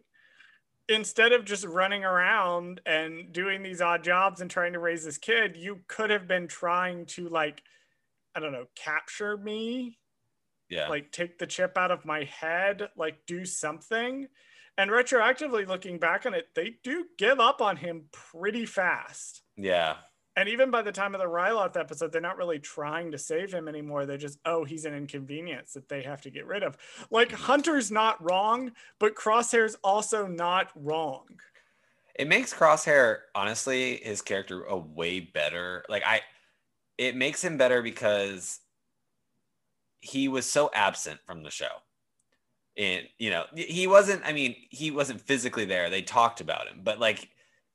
instead 0.91 1.31
of 1.31 1.45
just 1.45 1.65
running 1.65 2.03
around 2.05 2.81
and 2.85 3.31
doing 3.33 3.63
these 3.63 3.81
odd 3.81 4.03
jobs 4.03 4.41
and 4.41 4.51
trying 4.51 4.73
to 4.73 4.79
raise 4.79 5.03
this 5.05 5.17
kid, 5.17 5.57
you 5.57 5.81
could 5.87 6.09
have 6.11 6.27
been 6.27 6.47
trying 6.47 7.05
to 7.07 7.29
like, 7.29 7.63
I 8.35 8.39
don't 8.39 8.51
know, 8.53 8.67
capture 8.75 9.37
me 9.37 9.99
Yeah. 10.69 10.87
like 10.89 11.11
take 11.11 11.37
the 11.39 11.47
chip 11.47 11.77
out 11.77 11.91
of 11.91 12.05
my 12.05 12.23
head, 12.25 12.89
like 12.95 13.25
do 13.25 13.45
something. 13.45 14.27
And 14.77 14.89
retroactively 14.91 15.67
looking 15.67 15.99
back 15.99 16.25
on 16.25 16.33
it, 16.33 16.47
they 16.55 16.75
do 16.83 17.05
give 17.17 17.39
up 17.39 17.61
on 17.61 17.77
him 17.77 18.05
pretty 18.11 18.65
fast. 18.65 19.43
yeah. 19.57 19.97
And 20.35 20.47
even 20.47 20.71
by 20.71 20.81
the 20.81 20.91
time 20.93 21.13
of 21.13 21.19
the 21.19 21.27
Ryloth 21.27 21.75
episode, 21.75 22.11
they're 22.11 22.21
not 22.21 22.37
really 22.37 22.59
trying 22.59 23.11
to 23.11 23.17
save 23.17 23.53
him 23.53 23.67
anymore. 23.67 24.05
They're 24.05 24.17
just, 24.17 24.39
oh, 24.45 24.63
he's 24.63 24.85
an 24.85 24.93
inconvenience 24.93 25.73
that 25.73 25.89
they 25.89 26.01
have 26.03 26.21
to 26.21 26.29
get 26.29 26.45
rid 26.45 26.63
of. 26.63 26.77
Like 27.09 27.31
Hunter's 27.33 27.91
not 27.91 28.23
wrong, 28.23 28.71
but 28.97 29.15
Crosshair's 29.15 29.75
also 29.83 30.27
not 30.27 30.69
wrong. 30.75 31.25
it 32.15 32.27
makes 32.27 32.53
crosshair 32.53 33.19
honestly 33.35 33.95
his 34.03 34.21
character 34.21 34.63
a 34.65 34.77
way 34.77 35.19
better 35.21 35.83
like 35.89 36.03
i 36.05 36.19
it 36.97 37.15
makes 37.15 37.43
him 37.43 37.57
better 37.57 37.81
because 37.81 38.59
he 40.01 40.27
was 40.27 40.45
so 40.45 40.69
absent 40.73 41.19
from 41.25 41.41
the 41.41 41.49
show 41.49 41.71
and 42.77 43.07
you 43.17 43.29
know 43.29 43.45
he 43.55 43.87
wasn't 43.87 44.21
i 44.25 44.33
mean 44.33 44.55
he 44.69 44.91
wasn't 44.91 45.19
physically 45.21 45.65
there 45.65 45.89
they 45.89 46.01
talked 46.01 46.41
about 46.41 46.67
him 46.67 46.81
but 46.83 46.99
like 46.99 47.29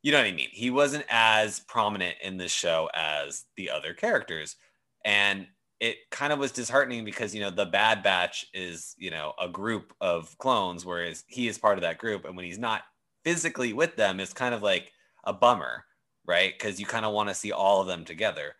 you 0.06 0.12
know 0.12 0.18
what 0.18 0.28
i 0.28 0.32
mean? 0.32 0.48
He 0.52 0.70
wasn't 0.70 1.04
as 1.08 1.60
prominent 1.60 2.16
in 2.22 2.36
this 2.36 2.52
show 2.52 2.88
as 2.94 3.44
the 3.56 3.70
other 3.70 3.92
characters. 3.92 4.56
And 5.04 5.48
it 5.80 5.96
kind 6.10 6.32
of 6.32 6.38
was 6.38 6.52
disheartening 6.52 7.04
because 7.04 7.34
you 7.34 7.40
know 7.40 7.50
the 7.50 7.66
bad 7.66 8.02
batch 8.02 8.46
is 8.54 8.94
you 8.98 9.10
know 9.10 9.32
a 9.40 9.48
group 9.48 9.92
of 10.00 10.38
clones 10.38 10.86
whereas 10.86 11.24
he 11.26 11.48
is 11.48 11.58
part 11.58 11.78
of 11.78 11.82
that 11.82 11.98
group. 11.98 12.24
And 12.24 12.36
when 12.36 12.46
he's 12.46 12.58
not 12.58 12.82
physically 13.24 13.72
with 13.72 13.96
them 13.96 14.20
it's 14.20 14.32
kind 14.32 14.54
of 14.54 14.62
like 14.62 14.92
a 15.24 15.32
bummer 15.32 15.84
right? 16.26 16.52
Because 16.58 16.80
you 16.80 16.86
kind 16.86 17.04
of 17.04 17.12
want 17.12 17.28
to 17.28 17.34
see 17.34 17.52
all 17.52 17.80
of 17.80 17.86
them 17.86 18.04
together. 18.04 18.54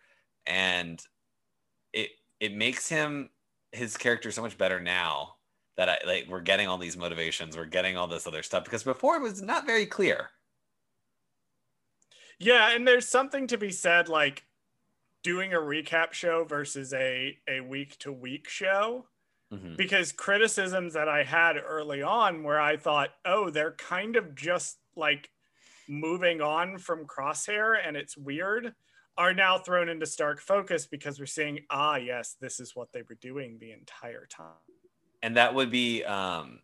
And 0.45 1.01
it 1.93 2.09
it 2.39 2.53
makes 2.55 2.89
him 2.89 3.29
his 3.71 3.97
character 3.97 4.31
so 4.31 4.41
much 4.41 4.57
better 4.57 4.79
now 4.79 5.35
that 5.77 5.89
I 5.89 5.99
like 6.05 6.27
we're 6.29 6.41
getting 6.41 6.67
all 6.67 6.77
these 6.77 6.97
motivations 6.97 7.57
we're 7.57 7.65
getting 7.65 7.97
all 7.97 8.07
this 8.07 8.27
other 8.27 8.43
stuff. 8.43 8.63
Because 8.65 8.83
before 8.83 9.17
it 9.17 9.21
was 9.21 9.41
not 9.41 9.65
very 9.65 9.85
clear 9.85 10.29
Yeah, 12.39 12.71
and 12.75 12.87
there's 12.87 13.07
something 13.07 13.47
to 13.47 13.57
be 13.57 13.71
said 13.71 14.09
like 14.09 14.45
doing 15.23 15.53
a 15.53 15.57
recap 15.57 16.13
show 16.13 16.43
versus 16.45 16.93
a 16.93 17.37
a 17.47 17.61
week 17.61 17.97
to 17.99 18.11
week 18.11 18.47
show. 18.49 19.07
Mhm. 19.53 19.77
because 19.77 20.11
criticisms 20.11 20.93
that 20.95 21.07
I 21.07 21.23
had 21.23 21.55
early 21.55 22.01
on 22.01 22.43
where 22.43 22.59
I 22.59 22.75
thought, 22.75 23.11
oh, 23.23 23.49
they're 23.49 23.71
kind 23.75 24.17
of 24.17 24.35
just 24.35 24.77
like 24.97 25.29
moving 25.87 26.41
on 26.41 26.77
from 26.79 27.07
Crosshair 27.07 27.79
and 27.81 27.95
it's 27.95 28.17
weird, 28.17 28.75
are 29.17 29.33
now 29.33 29.57
thrown 29.57 29.87
into 29.87 30.05
stark 30.05 30.41
focus 30.41 30.85
because 30.85 31.17
we're 31.17 31.27
seeing, 31.27 31.65
ah, 31.69 31.95
yes, 31.95 32.35
this 32.41 32.59
is 32.59 32.75
what 32.75 32.91
they 32.91 33.03
were 33.03 33.15
doing 33.15 33.57
the 33.57 33.71
entire 33.71 34.25
time. 34.25 34.59
and 35.23 35.37
that 35.37 35.53
would 35.55 35.71
be 35.71 36.03
um 36.03 36.61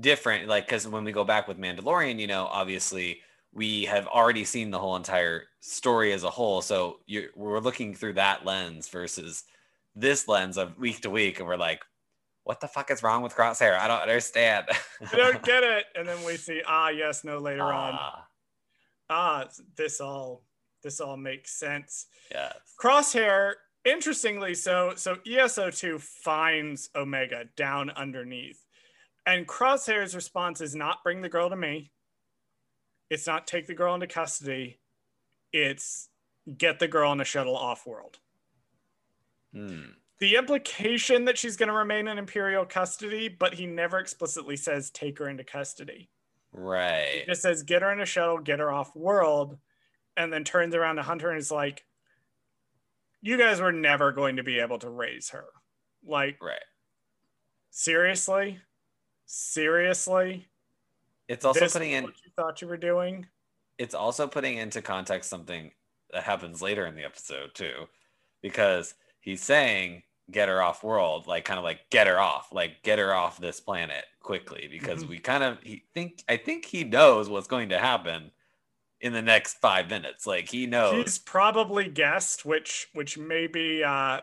different 0.00 0.48
like 0.48 0.66
because 0.66 0.88
when 0.88 1.04
we 1.04 1.12
go 1.12 1.22
back 1.24 1.46
with 1.46 1.56
mandalorian 1.56 2.18
you 2.18 2.26
know 2.26 2.46
obviously 2.46 3.22
we 3.54 3.84
have 3.84 4.06
already 4.08 4.44
seen 4.44 4.70
the 4.70 4.78
whole 4.78 4.96
entire 4.96 5.44
story 5.60 6.12
as 6.12 6.24
a 6.24 6.30
whole 6.30 6.60
so 6.60 6.98
you're, 7.06 7.28
we're 7.36 7.60
looking 7.60 7.94
through 7.94 8.12
that 8.12 8.44
lens 8.44 8.88
versus 8.88 9.44
this 9.94 10.26
lens 10.28 10.58
of 10.58 10.76
week 10.78 11.00
to 11.00 11.10
week 11.10 11.38
and 11.38 11.48
we're 11.48 11.56
like 11.56 11.82
what 12.42 12.60
the 12.60 12.68
fuck 12.68 12.90
is 12.90 13.02
wrong 13.02 13.22
with 13.22 13.34
crosshair 13.34 13.78
i 13.78 13.86
don't 13.88 14.02
understand 14.02 14.66
I 15.12 15.16
don't 15.16 15.42
get 15.42 15.62
it. 15.62 15.84
And 15.96 16.06
then 16.08 16.22
we 16.24 16.36
see, 16.36 16.60
ah, 16.66 16.88
yes, 16.88 17.24
no, 17.24 17.38
later 17.38 17.62
on. 17.62 17.94
Ah, 17.94 18.26
Ah, 19.10 19.48
this 19.76 20.00
all 20.00 20.42
this 20.82 21.00
all 21.00 21.16
makes 21.16 21.52
sense. 21.58 22.06
yes 22.32 22.54
Crosshair, 22.82 23.52
interestingly, 23.84 24.54
so 24.54 24.92
so 24.96 25.18
E 25.26 25.38
ES-02 25.38 26.00
finds 26.00 26.90
Omega 26.96 27.44
down 27.56 27.90
underneath. 27.90 28.64
And 29.26 29.46
Crosshair's 29.46 30.14
response 30.14 30.60
is 30.60 30.74
not 30.74 31.02
bring 31.04 31.22
the 31.22 31.28
girl 31.28 31.48
to 31.50 31.56
me. 31.56 31.92
It's 33.10 33.26
not 33.26 33.46
take 33.46 33.66
the 33.66 33.74
girl 33.74 33.94
into 33.94 34.06
custody. 34.06 34.80
It's 35.52 36.08
get 36.58 36.78
the 36.78 36.88
girl 36.88 37.12
in 37.12 37.20
a 37.20 37.24
shuttle 37.24 37.56
off 37.56 37.86
world. 37.86 38.18
Hmm. 39.52 39.82
The 40.20 40.36
implication 40.36 41.26
that 41.26 41.38
she's 41.38 41.56
going 41.56 41.68
to 41.68 41.74
remain 41.74 42.08
in 42.08 42.18
Imperial 42.18 42.64
custody, 42.64 43.28
but 43.28 43.54
he 43.54 43.66
never 43.66 43.98
explicitly 43.98 44.56
says 44.56 44.90
take 44.90 45.18
her 45.18 45.28
into 45.28 45.44
custody. 45.44 46.10
right 46.52 47.20
He 47.20 47.26
just 47.26 47.42
says 47.42 47.62
get 47.62 47.82
her 47.82 47.92
in 47.92 48.00
a 48.00 48.06
shuttle, 48.06 48.38
get 48.38 48.60
her 48.60 48.72
off 48.72 48.96
world, 48.96 49.58
and 50.16 50.32
then 50.32 50.44
turns 50.44 50.74
around 50.74 50.96
to 50.96 51.02
Hunter 51.02 51.30
and 51.30 51.38
is 51.38 51.50
like, 51.50 51.84
"You 53.20 53.36
guys 53.36 53.60
were 53.60 53.72
never 53.72 54.12
going 54.12 54.36
to 54.36 54.44
be 54.44 54.60
able 54.60 54.78
to 54.78 54.90
raise 54.90 55.30
her. 55.30 55.46
Like 56.06 56.38
right 56.42 56.58
seriously, 57.74 58.60
seriously. 59.26 60.46
It's 61.28 61.44
also 61.44 61.60
This 61.60 61.72
putting 61.72 61.92
in 61.92 62.04
what 62.04 62.14
you 62.24 62.30
thought 62.36 62.60
you 62.62 62.68
were 62.68 62.76
doing." 62.76 63.26
it's 63.78 63.94
also 63.94 64.26
putting 64.28 64.56
into 64.58 64.80
context 64.80 65.28
something 65.28 65.72
that 66.12 66.22
happens 66.22 66.62
later 66.62 66.86
in 66.86 66.94
the 66.94 67.04
episode 67.04 67.52
too 67.54 67.86
because 68.40 68.94
he's 69.20 69.42
saying 69.42 70.02
get 70.30 70.48
her 70.48 70.62
off 70.62 70.84
world 70.84 71.26
like 71.26 71.44
kind 71.44 71.58
of 71.58 71.64
like 71.64 71.80
get 71.90 72.06
her 72.06 72.18
off 72.20 72.48
like 72.52 72.82
get 72.82 72.98
her 72.98 73.12
off 73.12 73.38
this 73.38 73.60
planet 73.60 74.04
quickly 74.20 74.68
because 74.70 75.04
Mhm. 75.04 75.08
we 75.08 75.18
kind 75.18 75.42
of 75.42 75.60
he 75.62 75.84
think 75.92 76.22
i 76.28 76.36
think 76.36 76.64
he 76.64 76.84
knows 76.84 77.28
what's 77.28 77.48
going 77.48 77.68
to 77.70 77.78
happen 77.78 78.30
in 79.00 79.12
the 79.12 79.20
next 79.20 79.54
five 79.54 79.90
minutes 79.90 80.26
like 80.26 80.48
he 80.48 80.66
knows 80.66 81.04
He's 81.04 81.18
probably 81.18 81.88
guessed, 81.88 82.44
which 82.46 82.86
which 82.94 83.18
may 83.18 83.46
be 83.48 83.82
uh, 83.84 84.20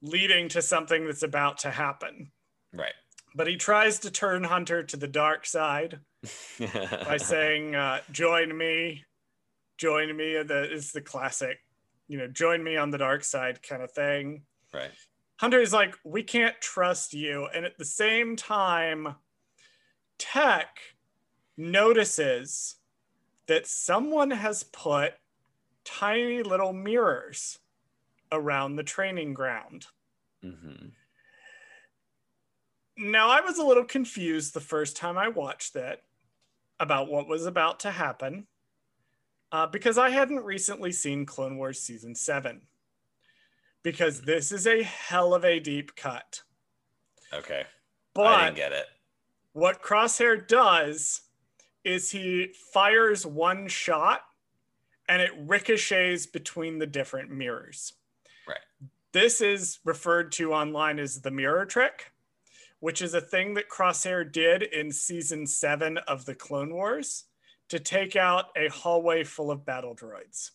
leading 0.00 0.48
to 0.48 0.62
something 0.62 1.06
that's 1.06 1.22
about 1.22 1.58
to 1.58 1.70
happen. 1.70 2.32
right 2.72 2.94
But 3.34 3.46
he 3.46 3.56
tries 3.56 3.98
to 4.00 4.10
turn 4.10 4.44
Hunter 4.44 4.82
to 4.82 4.96
the 4.96 5.08
dark 5.08 5.46
side. 5.46 6.00
by 7.04 7.16
saying 7.16 7.74
uh, 7.74 8.00
join 8.12 8.56
me 8.56 9.04
join 9.76 10.16
me 10.16 10.40
the 10.42 10.72
is 10.72 10.92
the 10.92 11.00
classic 11.00 11.58
you 12.06 12.16
know 12.16 12.28
join 12.28 12.62
me 12.62 12.76
on 12.76 12.90
the 12.90 12.98
dark 12.98 13.24
side 13.24 13.62
kind 13.62 13.82
of 13.82 13.90
thing. 13.90 14.42
Right. 14.72 14.92
Hunter 15.40 15.60
is 15.60 15.72
like 15.72 15.96
we 16.04 16.22
can't 16.22 16.60
trust 16.60 17.12
you 17.12 17.48
and 17.52 17.64
at 17.64 17.76
the 17.76 17.84
same 17.84 18.36
time 18.36 19.16
tech 20.18 20.78
notices 21.56 22.76
that 23.48 23.66
someone 23.66 24.30
has 24.30 24.62
put 24.62 25.14
tiny 25.84 26.44
little 26.44 26.72
mirrors 26.72 27.58
around 28.30 28.76
the 28.76 28.84
training 28.84 29.34
ground. 29.34 29.86
Hmm 30.40 30.90
now 32.96 33.28
i 33.30 33.40
was 33.40 33.58
a 33.58 33.64
little 33.64 33.84
confused 33.84 34.54
the 34.54 34.60
first 34.60 34.96
time 34.96 35.16
i 35.16 35.28
watched 35.28 35.74
that 35.74 36.02
about 36.80 37.08
what 37.08 37.28
was 37.28 37.46
about 37.46 37.80
to 37.80 37.90
happen 37.90 38.46
uh, 39.52 39.66
because 39.66 39.98
I 39.98 40.08
hadn't 40.08 40.44
recently 40.44 40.90
seen 40.92 41.26
Clone 41.26 41.58
Wars 41.58 41.78
Season 41.78 42.14
7. 42.14 42.62
Because 43.82 44.22
this 44.22 44.50
is 44.50 44.66
a 44.66 44.82
hell 44.82 45.34
of 45.34 45.44
a 45.44 45.60
deep 45.60 45.94
cut. 45.94 46.42
Okay. 47.32 47.64
But 48.14 48.26
I 48.26 48.44
didn't 48.44 48.56
get 48.56 48.72
it. 48.72 48.86
what 49.52 49.82
Crosshair 49.82 50.46
does 50.46 51.22
is 51.84 52.10
he 52.10 52.54
fires 52.72 53.26
one 53.26 53.68
shot 53.68 54.22
and 55.08 55.20
it 55.20 55.32
ricochets 55.36 56.26
between 56.26 56.78
the 56.78 56.86
different 56.86 57.30
mirrors. 57.30 57.94
Right. 58.46 58.58
This 59.12 59.40
is 59.40 59.80
referred 59.84 60.32
to 60.32 60.54
online 60.54 60.98
as 60.98 61.20
the 61.20 61.30
mirror 61.30 61.66
trick, 61.66 62.11
which 62.82 63.00
is 63.00 63.14
a 63.14 63.20
thing 63.20 63.54
that 63.54 63.68
Crosshair 63.68 64.30
did 64.30 64.64
in 64.64 64.90
season 64.90 65.46
seven 65.46 65.98
of 65.98 66.24
the 66.24 66.34
Clone 66.34 66.74
Wars 66.74 67.26
to 67.68 67.78
take 67.78 68.16
out 68.16 68.46
a 68.56 68.66
hallway 68.70 69.22
full 69.22 69.52
of 69.52 69.64
battle 69.64 69.94
droids. 69.94 70.50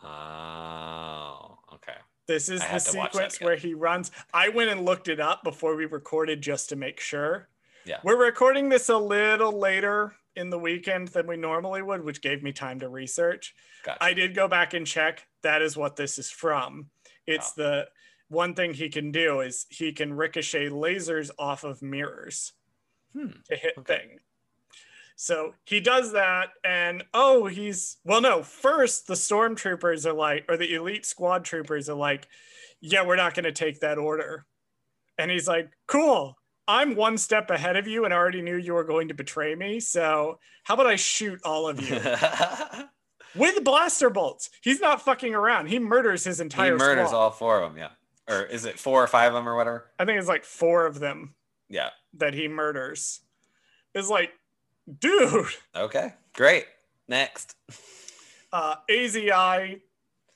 Oh, 0.00 1.58
okay. 1.74 1.96
This 2.28 2.48
is 2.48 2.60
I 2.60 2.66
the 2.66 2.70
had 2.70 2.80
to 2.82 2.96
watch 2.96 3.12
that 3.14 3.32
sequence 3.32 3.40
where 3.40 3.56
he 3.56 3.74
runs. 3.74 4.12
I 4.32 4.50
went 4.50 4.70
and 4.70 4.84
looked 4.84 5.08
it 5.08 5.18
up 5.18 5.42
before 5.42 5.74
we 5.74 5.86
recorded 5.86 6.40
just 6.40 6.68
to 6.68 6.76
make 6.76 7.00
sure. 7.00 7.48
Yeah. 7.84 7.98
We're 8.04 8.24
recording 8.24 8.68
this 8.68 8.88
a 8.88 8.96
little 8.96 9.58
later 9.58 10.14
in 10.36 10.50
the 10.50 10.58
weekend 10.60 11.08
than 11.08 11.26
we 11.26 11.36
normally 11.36 11.82
would, 11.82 12.04
which 12.04 12.22
gave 12.22 12.40
me 12.40 12.52
time 12.52 12.78
to 12.80 12.88
research. 12.88 13.52
Gotcha. 13.84 13.98
I 14.00 14.14
did 14.14 14.32
go 14.36 14.46
back 14.46 14.74
and 14.74 14.86
check. 14.86 15.26
That 15.42 15.60
is 15.60 15.76
what 15.76 15.96
this 15.96 16.20
is 16.20 16.30
from. 16.30 16.90
It's 17.26 17.50
Oh. 17.58 17.62
the 17.62 17.88
one 18.28 18.54
thing 18.54 18.74
he 18.74 18.88
can 18.88 19.10
do 19.12 19.40
is 19.40 19.66
he 19.68 19.92
can 19.92 20.14
ricochet 20.14 20.68
lasers 20.70 21.30
off 21.38 21.64
of 21.64 21.82
mirrors 21.82 22.52
Hmm. 23.12 23.28
to 23.48 23.56
hit 23.56 23.74
Okay. 23.78 23.96
thing. 23.98 24.18
So 25.16 25.54
he 25.64 25.78
does 25.78 26.12
that, 26.12 26.50
and 26.64 27.04
oh, 27.14 27.46
he's 27.46 27.98
well. 28.04 28.20
No, 28.20 28.42
first 28.42 29.06
the 29.06 29.14
stormtroopers 29.14 30.04
are 30.06 30.12
like, 30.12 30.44
or 30.48 30.56
the 30.56 30.74
elite 30.74 31.06
squad 31.06 31.44
troopers 31.44 31.88
are 31.88 31.94
like, 31.96 32.26
yeah, 32.80 33.04
we're 33.06 33.14
not 33.14 33.34
going 33.34 33.44
to 33.44 33.52
take 33.52 33.78
that 33.80 33.96
order. 33.98 34.44
And 35.16 35.30
he's 35.30 35.46
like, 35.46 35.70
cool. 35.86 36.36
I'm 36.66 36.96
one 36.96 37.18
step 37.18 37.50
ahead 37.50 37.76
of 37.76 37.86
you 37.86 38.04
and 38.06 38.12
I 38.12 38.16
already 38.16 38.42
knew 38.42 38.56
you 38.56 38.72
were 38.74 38.84
going 38.84 39.08
to 39.08 39.14
betray 39.14 39.54
me. 39.54 39.78
So 39.80 40.40
how 40.64 40.74
about 40.74 40.86
I 40.86 40.96
shoot 40.96 41.38
all 41.44 41.68
of 41.68 41.78
you 41.80 42.00
with 43.36 43.62
blaster 43.64 44.10
bolts? 44.10 44.50
He's 44.62 44.80
not 44.80 45.02
fucking 45.02 45.34
around. 45.34 45.66
He 45.68 45.78
murders 45.78 46.24
his 46.24 46.40
entire 46.40 46.72
he 46.72 46.78
murders 46.78 47.08
squad. 47.08 47.18
all 47.18 47.30
four 47.30 47.60
of 47.62 47.70
them. 47.70 47.78
Yeah. 47.78 47.90
Or 48.28 48.42
is 48.42 48.64
it 48.64 48.78
four 48.78 49.02
or 49.02 49.06
five 49.06 49.28
of 49.28 49.34
them 49.34 49.48
or 49.48 49.56
whatever? 49.56 49.90
I 49.98 50.04
think 50.04 50.18
it's 50.18 50.28
like 50.28 50.44
four 50.44 50.86
of 50.86 50.98
them 50.98 51.34
Yeah. 51.68 51.90
that 52.14 52.34
he 52.34 52.48
murders. 52.48 53.20
Is 53.94 54.08
like, 54.10 54.32
dude. 54.98 55.46
Okay. 55.76 56.14
Great. 56.32 56.66
Next. 57.06 57.54
uh, 58.52 58.76
AZI 58.90 59.80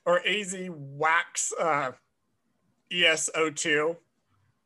or 0.05 0.27
AZ 0.27 0.55
wax 0.71 1.53
uh, 1.59 1.93
ES-02 2.93 3.97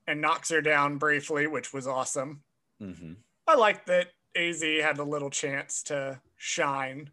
and 0.07 0.21
knocks 0.21 0.51
her 0.51 0.61
down 0.61 0.99
briefly, 0.99 1.47
which 1.47 1.73
was 1.73 1.87
awesome. 1.87 2.43
hmm 2.81 3.13
I 3.47 3.55
like 3.57 3.87
that 3.87 4.09
AZ 4.37 4.63
had 4.63 4.99
a 4.99 5.05
little 5.05 5.31
chance 5.31 5.83
to 5.85 6.21
shine. 6.37 7.11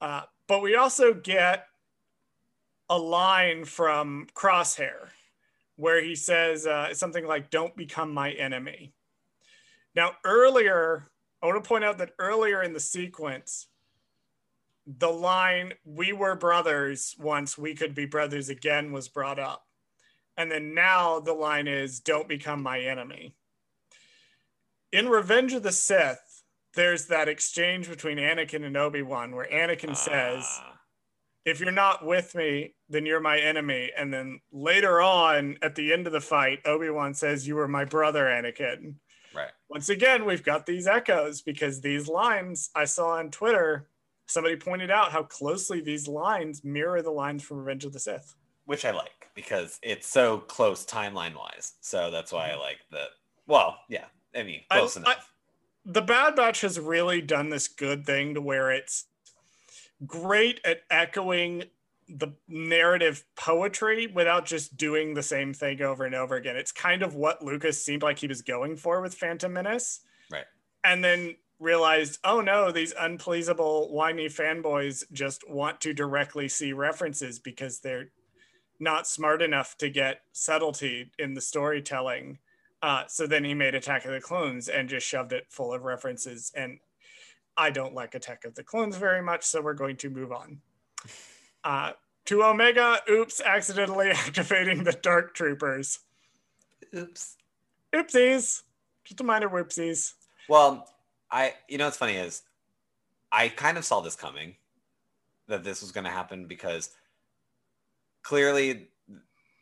Uh, 0.00 0.22
but 0.48 0.62
we 0.62 0.74
also 0.74 1.14
get 1.14 1.66
a 2.90 2.98
line 2.98 3.64
from 3.64 4.26
Crosshair 4.34 5.08
where 5.76 6.02
he 6.02 6.14
says 6.14 6.66
uh, 6.66 6.94
something 6.94 7.26
like, 7.26 7.50
Don't 7.50 7.76
become 7.76 8.12
my 8.12 8.32
enemy. 8.32 8.92
Now, 9.94 10.12
earlier, 10.24 11.10
I 11.42 11.46
want 11.46 11.62
to 11.62 11.68
point 11.68 11.84
out 11.84 11.98
that 11.98 12.12
earlier 12.18 12.62
in 12.62 12.72
the 12.72 12.80
sequence, 12.80 13.68
the 14.86 15.10
line, 15.10 15.72
We 15.84 16.12
were 16.12 16.36
brothers 16.36 17.14
once, 17.18 17.56
we 17.56 17.74
could 17.74 17.94
be 17.94 18.06
brothers 18.06 18.48
again, 18.48 18.92
was 18.92 19.08
brought 19.08 19.38
up. 19.38 19.64
And 20.36 20.50
then 20.50 20.74
now 20.74 21.20
the 21.20 21.32
line 21.32 21.68
is, 21.68 22.00
Don't 22.00 22.28
become 22.28 22.62
my 22.62 22.80
enemy 22.80 23.36
in 24.94 25.08
Revenge 25.08 25.52
of 25.52 25.64
the 25.64 25.72
Sith, 25.72 26.44
there's 26.74 27.06
that 27.06 27.28
exchange 27.28 27.88
between 27.88 28.16
Anakin 28.16 28.64
and 28.64 28.76
Obi 28.76 29.02
Wan 29.02 29.34
where 29.34 29.48
Anakin 29.52 29.96
says, 29.96 30.44
Ah, 30.46 30.78
If 31.44 31.60
you're 31.60 31.70
not 31.72 32.04
with 32.04 32.34
me, 32.34 32.74
then 32.88 33.04
you're 33.04 33.20
my 33.20 33.38
enemy. 33.38 33.90
And 33.96 34.12
then 34.12 34.40
later 34.52 35.00
on, 35.02 35.58
at 35.62 35.74
the 35.74 35.92
end 35.92 36.06
of 36.06 36.12
the 36.12 36.20
fight, 36.20 36.60
Obi 36.64 36.88
Wan 36.90 37.12
says, 37.14 37.46
You 37.46 37.56
were 37.56 37.68
my 37.68 37.84
brother, 37.84 38.24
Anakin. 38.24 38.94
right. 39.34 39.50
Once 39.68 39.88
again, 39.90 40.24
we've 40.24 40.42
got 40.44 40.64
these 40.66 40.86
echoes 40.86 41.42
because 41.42 41.80
these 41.80 42.08
lines 42.08 42.70
I 42.74 42.86
saw 42.86 43.10
on 43.18 43.30
Twitter, 43.30 43.88
somebody 44.26 44.56
pointed 44.56 44.90
out 44.90 45.12
how 45.12 45.22
closely 45.24 45.80
these 45.80 46.08
lines 46.08 46.64
mirror 46.64 47.02
the 47.02 47.10
lines 47.10 47.42
from 47.42 47.58
Revenge 47.58 47.84
of 47.84 47.92
the 47.92 48.00
Sith. 48.00 48.34
Which 48.66 48.86
I 48.86 48.92
like 48.92 49.28
because 49.34 49.78
it's 49.82 50.06
so 50.06 50.38
close 50.38 50.86
timeline 50.86 51.36
wise. 51.36 51.74
So 51.82 52.10
that's 52.10 52.32
why 52.32 52.50
I 52.50 52.54
like 52.54 52.78
the. 52.90 53.04
Well, 53.46 53.76
yeah. 53.90 54.06
I 54.34 54.42
mean, 54.44 54.62
close 54.70 54.96
I- 54.96 55.00
enough. 55.00 55.30
the 55.84 56.00
Bad 56.00 56.36
Batch 56.36 56.62
has 56.62 56.80
really 56.80 57.20
done 57.20 57.50
this 57.50 57.68
good 57.68 58.06
thing 58.06 58.32
to 58.34 58.40
where 58.40 58.70
it's 58.70 59.04
great 60.06 60.60
at 60.64 60.82
echoing 60.90 61.64
the 62.08 62.32
narrative 62.48 63.24
poetry 63.36 64.06
without 64.06 64.44
just 64.44 64.76
doing 64.76 65.14
the 65.14 65.22
same 65.22 65.54
thing 65.54 65.80
over 65.80 66.04
and 66.04 66.14
over 66.14 66.36
again. 66.36 66.56
It's 66.56 66.72
kind 66.72 67.02
of 67.02 67.14
what 67.14 67.42
Lucas 67.42 67.82
seemed 67.82 68.02
like 68.02 68.18
he 68.18 68.26
was 68.26 68.42
going 68.42 68.76
for 68.76 69.00
with 69.00 69.14
Phantom 69.14 69.52
Menace. 69.52 70.00
Right. 70.30 70.44
And 70.84 71.02
then 71.02 71.36
realized, 71.58 72.18
oh 72.24 72.40
no, 72.40 72.70
these 72.70 72.92
unpleasable, 72.94 73.90
whiny 73.90 74.26
fanboys 74.26 75.04
just 75.12 75.48
want 75.48 75.80
to 75.80 75.94
directly 75.94 76.48
see 76.48 76.72
references 76.72 77.38
because 77.38 77.80
they're 77.80 78.10
not 78.78 79.06
smart 79.06 79.40
enough 79.40 79.76
to 79.78 79.88
get 79.88 80.22
subtlety 80.32 81.10
in 81.18 81.34
the 81.34 81.40
storytelling. 81.40 82.38
Uh, 82.82 83.04
so 83.06 83.26
then 83.26 83.44
he 83.44 83.54
made 83.54 83.74
Attack 83.74 84.04
of 84.04 84.12
the 84.12 84.20
Clones 84.20 84.68
and 84.68 84.88
just 84.88 85.06
shoved 85.06 85.32
it 85.32 85.46
full 85.48 85.72
of 85.72 85.84
references. 85.84 86.52
And 86.54 86.78
I 87.56 87.70
don't 87.70 87.94
like 87.94 88.14
Attack 88.14 88.44
of 88.44 88.54
the 88.54 88.64
Clones 88.64 88.96
very 88.96 89.22
much, 89.22 89.44
so 89.44 89.62
we're 89.62 89.74
going 89.74 89.96
to 89.98 90.10
move 90.10 90.32
on. 90.32 90.60
Uh, 91.62 91.92
to 92.26 92.42
Omega, 92.42 93.00
oops, 93.08 93.40
accidentally 93.44 94.10
activating 94.10 94.84
the 94.84 94.92
Dark 94.92 95.34
Troopers. 95.34 96.00
Oops. 96.94 97.36
Oopsies. 97.94 98.62
Just 99.04 99.20
a 99.20 99.24
minor 99.24 99.48
whoopsies. 99.48 100.14
Well, 100.48 100.88
I 101.30 101.54
you 101.68 101.78
know 101.78 101.86
what's 101.86 101.96
funny 101.96 102.16
is 102.16 102.42
I 103.30 103.48
kind 103.48 103.76
of 103.76 103.84
saw 103.84 104.00
this 104.00 104.16
coming 104.16 104.56
that 105.48 105.64
this 105.64 105.82
was 105.82 105.92
going 105.92 106.04
to 106.04 106.10
happen 106.10 106.46
because 106.46 106.90
clearly 108.22 108.88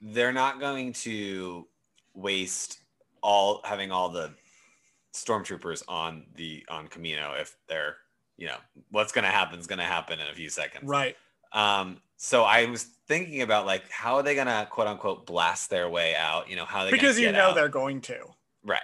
they're 0.01 0.32
not 0.32 0.61
going 0.61 0.93
to 0.93 1.66
waste 2.14 2.78
all 3.22 3.61
having 3.64 3.90
all 3.90 4.09
the 4.09 4.32
stormtroopers 5.12 5.82
on 5.88 6.24
the 6.36 6.64
on 6.68 6.88
Kamino 6.88 7.40
if 7.40 7.56
they're 7.68 7.96
you 8.36 8.46
know 8.46 8.56
what's 8.90 9.12
going 9.12 9.24
to 9.24 9.30
happen 9.30 9.58
is 9.58 9.66
going 9.66 9.78
to 9.78 9.84
happen 9.84 10.18
in 10.20 10.26
a 10.26 10.34
few 10.34 10.48
seconds. 10.48 10.84
Right. 10.84 11.16
Um 11.52 12.00
so 12.16 12.44
I 12.44 12.66
was 12.66 12.84
thinking 13.08 13.42
about 13.42 13.66
like 13.66 13.90
how 13.90 14.14
are 14.16 14.22
they 14.22 14.34
going 14.34 14.46
to 14.46 14.66
quote 14.70 14.86
unquote 14.86 15.26
blast 15.26 15.70
their 15.70 15.88
way 15.88 16.14
out, 16.14 16.48
you 16.48 16.56
know, 16.56 16.64
how 16.64 16.84
they 16.84 16.90
Because 16.90 17.18
you 17.18 17.30
know 17.32 17.48
out? 17.48 17.54
they're 17.54 17.68
going 17.68 18.00
to. 18.02 18.18
Right. 18.64 18.80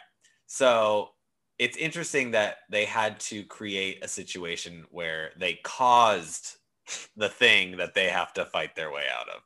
So 0.46 1.10
it's 1.58 1.76
interesting 1.76 2.32
that 2.32 2.58
they 2.70 2.84
had 2.84 3.18
to 3.20 3.42
create 3.44 4.04
a 4.04 4.08
situation 4.08 4.86
where 4.90 5.30
they 5.36 5.54
caused 5.62 6.56
the 7.16 7.28
thing 7.28 7.76
that 7.76 7.94
they 7.94 8.08
have 8.08 8.32
to 8.34 8.44
fight 8.44 8.74
their 8.74 8.92
way 8.92 9.04
out 9.18 9.28
of. 9.28 9.42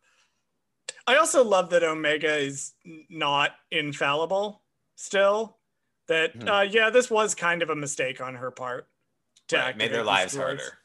I 1.07 1.16
also 1.16 1.43
love 1.45 1.70
that 1.70 1.83
Omega 1.83 2.37
is 2.37 2.72
not 3.09 3.53
infallible 3.70 4.62
still. 4.95 5.59
That, 6.13 6.35
Hmm. 6.35 6.47
uh, 6.49 6.61
yeah, 6.61 6.91
this 6.91 7.11
was 7.11 7.35
kind 7.35 7.63
of 7.63 7.71
a 7.71 7.75
mistake 7.75 8.21
on 8.21 8.35
her 8.35 8.51
part. 8.51 8.87
to 9.49 9.57
Right, 9.57 9.77
made 9.77 9.91
their 9.93 10.05
lives 10.05 10.35
droids. 10.35 10.39
harder. 10.61 10.79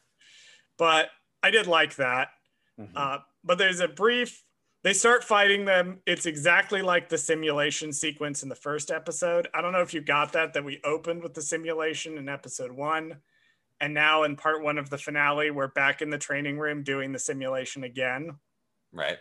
But 0.78 1.10
I 1.42 1.50
did 1.50 1.66
like 1.66 1.94
that. 1.96 2.30
Mhm. 2.78 2.90
Uh, 2.96 3.18
but 3.44 3.56
there's 3.58 3.80
a 3.80 3.88
brief. 3.88 4.42
They 4.82 4.92
start 4.94 5.22
fighting 5.22 5.64
them. 5.64 6.02
It's 6.06 6.26
exactly 6.26 6.82
like 6.82 7.08
the 7.08 7.18
simulation 7.18 7.92
sequence 7.92 8.42
in 8.42 8.48
the 8.48 8.54
first 8.56 8.90
episode. 8.90 9.48
I 9.54 9.60
don't 9.62 9.72
know 9.72 9.80
if 9.82 9.92
you 9.94 10.00
got 10.00 10.32
that. 10.32 10.54
That 10.54 10.64
we 10.64 10.80
opened 10.82 11.22
with 11.22 11.34
the 11.34 11.40
simulation 11.42 12.18
in 12.18 12.28
episode 12.28 12.72
one, 12.72 13.22
and 13.80 13.92
now 13.94 14.22
in 14.24 14.34
part 14.36 14.62
one 14.62 14.76
of 14.78 14.88
the 14.90 14.98
finale, 14.98 15.50
we're 15.50 15.68
back 15.68 16.00
in 16.02 16.10
the 16.10 16.18
training 16.18 16.58
room 16.58 16.82
doing 16.82 17.12
the 17.12 17.18
simulation 17.18 17.84
again. 17.84 18.38
right. 18.92 19.18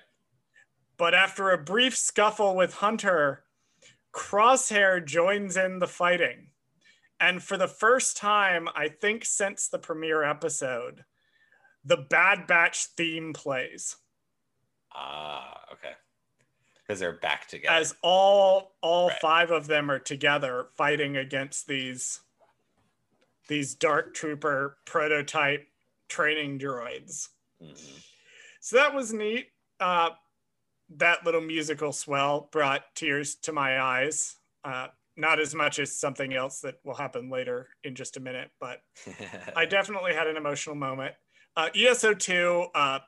But 0.97 1.13
after 1.13 1.51
a 1.51 1.57
brief 1.59 1.95
scuffle 1.95 2.55
with 2.55 2.75
Hunter, 2.75 3.43
Crosshair 4.17 5.05
joins 5.05 5.55
in 5.57 5.77
the 5.79 5.87
fighting. 5.87 6.47
And 7.19 7.41
for 7.43 7.55
the 7.55 7.67
first 7.67 8.17
time, 8.17 8.67
I 8.75 8.89
think 8.89 9.23
since 9.25 9.67
the 9.69 9.77
premiere 9.79 10.23
episode, 10.23 11.05
the 11.85 11.97
Bad 11.97 12.47
Batch 12.47 12.85
theme 12.97 13.31
plays. 13.33 13.95
Ah, 14.93 15.63
okay. 15.71 15.93
Because 16.81 16.99
they're 16.99 17.13
back 17.19 17.47
together. 17.47 17.75
as 17.75 17.95
all 18.01 18.75
all 18.81 19.09
Right. 19.09 19.19
five 19.21 19.51
of 19.51 19.67
them 19.67 19.91
are 19.91 19.99
together 19.99 20.69
fighting 20.75 21.15
against 21.17 21.67
these 21.67 22.21
these 23.47 23.75
Dark 23.75 24.13
Trooper 24.13 24.77
prototype 24.85 25.67
training 26.09 26.59
droids. 26.59 27.29
Mhm. 27.61 28.03
So 28.59 28.75
that 28.77 28.93
was 28.93 29.13
neat. 29.13 29.51
Uh, 29.79 30.11
that 30.95 31.25
little 31.25 31.41
musical 31.41 31.91
swell 31.91 32.49
brought 32.51 32.83
tears 32.95 33.35
to 33.35 33.51
my 33.51 33.79
eyes. 33.81 34.35
Uh, 34.63 34.87
not 35.17 35.39
as 35.39 35.55
much 35.55 35.79
as 35.79 35.91
something 35.91 36.33
else 36.33 36.61
that 36.61 36.75
will 36.83 36.93
happen 36.93 37.29
later 37.29 37.69
in 37.83 37.95
just 37.95 38.17
a 38.17 38.19
minute, 38.19 38.51
but 38.59 38.81
I 39.55 39.65
definitely 39.69 40.13
had 40.13 40.27
an 40.27 40.37
emotional 40.37 40.75
moment. 40.75 41.15
Uh, 41.55 41.69
ES-02 41.75 42.67
uh, 42.75 42.99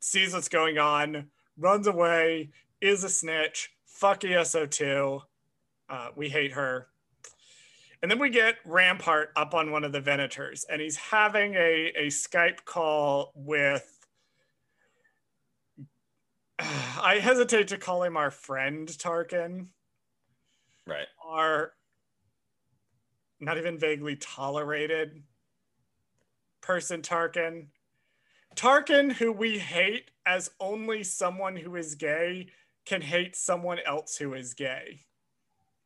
sees 0.00 0.32
what's 0.32 0.48
going 0.48 0.78
on, 0.78 1.26
runs 1.58 1.86
away, 1.86 2.50
is 2.80 3.04
a 3.04 3.10
snitch. 3.10 3.70
Fuck 3.84 4.24
ES-02. 4.24 5.20
Uh, 5.90 6.08
we 6.16 6.30
hate 6.30 6.52
her. 6.52 6.88
And 8.02 8.10
then 8.10 8.18
we 8.18 8.30
get 8.30 8.56
Rampart 8.64 9.30
up 9.36 9.52
on 9.52 9.70
one 9.70 9.84
of 9.84 9.92
the 9.92 10.00
Venators, 10.00 10.64
and 10.70 10.80
he's 10.80 10.96
having 10.96 11.54
a, 11.54 11.92
a 11.94 12.06
Skype 12.06 12.64
call 12.64 13.32
with. 13.34 13.98
I 17.02 17.18
hesitate 17.20 17.68
to 17.68 17.78
call 17.78 18.02
him 18.02 18.16
our 18.16 18.30
friend 18.30 18.88
Tarkin, 18.88 19.68
right. 20.86 21.06
our 21.24 21.72
not 23.40 23.58
even 23.58 23.78
vaguely 23.78 24.16
tolerated 24.16 25.22
person 26.60 27.02
Tarkin. 27.02 27.66
Tarkin, 28.54 29.12
who 29.12 29.32
we 29.32 29.58
hate 29.58 30.10
as 30.26 30.50
only 30.60 31.02
someone 31.02 31.56
who 31.56 31.76
is 31.76 31.94
gay 31.94 32.48
can 32.84 33.00
hate 33.00 33.36
someone 33.36 33.78
else 33.86 34.16
who 34.16 34.34
is 34.34 34.54
gay. 34.54 35.00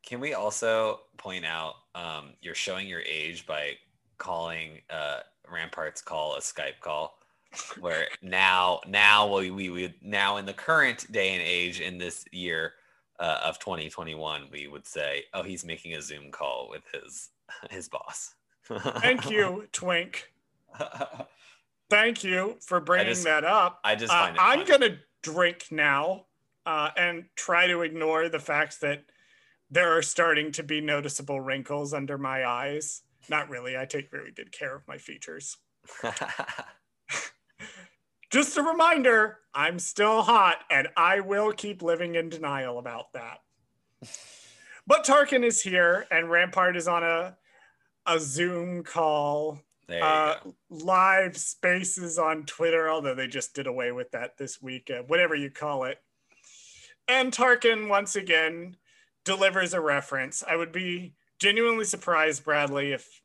Can 0.05 0.19
we 0.19 0.33
also 0.33 1.01
point 1.17 1.45
out 1.45 1.75
um, 1.93 2.33
you're 2.41 2.55
showing 2.55 2.87
your 2.87 3.01
age 3.01 3.45
by 3.45 3.73
calling 4.17 4.81
uh, 4.89 5.19
Rampart's 5.51 6.01
call 6.01 6.35
a 6.35 6.39
Skype 6.39 6.79
call, 6.81 7.17
where 7.79 8.07
now 8.21 8.79
now 8.87 9.35
we 9.37 9.51
we 9.51 9.69
would 9.69 9.93
now 10.01 10.37
in 10.37 10.45
the 10.45 10.53
current 10.53 11.11
day 11.11 11.33
and 11.33 11.41
age 11.41 11.79
in 11.81 11.97
this 11.97 12.25
year 12.31 12.73
uh, 13.19 13.39
of 13.43 13.57
2021 13.59 14.47
we 14.51 14.67
would 14.67 14.85
say 14.85 15.23
oh 15.33 15.43
he's 15.43 15.63
making 15.65 15.93
a 15.95 16.01
Zoom 16.01 16.31
call 16.31 16.67
with 16.69 16.83
his 16.93 17.29
his 17.69 17.87
boss. 17.89 18.33
Thank 18.67 19.29
you, 19.29 19.67
Twink. 19.71 20.31
Thank 21.89 22.23
you 22.23 22.57
for 22.61 22.79
bringing 22.79 23.07
just- 23.13 23.23
that 23.25 23.43
up. 23.43 23.79
I 23.83 23.95
just 23.95 24.11
Uh. 24.11 24.33
I'm 24.39 24.65
funny. 24.65 24.65
gonna 24.65 24.97
drink 25.21 25.67
now 25.71 26.25
uh, 26.65 26.89
and 26.97 27.25
try 27.35 27.67
to 27.67 27.81
ignore 27.81 28.27
the 28.29 28.39
fact 28.39 28.81
that 28.81 29.03
there 29.69 29.95
are 29.95 30.01
starting 30.01 30.51
to 30.53 30.63
be 30.63 30.81
noticeable 30.81 31.39
wrinkles 31.39 31.93
under 31.93 32.17
my 32.17 32.45
eyes. 32.45 33.03
Not 33.29 33.49
really. 33.49 33.77
I 33.77 33.85
take 33.85 34.09
very 34.11 34.31
good 34.31 34.51
care 34.51 34.75
of 34.75 34.87
my 34.87 34.97
features. 34.97 35.57
Just 38.35 38.57
a 38.57 38.63
reminder, 38.63 39.37
I'm 39.53 39.79
still 39.79 40.21
hot 40.21 40.57
and 40.69 40.89
I 40.97 41.21
will 41.21 41.53
keep 41.53 41.81
living 41.81 42.15
in 42.15 42.27
denial 42.27 42.79
about 42.79 43.13
that. 43.13 43.39
But 44.85 45.05
Tarkin 45.05 45.41
is 45.41 45.61
here 45.61 46.05
and 46.11 46.29
Rampart 46.29 46.75
is 46.75 46.85
on 46.85 47.01
a 47.01 47.37
a 48.05 48.19
Zoom 48.19 48.83
call, 48.83 49.61
uh, 49.89 50.35
live 50.69 51.37
spaces 51.37 52.19
on 52.19 52.43
Twitter, 52.43 52.89
although 52.89 53.15
they 53.15 53.27
just 53.27 53.55
did 53.55 53.67
away 53.67 53.93
with 53.93 54.11
that 54.11 54.37
this 54.37 54.61
week, 54.61 54.91
uh, 54.91 55.03
whatever 55.03 55.33
you 55.33 55.49
call 55.49 55.85
it. 55.85 55.99
And 57.07 57.31
Tarkin 57.31 57.87
once 57.87 58.17
again 58.17 58.75
delivers 59.23 59.73
a 59.73 59.79
reference. 59.79 60.43
I 60.45 60.57
would 60.57 60.73
be 60.73 61.13
genuinely 61.39 61.85
surprised, 61.85 62.43
Bradley, 62.43 62.91
if 62.91 63.21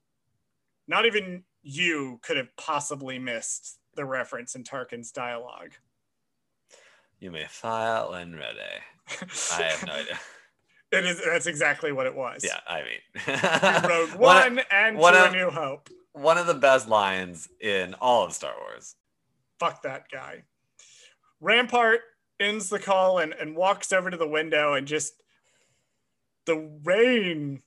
not 0.86 1.04
even 1.04 1.42
you 1.64 2.20
could 2.22 2.36
have 2.36 2.54
possibly 2.56 3.18
missed 3.18 3.80
the 3.94 4.04
reference 4.04 4.54
in 4.54 4.64
Tarkin's 4.64 5.10
dialogue. 5.12 5.72
You 7.18 7.30
may 7.30 7.46
file 7.48 8.12
when 8.12 8.34
ready. 8.34 8.58
I 9.52 9.62
have 9.62 9.86
no 9.86 9.92
idea. 9.94 10.18
It 10.92 11.04
is 11.04 11.22
that's 11.24 11.46
exactly 11.46 11.92
what 11.92 12.06
it 12.06 12.16
was. 12.16 12.42
Yeah, 12.44 12.58
I 12.66 12.82
mean, 12.82 13.88
Rogue 13.88 14.18
One 14.18 14.60
and 14.72 14.98
one 14.98 15.14
of- 15.14 15.32
A 15.32 15.36
New 15.36 15.48
Hope. 15.48 15.88
one 16.14 16.36
of 16.36 16.48
the 16.48 16.54
best 16.54 16.88
lines 16.88 17.48
in 17.60 17.94
all 18.00 18.24
of 18.24 18.32
Star 18.32 18.54
Wars. 18.58 18.96
Fuck 19.60 19.82
that 19.82 20.06
guy. 20.10 20.42
Rampart 21.40 22.00
ends 22.40 22.70
the 22.70 22.80
call 22.80 23.18
and, 23.20 23.32
and 23.34 23.54
walks 23.54 23.92
over 23.92 24.10
to 24.10 24.16
the 24.16 24.26
window 24.26 24.74
and 24.74 24.88
just 24.88 25.12
the 26.46 26.68
rain 26.82 27.62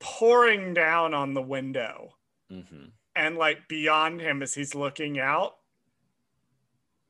pouring 0.00 0.74
down 0.74 1.14
on 1.14 1.34
the 1.34 1.42
window 1.42 2.14
hmm 2.50 2.86
and 3.20 3.36
like 3.36 3.68
beyond 3.68 4.18
him 4.22 4.42
as 4.42 4.54
he's 4.54 4.74
looking 4.74 5.20
out. 5.20 5.56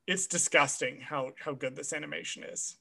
It's 0.08 0.26
disgusting 0.26 1.00
how 1.00 1.30
how 1.38 1.52
good 1.52 1.76
this 1.76 1.92
animation 1.92 2.42
is. 2.42 2.76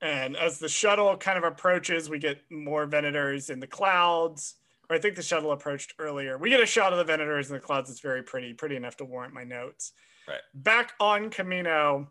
And 0.00 0.34
as 0.34 0.58
the 0.58 0.70
shuttle 0.70 1.14
kind 1.18 1.36
of 1.36 1.44
approaches, 1.44 2.08
we 2.08 2.18
get 2.18 2.40
more 2.50 2.86
Venators 2.86 3.50
in 3.50 3.60
the 3.60 3.66
clouds. 3.66 4.54
Or 4.88 4.96
I 4.96 4.98
think 4.98 5.16
the 5.16 5.22
shuttle 5.22 5.52
approached 5.52 5.94
earlier. 5.98 6.38
We 6.38 6.48
get 6.48 6.62
a 6.62 6.66
shot 6.66 6.94
of 6.94 7.06
the 7.06 7.12
Venators 7.12 7.48
in 7.48 7.52
the 7.52 7.60
clouds. 7.60 7.90
It's 7.90 8.00
very 8.00 8.22
pretty, 8.22 8.54
pretty 8.54 8.76
enough 8.76 8.96
to 8.98 9.04
warrant 9.04 9.34
my 9.34 9.44
notes. 9.44 9.92
Right. 10.26 10.40
Back 10.54 10.92
on 10.98 11.28
Kamino, 11.28 12.06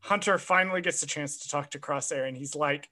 Hunter 0.00 0.36
finally 0.36 0.82
gets 0.82 1.02
a 1.02 1.06
chance 1.06 1.38
to 1.38 1.48
talk 1.48 1.70
to 1.70 1.78
Crosshair, 1.78 2.28
and 2.28 2.36
he's 2.36 2.54
like, 2.54 2.90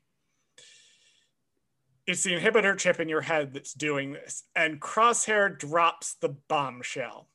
It's 2.06 2.22
the 2.22 2.38
inhibitor 2.38 2.76
chip 2.78 3.00
in 3.00 3.08
your 3.08 3.20
head 3.22 3.52
that's 3.52 3.72
doing 3.74 4.12
this. 4.12 4.44
And 4.54 4.80
Crosshair 4.80 5.58
drops 5.58 6.14
the 6.20 6.36
bombshell. 6.48 7.28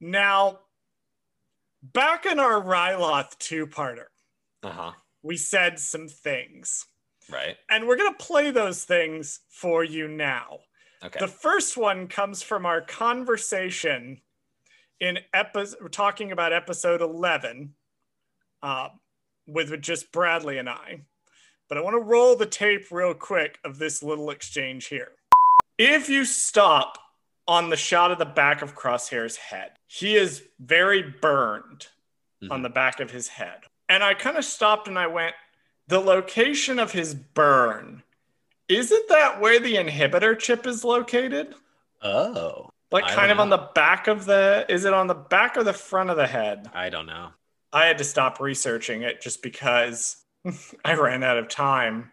Now, 0.00 0.60
back 1.82 2.26
in 2.26 2.38
our 2.40 2.60
Ryloth 2.60 3.38
two 3.38 3.66
parter, 3.66 4.06
Uh 4.62 4.70
huh. 4.70 4.92
we 5.22 5.36
said 5.36 5.78
some 5.78 6.08
things. 6.08 6.86
Right. 7.30 7.56
And 7.68 7.86
we're 7.86 7.96
going 7.96 8.12
to 8.12 8.24
play 8.24 8.50
those 8.50 8.84
things 8.84 9.40
for 9.48 9.84
you 9.84 10.08
now. 10.08 10.60
Okay. 11.04 11.20
The 11.20 11.28
first 11.28 11.76
one 11.76 12.08
comes 12.08 12.42
from 12.42 12.66
our 12.66 12.80
conversation 12.80 14.20
in 14.98 15.18
episode, 15.32 15.78
we're 15.80 15.88
talking 15.88 16.30
about 16.32 16.52
episode 16.52 17.00
11 17.00 17.74
uh, 18.62 18.88
with 19.46 19.80
just 19.80 20.12
Bradley 20.12 20.58
and 20.58 20.68
I. 20.68 21.02
But 21.70 21.78
I 21.78 21.82
want 21.82 21.94
to 21.94 22.00
roll 22.00 22.34
the 22.34 22.46
tape 22.46 22.90
real 22.90 23.14
quick 23.14 23.60
of 23.64 23.78
this 23.78 24.02
little 24.02 24.28
exchange 24.30 24.86
here. 24.86 25.12
If 25.78 26.08
you 26.08 26.24
stop 26.24 26.98
on 27.46 27.70
the 27.70 27.76
shot 27.76 28.10
of 28.10 28.18
the 28.18 28.24
back 28.26 28.60
of 28.60 28.74
Crosshair's 28.74 29.36
head, 29.36 29.70
he 29.86 30.16
is 30.16 30.42
very 30.58 31.00
burned 31.02 31.86
on 32.50 32.60
Mhm. 32.60 32.62
the 32.64 32.68
back 32.70 32.98
of 32.98 33.12
his 33.12 33.28
head. 33.28 33.62
And 33.88 34.02
I 34.02 34.14
kind 34.14 34.36
of 34.36 34.44
stopped 34.44 34.88
and 34.88 34.98
I 34.98 35.06
went, 35.06 35.36
the 35.86 36.00
location 36.00 36.78
of 36.80 36.90
his 36.92 37.14
burn, 37.14 38.02
isn't 38.68 39.08
that 39.08 39.40
where 39.40 39.60
the 39.60 39.76
inhibitor 39.76 40.36
chip 40.38 40.66
is 40.66 40.84
located? 40.84 41.54
oh, 42.02 42.70
Like 42.90 43.04
I 43.04 43.14
kind 43.14 43.30
of 43.30 43.38
on 43.38 43.50
the 43.50 43.68
back 43.74 44.08
of 44.08 44.24
the, 44.24 44.66
is 44.68 44.84
it 44.84 44.92
on 44.92 45.06
the 45.06 45.14
back 45.14 45.56
or 45.56 45.62
the 45.62 45.72
front 45.72 46.10
of 46.10 46.16
the 46.16 46.26
head? 46.26 46.68
I 46.74 46.88
don't 46.88 47.06
know. 47.06 47.30
I 47.72 47.84
had 47.86 47.98
to 47.98 48.04
stop 48.04 48.40
researching 48.40 49.02
it 49.02 49.20
just 49.20 49.42
because 49.42 50.24
I 50.84 50.94
ran 50.94 51.22
out 51.22 51.38
of 51.38 51.48
time. 51.48 52.12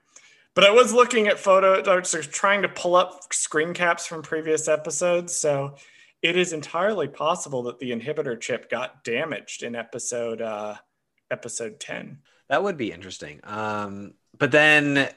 But 0.53 0.63
I 0.63 0.71
was 0.71 0.91
looking 0.91 1.27
at 1.27 1.37
photo, 1.37 1.81
I 1.81 2.01
trying 2.01 2.63
to 2.63 2.69
pull 2.69 2.95
up 2.95 3.31
screen 3.31 3.73
caps 3.75 4.07
from 4.07 4.23
previous 4.23 4.67
episodes. 4.67 5.35
So 5.35 5.75
it 6.23 6.35
is 6.35 6.51
entirely 6.51 7.07
possible 7.07 7.61
that 7.63 7.79
the 7.79 7.91
inhibitor 7.91 8.39
chip 8.39 8.69
got 8.69 9.03
damaged 9.03 9.61
in 9.61 9.75
episode 9.75 10.41
uh, 10.41 10.75
episode 11.29 11.79
10. 11.79 12.17
That 12.49 12.63
would 12.63 12.77
be 12.77 12.91
interesting. 12.91 13.39
Um, 13.43 14.13
but 14.37 14.51
then 14.51 15.09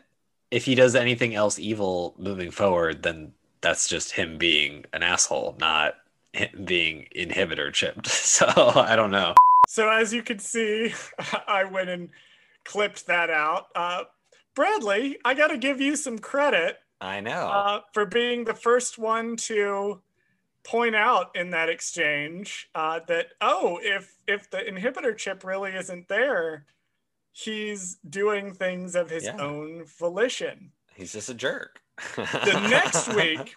if 0.50 0.64
he 0.64 0.74
does 0.74 0.94
anything 0.94 1.34
else 1.34 1.58
evil 1.58 2.14
moving 2.18 2.50
forward, 2.50 3.02
then 3.02 3.32
that's 3.60 3.88
just 3.88 4.12
him 4.12 4.36
being 4.36 4.84
an 4.92 5.02
asshole, 5.02 5.56
not 5.58 5.94
him 6.32 6.64
being 6.64 7.06
inhibitor 7.16 7.72
chipped. 7.72 8.08
So 8.30 8.46
I 8.46 8.96
don't 8.96 9.10
know. 9.10 9.34
So 9.68 9.88
as 9.88 10.12
you 10.12 10.22
can 10.22 10.38
see, 10.38 10.92
I 11.46 11.64
went 11.64 11.88
and 11.88 12.10
clipped 12.64 13.06
that 13.06 13.30
out. 13.30 13.66
Uh, 13.74 14.04
Bradley, 14.54 15.18
I 15.24 15.34
got 15.34 15.48
to 15.48 15.58
give 15.58 15.80
you 15.80 15.96
some 15.96 16.18
credit 16.18 16.78
I 17.00 17.20
know. 17.20 17.30
uh, 17.48 17.80
for 17.94 18.04
being 18.06 18.44
the 18.44 18.54
first 18.54 18.98
one 18.98 19.36
to 19.36 20.00
point 20.64 20.94
out 20.94 21.34
in 21.34 21.50
that 21.50 21.68
exchange 21.70 22.68
uh, 22.74 23.00
that 23.08 23.28
oh, 23.40 23.78
if 23.82 24.16
if 24.26 24.50
the 24.50 24.58
inhibitor 24.58 25.16
chip 25.16 25.44
really 25.44 25.72
isn't 25.72 26.08
there, 26.08 26.66
he's 27.32 27.96
doing 28.08 28.52
things 28.52 28.94
of 28.94 29.08
his 29.10 29.24
Yeah. 29.24 29.36
own 29.38 29.84
volition. 29.98 30.72
He's 30.94 31.12
just 31.12 31.28
a 31.30 31.34
jerk. 31.34 31.80
The 32.16 32.66
next 32.68 33.14
week, 33.14 33.56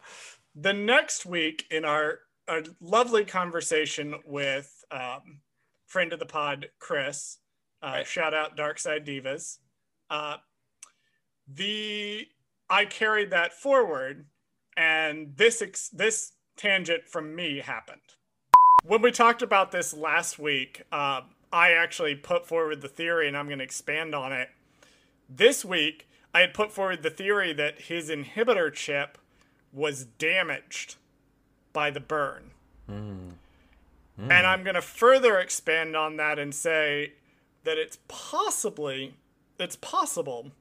the 0.55 0.73
next 0.73 1.25
week 1.25 1.65
in 1.71 1.83
our, 1.85 2.19
our 2.47 2.61
lovely 2.79 3.25
conversation 3.25 4.15
with 4.25 4.83
um, 4.91 5.39
friend 5.87 6.13
of 6.13 6.19
the 6.19 6.25
pod 6.25 6.69
chris 6.79 7.39
uh, 7.83 7.87
Right. 7.87 8.07
shout 8.07 8.33
out 8.33 8.55
dark 8.55 8.79
side 8.79 9.05
divas 9.05 9.59
uh, 10.09 10.37
the 11.47 12.27
i 12.69 12.85
carried 12.85 13.29
that 13.31 13.53
forward 13.53 14.25
and 14.75 15.35
this 15.35 15.61
ex- 15.61 15.89
this 15.89 16.33
tangent 16.55 17.07
from 17.07 17.35
me 17.35 17.59
happened. 17.59 18.01
When 18.83 19.01
we 19.01 19.11
talked 19.11 19.41
about 19.41 19.71
this 19.71 19.93
last 19.93 20.37
week, 20.39 20.83
uh, 20.91 21.21
I 21.51 21.71
actually 21.71 22.15
put 22.15 22.45
forward 22.47 22.81
the 22.81 22.87
theory, 22.87 23.27
and 23.27 23.37
I'm 23.37 23.47
going 23.47 23.59
to 23.59 23.63
expand 23.63 24.13
on 24.15 24.31
it. 24.33 24.49
This 25.29 25.63
week, 25.63 26.07
I 26.33 26.41
had 26.41 26.53
put 26.53 26.71
forward 26.71 27.03
the 27.03 27.09
theory 27.09 27.53
that 27.53 27.81
his 27.81 28.09
inhibitor 28.09 28.73
chip 28.73 29.17
was 29.71 30.05
damaged 30.05 30.95
by 31.71 31.91
the 31.91 31.99
burn. 31.99 32.51
Hmm. 32.87 33.29
And 34.17 34.45
I'm 34.45 34.63
going 34.63 34.75
to 34.75 34.81
further 34.81 35.39
expand 35.39 35.95
on 35.95 36.17
that 36.17 36.37
and 36.37 36.53
say 36.53 37.13
that 37.63 37.77
it's 37.77 37.99
possibly, 38.07 39.15
it's 39.59 39.75
possible 39.75 40.51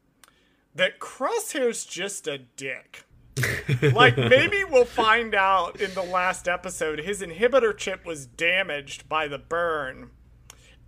that 0.74 0.98
Crosshair's 0.98 1.84
just 1.84 2.26
a 2.26 2.38
dick. 2.38 3.04
like 3.94 4.16
maybe 4.18 4.62
we'll 4.62 4.84
find 4.84 5.34
out 5.34 5.80
in 5.80 5.94
the 5.94 6.02
last 6.02 6.46
episode 6.46 6.98
his 6.98 7.22
inhibitor 7.22 7.74
chip 7.74 8.04
was 8.04 8.26
damaged 8.26 9.08
by 9.08 9.26
the 9.26 9.38
burn 9.38 10.10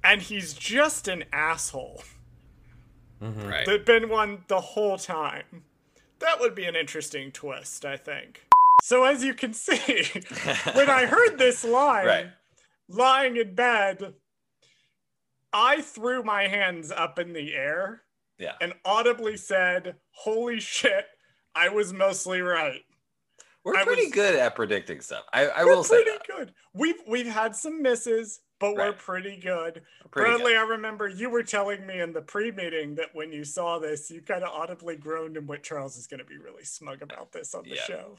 and 0.03 0.21
he's 0.21 0.53
just 0.53 1.09
an 1.09 1.25
asshole. 1.33 2.03
Mm-hmm. 3.23 3.49
Right. 3.49 3.65
There'd 3.67 3.87
been 3.87 4.11
one 4.11 4.45
the 4.49 4.61
whole 4.61 4.99
time. 4.99 5.65
That 6.19 6.39
would 6.41 6.55
be 6.55 6.65
an 6.67 6.77
interesting 6.77 7.33
twist, 7.33 7.87
I 7.87 7.97
think. 7.97 8.43
So 8.83 9.05
as 9.05 9.25
you 9.25 9.33
can 9.33 9.55
see, 9.55 10.05
when 10.75 10.91
I 10.91 11.07
heard 11.07 11.39
this 11.39 11.65
line, 11.65 12.07
Right. 12.07 12.27
lying 12.89 13.37
in 13.39 13.55
bed, 13.55 14.13
I 15.55 15.81
threw 15.81 16.23
my 16.23 16.49
hands 16.49 16.91
up 16.91 17.19
in 17.19 17.33
the 17.33 17.55
air 17.55 18.03
Yeah. 18.39 18.57
and 18.61 18.75
audibly 18.85 19.37
said, 19.39 19.97
"Holy 20.11 20.61
shit, 20.61 21.07
I 21.55 21.69
was 21.71 21.93
mostly 21.93 22.41
right." 22.43 22.83
We're 23.65 23.77
I 23.77 23.85
pretty 23.85 24.05
was- 24.07 24.13
good 24.13 24.35
at 24.35 24.55
predicting 24.57 25.01
stuff. 25.01 25.25
I, 25.33 25.47
I 25.47 25.65
We're 25.65 25.77
will 25.77 25.85
say 25.85 26.03
pretty 26.03 26.19
good. 26.29 26.55
We've 26.75 27.01
we've 27.07 27.27
had 27.27 27.55
some 27.57 27.81
misses, 27.81 28.41
but 28.59 28.75
we're 28.75 28.93
pretty 28.93 29.37
good. 29.39 29.81
Pretty 30.11 30.31
good. 30.31 30.39
Bradley, 30.39 30.57
I 30.57 30.63
remember 30.63 31.09
you 31.09 31.31
were 31.31 31.43
telling 31.45 31.87
me 31.87 32.01
in 32.01 32.13
the 32.13 32.21
pre-meeting 32.21 32.97
that 32.97 33.15
when 33.15 33.33
you 33.33 33.43
saw 33.45 33.79
this, 33.79 34.11
you 34.11 34.21
kind 34.21 34.45
of 34.45 34.51
audibly 34.51 34.97
groaned 34.97 35.37
and 35.39 35.49
what 35.49 35.63
Charles 35.63 35.97
is 35.97 36.07
going 36.07 36.19
to 36.19 36.27
be 36.27 36.37
really 36.37 36.65
smug 36.65 37.01
about 37.01 37.33
this 37.33 37.55
on 37.55 37.63
the 37.65 37.77
Yeah. 37.77 37.83
show. 37.87 38.17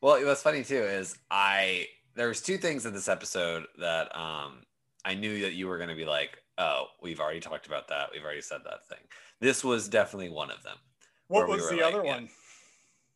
Well, 0.00 0.24
what's 0.24 0.42
funny 0.42 0.62
too 0.62 0.82
is 0.82 1.16
I 1.30 1.88
there 2.14 2.28
was 2.28 2.40
two 2.40 2.58
things 2.58 2.86
in 2.86 2.92
this 2.92 3.08
episode 3.08 3.64
that 3.80 4.14
um 4.14 4.62
I 5.04 5.14
knew 5.14 5.40
that 5.42 5.54
you 5.54 5.66
were 5.66 5.78
going 5.78 5.90
to 5.90 5.96
be 5.96 6.04
like, 6.04 6.38
oh, 6.58 6.86
we've 7.02 7.20
already 7.20 7.40
talked 7.40 7.66
about 7.66 7.88
that. 7.88 8.10
We've 8.12 8.24
already 8.24 8.40
said 8.40 8.60
that 8.64 8.88
thing. 8.88 9.04
This 9.40 9.64
was 9.64 9.88
definitely 9.88 10.30
one 10.30 10.50
of 10.50 10.62
them. 10.62 10.76
What 11.28 11.48
Where 11.48 11.56
we 11.56 11.62
was 11.62 11.70
the 11.70 11.76
like, 11.76 11.84
other 11.94 12.04
yeah. 12.04 12.14
one? 12.14 12.28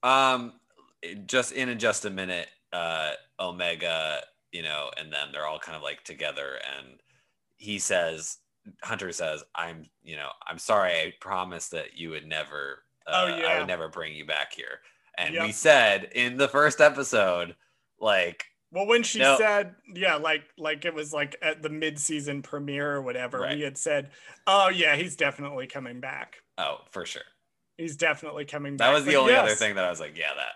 Um, 0.03 0.53
just 1.27 1.53
in 1.53 1.77
just 1.79 2.05
a 2.05 2.11
minute, 2.11 2.49
uh, 2.73 3.13
Omega, 3.39 4.23
you 4.53 4.63
know, 4.63 4.91
and 4.97 5.13
then 5.13 5.29
they're 5.33 5.47
all 5.47 5.59
kind 5.59 5.77
of 5.77 5.83
like 5.83 6.03
together, 6.05 6.59
and 6.77 6.99
he 7.57 7.79
says, 7.79 8.39
Hunter 8.83 9.13
says, 9.13 9.45
"I'm, 9.55 9.87
you 10.03 10.17
know, 10.17 10.31
I'm 10.47 10.59
sorry. 10.59 10.93
I 10.93 11.13
promised 11.21 11.71
that 11.73 11.97
you 11.97 12.11
would 12.11 12.27
never, 12.27 12.85
uh, 13.07 13.27
Oh, 13.29 13.49
I 13.49 13.59
would 13.59 13.69
never 13.69 13.89
bring 13.89 14.15
you 14.15 14.27
back 14.27 14.53
here." 14.53 14.81
And 15.17 15.35
Yep. 15.35 15.47
we 15.47 15.53
said 15.53 16.05
in 16.15 16.37
the 16.37 16.49
first 16.49 16.81
episode, 16.81 17.57
like, 17.99 18.47
Well, 18.71 18.87
when 18.87 19.03
she 19.03 19.19
No. 19.21 19.37
said, 19.39 19.75
yeah, 19.95 20.17
like 20.17 20.45
like 20.59 20.85
it 20.85 20.93
was 20.95 21.13
like 21.13 21.37
at 21.41 21.63
the 21.63 21.71
mid-season 21.71 22.43
premiere 22.43 22.93
or 22.93 23.03
whatever, 23.03 23.41
Right. 23.41 23.57
we 23.57 23.63
had 23.63 23.79
said, 23.79 24.11
"Oh 24.47 24.69
yeah, 24.69 24.95
he's 24.97 25.17
definitely 25.17 25.67
coming 25.67 26.01
back. 26.01 26.43
oh, 26.59 26.81
for 26.91 27.07
sure. 27.07 27.23
He's 27.79 27.97
definitely 27.97 28.45
coming 28.45 28.77
back." 28.77 28.89
That 28.89 28.95
was 28.95 29.05
the 29.05 29.13
But 29.13 29.19
only 29.21 29.35
other 29.35 29.55
thing 29.55 29.75
that 29.77 29.85
I 29.85 29.91
was 29.91 30.01
like, 30.01 30.17
yeah, 30.19 30.35
that. 30.35 30.53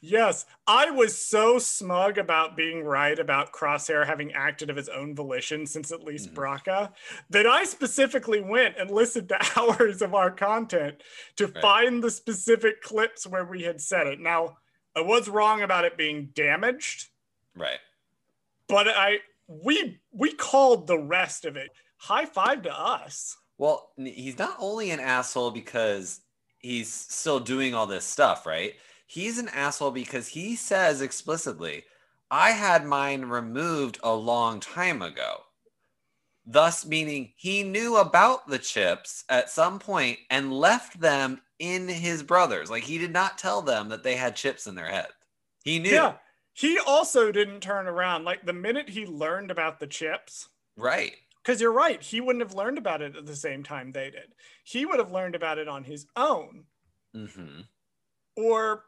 Yes, 0.00 0.44
I 0.66 0.90
was 0.90 1.16
so 1.20 1.58
smug 1.58 2.18
about 2.18 2.56
being 2.56 2.84
right 2.84 3.18
about 3.18 3.52
Crosshair 3.52 4.06
having 4.06 4.32
acted 4.32 4.68
of 4.68 4.76
his 4.76 4.88
own 4.88 5.14
volition 5.14 5.66
since 5.66 5.90
at 5.90 6.02
least 6.04 6.30
Mhm. 6.30 6.34
Bracca 6.34 6.92
that 7.30 7.46
I 7.46 7.64
specifically 7.64 8.40
went 8.40 8.76
and 8.76 8.90
listened 8.90 9.28
to 9.30 9.38
hours 9.58 10.02
of 10.02 10.14
our 10.14 10.30
content 10.30 11.02
to 11.36 11.46
Right. 11.46 11.62
find 11.62 12.02
the 12.04 12.10
specific 12.10 12.82
clips 12.82 13.26
where 13.26 13.44
we 13.44 13.62
had 13.62 13.80
said 13.80 14.06
it. 14.06 14.20
Now, 14.20 14.58
I 14.94 15.00
was 15.00 15.28
wrong 15.28 15.62
about 15.62 15.84
it 15.84 15.96
being 15.96 16.26
damaged, 16.26 17.08
Right. 17.56 17.78
but 18.68 18.88
I 18.88 19.18
we 19.48 19.98
we 20.12 20.32
called 20.32 20.86
the 20.86 20.98
rest 20.98 21.44
of 21.44 21.56
it. 21.56 21.70
High 21.98 22.26
five 22.26 22.62
to 22.62 22.78
us. 22.78 23.36
Well, 23.58 23.90
he's 23.96 24.38
not 24.38 24.56
only 24.58 24.90
an 24.90 25.00
asshole 25.00 25.50
because 25.50 26.20
he's 26.58 26.92
still 26.92 27.40
doing 27.40 27.74
all 27.74 27.86
this 27.86 28.04
stuff, 28.04 28.44
right? 28.44 28.74
He's 29.06 29.38
an 29.38 29.48
asshole 29.48 29.92
because 29.92 30.28
he 30.28 30.56
says 30.56 31.00
explicitly, 31.00 31.84
I 32.30 32.50
had 32.50 32.84
mine 32.84 33.22
removed 33.22 33.98
a 34.02 34.12
long 34.14 34.60
time 34.60 35.00
ago. 35.00 35.38
Thus, 36.44 36.84
meaning 36.84 37.32
he 37.36 37.62
knew 37.62 37.96
about 37.96 38.46
the 38.48 38.58
chips 38.58 39.24
at 39.28 39.50
some 39.50 39.78
point 39.78 40.18
and 40.30 40.52
left 40.52 41.00
them 41.00 41.40
in 41.58 41.88
his 41.88 42.22
brothers. 42.22 42.70
Like 42.70 42.82
he 42.84 42.98
did 42.98 43.12
not 43.12 43.38
tell 43.38 43.62
them 43.62 43.88
that 43.88 44.02
they 44.02 44.16
had 44.16 44.36
chips 44.36 44.66
in 44.66 44.74
their 44.74 44.90
head. 44.90 45.08
He 45.64 45.78
knew. 45.78 45.90
Yeah. 45.90 46.14
He 46.56 46.76
also 46.78 47.30
didn't 47.30 47.60
turn 47.60 47.86
around. 47.86 48.24
Like 48.24 48.44
the 48.46 48.52
minute 48.52 48.88
he 48.88 49.06
learned 49.06 49.52
about 49.52 49.78
the 49.78 49.86
chips, 49.86 50.48
Right. 50.76 51.16
Because 51.42 51.60
you're 51.60 51.72
right, 51.72 52.02
he 52.02 52.20
wouldn't 52.20 52.44
have 52.44 52.54
learned 52.54 52.78
about 52.78 53.02
it 53.02 53.16
at 53.16 53.26
the 53.26 53.36
same 53.36 53.62
time 53.62 53.92
they 53.92 54.10
did. 54.10 54.34
He 54.64 54.86
would 54.86 54.98
have 54.98 55.12
learned 55.12 55.34
about 55.36 55.58
it 55.58 55.68
on 55.68 55.84
his 55.84 56.06
own. 56.16 56.66
hmm 57.14 57.68
Or 58.36 58.84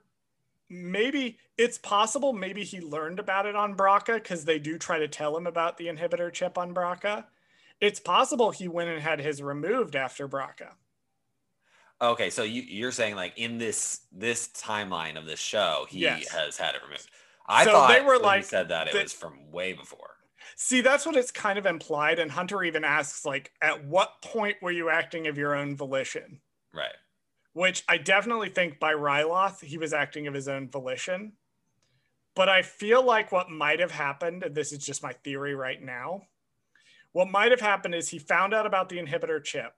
maybe 0.68 1.38
it's 1.58 1.78
possible, 1.78 2.32
maybe 2.34 2.64
he 2.64 2.80
learned 2.80 3.20
about 3.20 3.46
it 3.46 3.56
on 3.56 3.76
Bracca 3.76 4.16
because 4.16 4.44
they 4.46 4.58
do 4.58 4.78
try 4.78 4.98
to 5.00 5.08
tell 5.08 5.36
him 5.36 5.46
about 5.46 5.78
the 5.78 5.86
inhibitor 5.88 6.32
chip 6.32 6.58
on 6.58 6.74
Bracca. 6.74 7.28
It's 7.80 8.00
possible 8.00 8.50
he 8.52 8.68
went 8.68 8.90
and 8.90 9.02
had 9.02 9.20
his 9.20 9.42
removed 9.42 9.96
after 9.96 10.28
Bracca. 10.28 10.76
Okay, 12.00 12.30
so 12.30 12.44
you, 12.44 12.62
you're 12.62 12.92
saying 12.92 13.16
like 13.16 13.36
in 13.36 13.58
this 13.58 14.06
this 14.12 14.48
timeline 14.48 15.18
of 15.18 15.26
this 15.26 15.40
show, 15.40 15.86
he 15.90 15.98
Yes. 16.00 16.28
has 16.28 16.56
had 16.56 16.74
it 16.76 16.82
removed. 16.82 17.10
I 17.48 17.64
So 17.64 17.72
thought 17.72 17.88
they 17.88 18.00
were 18.02 18.18
like- 18.18 18.42
he 18.42 18.48
said 18.48 18.68
that 18.68 18.88
it 18.88 18.92
the- 18.92 19.02
was 19.02 19.12
from 19.12 19.50
way 19.50 19.72
before. 19.72 20.16
See, 20.54 20.80
that's 20.80 21.06
what 21.06 21.16
it's 21.16 21.30
kind 21.30 21.58
of 21.58 21.66
implied. 21.66 22.18
And 22.18 22.30
Hunter 22.32 22.62
even 22.62 22.84
asks, 22.84 23.24
like, 23.24 23.52
at 23.62 23.84
what 23.84 24.20
point 24.22 24.60
were 24.60 24.70
you 24.70 24.90
acting 24.90 25.26
of 25.26 25.38
your 25.38 25.54
own 25.54 25.76
volition? 25.76 26.40
Right. 26.72 26.94
which 27.54 27.82
I 27.88 27.96
definitely 27.98 28.50
think 28.50 28.78
by 28.78 28.92
Ryloth, 28.92 29.64
he 29.64 29.78
was 29.78 29.92
acting 29.92 30.28
of 30.28 30.34
his 30.34 30.46
own 30.46 30.68
volition. 30.70 31.32
But 32.36 32.48
I 32.48 32.62
feel 32.62 33.02
like 33.02 33.32
what 33.32 33.50
might 33.50 33.80
have 33.80 33.90
happened, 33.90 34.44
and 34.44 34.54
this 34.54 34.70
is 34.70 34.84
just 34.84 35.02
my 35.02 35.12
theory 35.12 35.56
right 35.56 35.82
now, 35.82 36.28
what 37.10 37.28
might 37.30 37.50
have 37.50 37.60
happened 37.60 37.96
is 37.96 38.10
he 38.10 38.20
found 38.20 38.54
out 38.54 38.64
about 38.66 38.88
the 38.88 38.98
inhibitor 38.98 39.42
chip. 39.42 39.74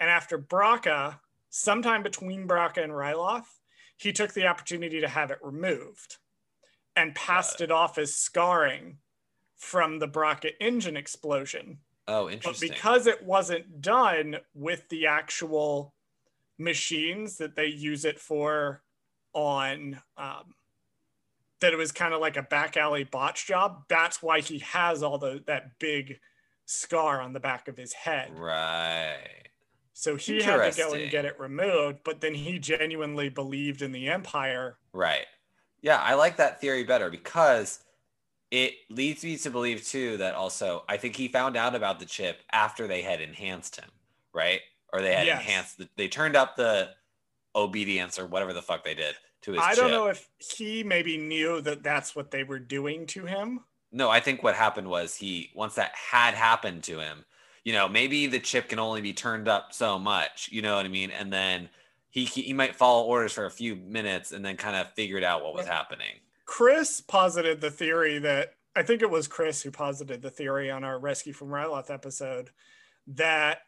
And 0.00 0.10
after 0.10 0.38
Bracca, 0.38 1.20
sometime 1.50 2.02
between 2.02 2.48
Bracca 2.48 2.82
and 2.82 2.92
Ryloth, 2.92 3.60
he 3.96 4.12
took 4.12 4.32
the 4.32 4.48
opportunity 4.48 5.00
to 5.00 5.06
have 5.08 5.30
it 5.30 5.38
removed 5.40 6.16
and 6.96 7.14
passed 7.14 7.60
it 7.60 7.70
off 7.70 7.98
as 7.98 8.14
scarring 8.14 8.98
from 9.56 9.98
the 9.98 10.08
Bracca 10.08 10.50
engine 10.60 10.96
explosion 10.96 11.78
Oh, 12.06 12.24
but 12.24 12.34
interesting. 12.34 12.68
because 12.68 13.06
it 13.06 13.22
wasn't 13.24 13.80
done 13.80 14.36
with 14.54 14.88
the 14.90 15.06
actual 15.06 15.94
machines 16.58 17.38
that 17.38 17.56
they 17.56 17.66
use 17.66 18.04
it 18.04 18.20
for 18.20 18.82
on 19.32 20.00
um, 20.18 20.54
that 21.60 21.72
it 21.72 21.76
was 21.76 21.92
kind 21.92 22.12
of 22.12 22.20
like 22.20 22.36
a 22.36 22.42
back 22.42 22.76
alley 22.76 23.04
botch 23.04 23.46
job 23.46 23.84
that's 23.88 24.22
why 24.22 24.40
he 24.40 24.58
has 24.60 25.02
all 25.02 25.18
the 25.18 25.42
that 25.46 25.78
big 25.80 26.20
scar 26.66 27.20
on 27.20 27.32
the 27.32 27.40
back 27.40 27.66
of 27.68 27.76
his 27.76 27.92
head 27.92 28.30
right. 28.38 29.16
so 29.94 30.14
he 30.14 30.42
had 30.42 30.70
to 30.72 30.78
go 30.78 30.92
and 30.92 31.10
get 31.10 31.24
it 31.24 31.40
removed 31.40 31.98
but 32.04 32.20
then 32.20 32.34
he 32.34 32.58
genuinely 32.58 33.28
believed 33.28 33.82
in 33.82 33.90
the 33.92 34.08
empire 34.08 34.76
Right. 34.92 35.26
Yeah, 35.84 35.98
I 36.00 36.14
like 36.14 36.38
that 36.38 36.60
theory 36.62 36.84
better 36.84 37.10
because 37.10 37.84
it 38.50 38.74
leads 38.90 39.24
me 39.24 39.36
to 39.38 39.50
believe 39.50 39.84
too 39.86 40.18
that 40.18 40.34
also 40.34 40.84
I 40.88 40.96
think 40.98 41.16
he 41.16 41.28
found 41.28 41.56
out 41.56 41.74
about 41.74 42.00
the 42.00 42.06
chip 42.06 42.42
after 42.52 42.86
they 42.88 43.02
had 43.02 43.20
enhanced 43.20 43.76
him, 43.76 43.90
right? 44.34 44.62
Or 44.92 45.02
they 45.02 45.14
had 45.14 45.26
Yes. 45.26 45.40
enhanced 45.40 45.78
the, 45.78 45.90
they 45.96 46.08
turned 46.08 46.36
up 46.36 46.56
the 46.56 46.90
obedience 47.56 48.18
or 48.18 48.26
whatever 48.26 48.52
the 48.54 48.62
fuck 48.62 48.84
they 48.84 48.94
did 48.94 49.16
to 49.42 49.52
his 49.52 49.64
i 49.64 49.74
don't 49.74 49.90
know 49.90 50.08
if 50.08 50.28
he 50.38 50.84
maybe 50.84 51.16
knew 51.18 51.60
that 51.60 51.82
that's 51.82 52.16
what 52.16 52.30
they 52.30 52.44
were 52.44 52.58
doing 52.58 53.06
to 53.06 53.26
him 53.26 53.60
No, 53.92 54.10
I 54.10 54.20
think 54.20 54.42
what 54.42 54.54
happened 54.54 54.88
was 54.88 55.16
he 55.16 55.50
once 55.54 55.74
that 55.76 55.94
had 55.94 56.34
happened 56.34 56.82
to 56.84 56.98
him, 57.00 57.24
you 57.64 57.72
know, 57.72 57.88
maybe 57.88 58.26
the 58.26 58.40
chip 58.40 58.68
can 58.68 58.78
only 58.78 59.00
be 59.00 59.12
turned 59.12 59.48
up 59.48 59.72
so 59.72 59.98
much, 59.98 60.48
you 60.50 60.62
know 60.62 60.76
what 60.76 60.86
I 60.86 60.88
mean? 60.88 61.10
And 61.10 61.32
then 61.32 61.70
he 62.14 62.24
he 62.24 62.52
might 62.52 62.76
follow 62.76 63.04
orders 63.04 63.32
for 63.32 63.46
a 63.46 63.50
few 63.50 63.76
minutes 63.76 64.32
and 64.32 64.44
then 64.44 64.56
kind 64.56 64.76
of 64.76 64.92
figured 64.94 65.24
out 65.24 65.42
what 65.42 65.54
was 65.54 65.66
happening. 65.66 66.20
Chris 66.46 67.00
posited 67.00 67.60
the 67.60 67.70
theory 67.70 68.18
that 68.18 68.54
I 68.76 68.82
think 68.82 69.02
it 69.02 69.10
was 69.10 69.28
Chris 69.28 69.62
who 69.62 69.70
posited 69.70 70.22
the 70.22 70.30
theory 70.30 70.70
on 70.70 70.84
our 70.84 70.98
Rescue 70.98 71.32
from 71.32 71.48
Ryloth 71.48 71.90
episode 71.90 72.50
that 73.06 73.58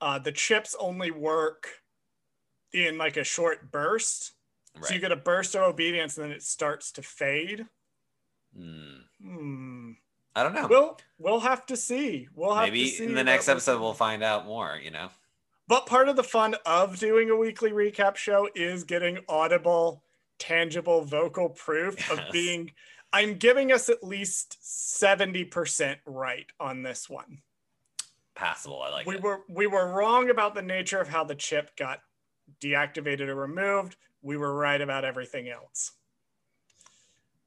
uh, 0.00 0.18
the 0.18 0.32
chips 0.32 0.74
only 0.78 1.10
work 1.10 1.68
in 2.72 2.98
like 2.98 3.16
a 3.16 3.24
short 3.24 3.70
burst 3.70 4.34
Right. 4.76 4.86
So 4.86 4.94
you 4.94 5.00
get 5.00 5.12
a 5.12 5.16
burst 5.16 5.54
of 5.54 5.62
obedience 5.62 6.16
and 6.16 6.24
then 6.24 6.32
it 6.32 6.42
starts 6.42 6.90
to 6.92 7.02
fade. 7.02 7.66
Mm. 8.58 9.00
Hmm. 9.22 9.90
I 10.34 10.42
don't 10.42 10.54
know. 10.54 10.66
We'll 10.68 10.98
we'll 11.16 11.40
have 11.40 11.64
to 11.66 11.76
see. 11.76 12.28
We'll 12.34 12.54
have 12.54 12.66
maybe 12.66 12.88
see 12.88 13.04
in 13.04 13.14
the 13.14 13.22
next 13.22 13.48
episode 13.48 13.80
we'll 13.80 13.94
find 13.94 14.24
out 14.24 14.46
more. 14.46 14.78
You 14.82 14.90
know. 14.90 15.10
But 15.66 15.86
part 15.86 16.08
of 16.08 16.16
the 16.16 16.22
fun 16.22 16.56
of 16.66 16.98
doing 16.98 17.30
a 17.30 17.36
weekly 17.36 17.70
recap 17.70 18.16
show 18.16 18.48
is 18.54 18.84
getting 18.84 19.18
audible, 19.28 20.02
tangible 20.38 21.04
vocal 21.04 21.48
proof 21.48 21.96
yes. 21.98 22.10
of 22.10 22.32
being. 22.32 22.72
I'm 23.12 23.34
giving 23.34 23.72
us 23.72 23.88
at 23.88 24.04
least 24.04 24.58
seventy 24.60 25.44
percent 25.44 26.00
right 26.04 26.46
on 26.60 26.82
this 26.82 27.08
one. 27.08 27.38
Passable. 28.34 28.82
I 28.82 28.90
like. 28.90 29.06
We 29.06 29.14
it. 29.14 29.22
were 29.22 29.40
we 29.48 29.66
were 29.66 29.92
wrong 29.92 30.28
about 30.30 30.54
the 30.54 30.62
nature 30.62 31.00
of 31.00 31.08
how 31.08 31.24
the 31.24 31.34
chip 31.34 31.76
got 31.76 32.00
deactivated 32.60 33.28
or 33.28 33.36
removed. 33.36 33.96
We 34.20 34.36
were 34.36 34.54
right 34.54 34.80
about 34.80 35.04
everything 35.04 35.48
else. 35.48 35.92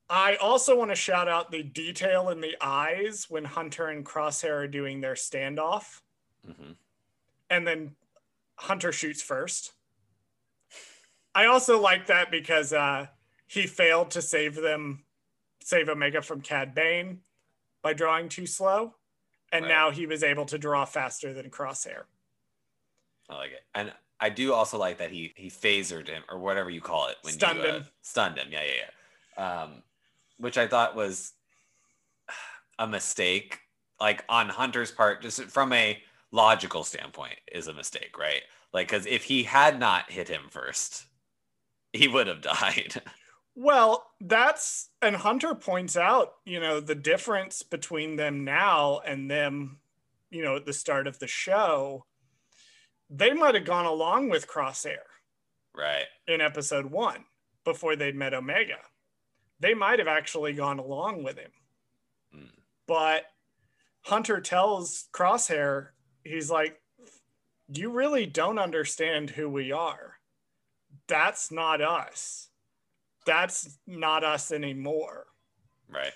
I 0.09 0.38
also 0.38 0.78
want 0.78 0.91
to 0.91 0.95
shout 0.95 1.28
out 1.28 1.51
the 1.51 1.63
detail 1.63 2.30
in 2.30 2.39
the 2.39 2.55
eyes 2.61 3.26
when 3.30 3.43
Hunter 3.43 3.88
and 3.88 4.05
Crosshair 4.05 4.63
are 4.63 4.68
doing 4.68 5.01
their 5.01 5.15
standoff. 5.15 6.01
Mm-hmm. 6.47 6.72
And 7.49 7.68
then 7.68 7.95
Hunter 8.58 8.91
shoots 8.91 9.22
first. 9.22 9.74
I 11.34 11.45
also 11.45 11.80
like 11.80 12.08
that 12.08 12.32
because 12.32 12.74
uh, 12.74 13.08
he 13.47 13.68
failed 13.68 14.12
to 14.12 14.22
save 14.22 14.55
them, 14.55 15.03
save 15.62 15.88
Omega 15.88 16.22
from 16.22 16.41
Cad 16.41 16.74
Bane 16.74 17.20
by 17.84 17.93
drawing 17.93 18.30
too 18.30 18.45
slow. 18.45 18.95
And 19.51 19.64
right. 19.64 19.70
now 19.70 19.91
he 19.91 20.05
was 20.05 20.24
able 20.24 20.45
to 20.45 20.58
draw 20.58 20.84
faster 20.84 21.34
than 21.34 21.49
Crosshair. 21.49 22.03
I 23.30 23.36
like 23.36 23.51
it. 23.51 23.64
And 23.76 23.93
I 24.20 24.30
do 24.30 24.53
also 24.53 24.78
like 24.78 24.97
that 24.97 25.12
he 25.12 25.32
he 25.36 25.49
phasered 25.49 26.08
him 26.08 26.24
or 26.30 26.39
whatever 26.39 26.70
you 26.70 26.82
call 26.82 27.08
it 27.08 27.18
when 27.22 27.34
stunned 27.34 27.60
you 27.60 27.66
uh, 27.66 27.74
him. 27.76 27.86
stunned 28.01 28.38
him. 28.38 28.47
Yeah, 28.51 28.64
yeah, 28.64 28.84
yeah. 29.38 29.62
Um, 29.62 29.84
which 30.38 30.58
I 30.58 30.68
thought 30.68 30.95
was 30.95 31.34
a 32.80 32.88
mistake, 32.88 33.60
like 34.01 34.26
on 34.28 34.49
Hunter's 34.49 34.91
part, 34.91 35.22
just 35.22 35.41
from 35.43 35.72
a 35.74 36.01
logical 36.32 36.84
standpoint, 36.84 37.36
is 37.52 37.68
a 37.68 37.74
mistake, 37.74 38.18
right? 38.18 38.42
Like, 38.74 38.88
because 38.88 39.06
if 39.06 39.24
he 39.24 39.44
had 39.44 39.80
not 39.80 40.12
hit 40.12 40.28
him 40.28 40.44
first, 40.50 41.06
he 41.94 42.08
would 42.08 42.28
have 42.28 42.42
died. 42.42 43.02
Well, 43.56 44.06
that's 44.22 44.90
and 45.02 45.16
Hunter 45.16 45.56
points 45.56 45.98
out, 45.98 46.34
you 46.46 46.60
know, 46.60 46.80
the 46.80 46.96
difference 46.96 47.64
between 47.64 48.16
them 48.16 48.44
now 48.44 49.00
and 49.00 49.32
them, 49.32 49.80
you 50.30 50.44
know, 50.44 50.58
at 50.58 50.66
the 50.66 50.74
start 50.74 51.08
of 51.08 51.20
the 51.20 51.28
show. 51.28 52.06
They 53.10 53.32
might 53.32 53.56
have 53.56 53.64
gone 53.64 53.86
along 53.86 54.30
with 54.30 54.50
Crosshair, 54.50 54.98
right, 55.74 56.06
in 56.28 56.42
episode 56.42 56.88
one 56.88 57.24
before 57.64 57.96
they'd 57.96 58.16
met 58.16 58.34
Omega 58.34 58.80
they 59.60 59.74
might 59.74 60.00
have 60.00 60.08
actually 60.08 60.54
gone 60.54 60.80
along 60.80 61.24
with 61.24 61.38
him. 61.38 61.52
Mm. 62.36 62.52
But 62.88 63.24
Hunter 64.04 64.40
tells 64.40 65.08
Crosshair, 65.12 65.90
he's 66.28 66.50
like, 66.52 66.80
You 67.70 67.92
really 67.92 68.26
don't 68.26 68.60
understand 68.60 69.30
who 69.30 69.50
we 69.50 69.72
are. 69.72 70.16
That's 71.08 71.52
not 71.52 71.82
us. 71.82 72.50
That's 73.26 73.78
not 73.86 74.24
us 74.24 74.52
anymore. 74.52 75.26
Right. 75.90 76.14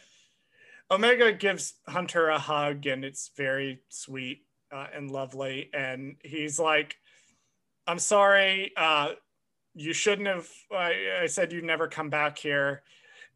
Omega 0.90 1.32
gives 1.32 1.76
Hunter 1.88 2.30
a 2.30 2.40
hug, 2.40 2.86
and 2.86 3.06
it's 3.06 3.32
very 3.38 3.80
sweet 3.90 4.46
uh, 4.72 4.88
and 4.94 5.10
lovely. 5.10 5.70
And 5.74 6.18
he's 6.24 6.60
like, 6.60 6.98
I'm 7.88 8.00
sorry. 8.00 8.74
Uh, 8.76 9.12
you 9.74 9.94
shouldn't 9.94 10.28
have. 10.28 10.50
I, 10.72 11.22
I 11.24 11.26
said 11.28 11.54
you'd 11.54 11.64
never 11.64 11.88
come 11.88 12.10
back 12.10 12.38
here 12.38 12.84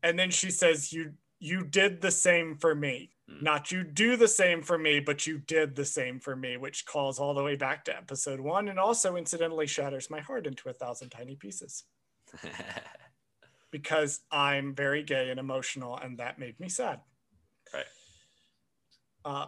and 0.05 0.19
then 0.19 0.29
she 0.29 0.51
says 0.51 0.93
you 0.93 1.13
you 1.39 1.63
did 1.63 1.99
the 1.99 2.11
same 2.11 2.55
for 2.55 2.73
me 2.73 3.09
mm. 3.29 3.41
not 3.41 3.71
you 3.71 3.83
do 3.83 4.15
the 4.15 4.27
same 4.27 4.61
for 4.61 4.77
me 4.77 4.99
but 4.99 5.25
you 5.27 5.37
did 5.37 5.75
the 5.75 5.85
same 5.85 6.19
for 6.19 6.35
me 6.35 6.57
which 6.57 6.85
calls 6.85 7.19
all 7.19 7.33
the 7.33 7.43
way 7.43 7.55
back 7.55 7.85
to 7.85 7.95
episode 7.95 8.39
one 8.39 8.67
and 8.67 8.79
also 8.79 9.15
incidentally 9.15 9.67
shatters 9.67 10.09
my 10.09 10.19
heart 10.19 10.47
into 10.47 10.69
a 10.69 10.73
thousand 10.73 11.09
tiny 11.09 11.35
pieces. 11.35 11.83
Because 13.71 14.21
i'm 14.31 14.73
very 14.73 15.03
gay 15.03 15.29
and 15.31 15.39
emotional 15.39 15.97
and 15.97 16.17
that 16.19 16.39
made 16.39 16.57
me 16.61 16.69
sad. 16.69 17.01
Right. 17.73 17.83
Uh, 19.25 19.47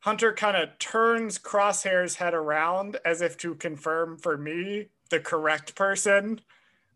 hunter 0.00 0.32
kind 0.32 0.56
of 0.56 0.78
turns 0.78 1.38
crosshair's 1.38 2.14
head 2.14 2.32
around 2.32 2.96
as 3.04 3.20
if 3.20 3.36
to 3.38 3.54
confirm 3.54 4.16
for 4.16 4.38
me 4.38 4.86
the 5.10 5.20
correct 5.20 5.74
person 5.74 6.40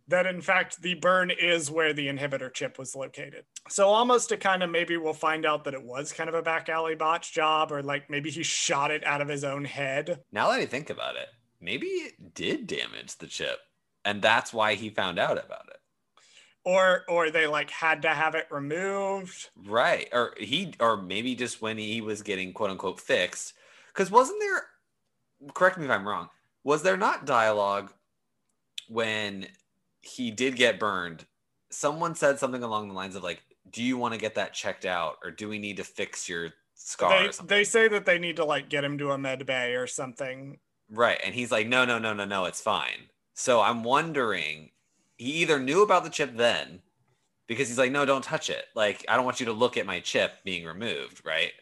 that 0.08 0.26
in 0.26 0.40
fact 0.40 0.82
the 0.82 0.94
burn 0.94 1.30
is 1.30 1.70
where 1.70 1.92
the 1.92 2.08
inhibitor 2.08 2.52
chip 2.52 2.78
was 2.78 2.96
located. 2.96 3.44
So 3.68 3.88
almost 3.88 4.30
to 4.30 4.36
kind 4.36 4.62
of 4.62 4.70
maybe 4.70 4.96
we'll 4.96 5.12
find 5.12 5.46
out 5.46 5.64
that 5.64 5.74
it 5.74 5.82
was 5.82 6.12
kind 6.12 6.28
of 6.28 6.34
a 6.34 6.42
back 6.42 6.68
alley 6.68 6.94
botch 6.94 7.32
job 7.32 7.70
or 7.70 7.82
like 7.82 8.10
maybe 8.10 8.30
he 8.30 8.42
shot 8.42 8.90
it 8.90 9.06
out 9.06 9.20
of 9.20 9.28
his 9.28 9.44
own 9.44 9.64
head. 9.64 10.20
Now 10.32 10.50
that 10.50 10.60
I 10.60 10.66
think 10.66 10.90
about 10.90 11.16
it, 11.16 11.28
maybe 11.60 11.86
it 11.86 12.34
did 12.34 12.66
damage 12.66 13.16
the 13.16 13.26
chip 13.26 13.60
and 14.04 14.22
that's 14.22 14.52
why 14.52 14.74
he 14.74 14.90
found 14.90 15.18
out 15.18 15.42
about 15.44 15.68
it. 15.68 15.76
Or 16.64 17.04
or 17.08 17.30
they 17.30 17.46
like 17.46 17.70
had 17.70 18.02
to 18.02 18.08
have 18.08 18.34
it 18.34 18.46
removed. 18.50 19.50
Right. 19.56 20.08
Or 20.12 20.34
he 20.38 20.74
or 20.80 20.96
maybe 20.96 21.34
just 21.34 21.62
when 21.62 21.78
he 21.78 22.00
was 22.00 22.22
getting 22.22 22.52
quote 22.52 22.70
unquote 22.70 23.00
fixed 23.00 23.54
cuz 23.94 24.10
wasn't 24.10 24.40
there 24.40 24.66
correct 25.54 25.78
me 25.78 25.84
if 25.84 25.90
I'm 25.90 26.06
wrong. 26.06 26.28
Was 26.64 26.82
there 26.82 26.96
not 26.96 27.24
dialogue 27.24 27.92
when 28.88 29.46
he 30.08 30.30
did 30.30 30.56
get 30.56 30.78
burned. 30.78 31.26
Someone 31.70 32.14
said 32.14 32.38
something 32.38 32.62
along 32.62 32.88
the 32.88 32.94
lines 32.94 33.14
of 33.14 33.22
like, 33.22 33.42
"Do 33.70 33.82
you 33.82 33.98
want 33.98 34.14
to 34.14 34.20
get 34.20 34.34
that 34.36 34.54
checked 34.54 34.86
out, 34.86 35.16
or 35.22 35.30
do 35.30 35.48
we 35.48 35.58
need 35.58 35.76
to 35.76 35.84
fix 35.84 36.28
your 36.28 36.50
scar?" 36.74 37.30
They, 37.30 37.46
they 37.46 37.64
say 37.64 37.88
that 37.88 38.06
they 38.06 38.18
need 38.18 38.36
to 38.36 38.44
like 38.44 38.68
get 38.68 38.84
him 38.84 38.98
to 38.98 39.12
a 39.12 39.18
med 39.18 39.44
bay 39.46 39.74
or 39.74 39.86
something. 39.86 40.58
Right, 40.90 41.20
and 41.22 41.34
he's 41.34 41.52
like, 41.52 41.66
"No, 41.68 41.84
no, 41.84 41.98
no, 41.98 42.14
no, 42.14 42.24
no, 42.24 42.46
it's 42.46 42.60
fine." 42.60 43.10
So 43.34 43.60
I'm 43.60 43.84
wondering, 43.84 44.70
he 45.16 45.32
either 45.42 45.60
knew 45.60 45.82
about 45.82 46.04
the 46.04 46.10
chip 46.10 46.36
then, 46.36 46.80
because 47.46 47.68
he's 47.68 47.78
like, 47.78 47.92
"No, 47.92 48.04
don't 48.04 48.24
touch 48.24 48.50
it. 48.50 48.64
Like, 48.74 49.04
I 49.08 49.16
don't 49.16 49.24
want 49.24 49.40
you 49.40 49.46
to 49.46 49.52
look 49.52 49.76
at 49.76 49.86
my 49.86 50.00
chip 50.00 50.42
being 50.44 50.64
removed." 50.64 51.22
Right, 51.24 51.52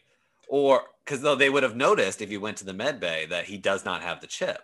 or 0.47 0.83
because 1.03 1.21
though 1.21 1.35
they 1.35 1.49
would 1.49 1.63
have 1.63 1.75
noticed 1.75 2.21
if 2.21 2.31
you 2.31 2.39
went 2.39 2.57
to 2.57 2.65
the 2.65 2.73
med 2.73 2.99
bay 2.99 3.25
that 3.25 3.45
he 3.45 3.57
does 3.57 3.83
not 3.83 4.01
have 4.01 4.21
the 4.21 4.27
chip. 4.27 4.59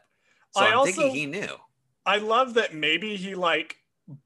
So 0.51 0.61
I 0.61 0.67
am 0.67 0.85
thinking 0.85 1.09
he 1.09 1.25
knew. 1.25 1.57
I 2.05 2.17
love 2.17 2.55
that 2.55 2.73
maybe 2.73 3.15
he 3.15 3.35
like 3.35 3.77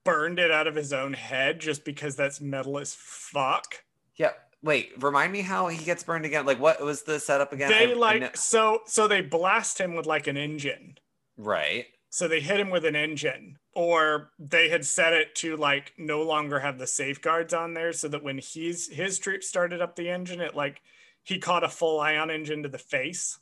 burned 0.03 0.39
it 0.39 0.51
out 0.51 0.67
of 0.67 0.75
his 0.75 0.93
own 0.93 1.13
head 1.13 1.59
just 1.59 1.85
because 1.85 2.15
that's 2.15 2.41
metal 2.41 2.79
as 2.79 2.95
fuck. 2.97 3.83
Yeah. 4.15 4.31
Wait, 4.63 4.91
remind 5.01 5.31
me 5.31 5.41
how 5.41 5.67
he 5.67 5.83
gets 5.83 6.03
burned 6.03 6.25
again. 6.25 6.45
Like 6.45 6.59
what 6.59 6.81
was 6.81 7.03
the 7.03 7.19
setup 7.19 7.53
again? 7.53 7.69
They 7.69 7.91
I, 7.91 7.93
like 7.93 8.23
I 8.23 8.31
so 8.33 8.81
so 8.85 9.07
they 9.07 9.21
blast 9.21 9.79
him 9.79 9.95
with 9.95 10.05
like 10.05 10.27
an 10.27 10.37
engine. 10.37 10.97
Right. 11.37 11.85
So 12.09 12.27
they 12.27 12.39
hit 12.39 12.59
him 12.59 12.71
with 12.71 12.85
an 12.85 12.95
engine 12.95 13.57
or 13.75 14.31
they 14.39 14.69
had 14.69 14.83
set 14.85 15.13
it 15.13 15.35
to 15.35 15.55
like 15.55 15.93
no 15.97 16.23
longer 16.23 16.59
have 16.59 16.79
the 16.79 16.87
safeguards 16.87 17.53
on 17.53 17.75
there 17.75 17.93
so 17.93 18.07
that 18.07 18.23
when 18.23 18.39
he's 18.39 18.91
his 18.91 19.19
troop 19.19 19.43
started 19.43 19.81
up 19.81 19.95
the 19.95 20.09
engine 20.09 20.41
it 20.41 20.55
like 20.55 20.81
he 21.21 21.37
caught 21.37 21.63
a 21.63 21.69
full 21.69 21.99
ion 21.99 22.31
engine 22.31 22.63
to 22.63 22.69
the 22.69 22.79
face. 22.79 23.37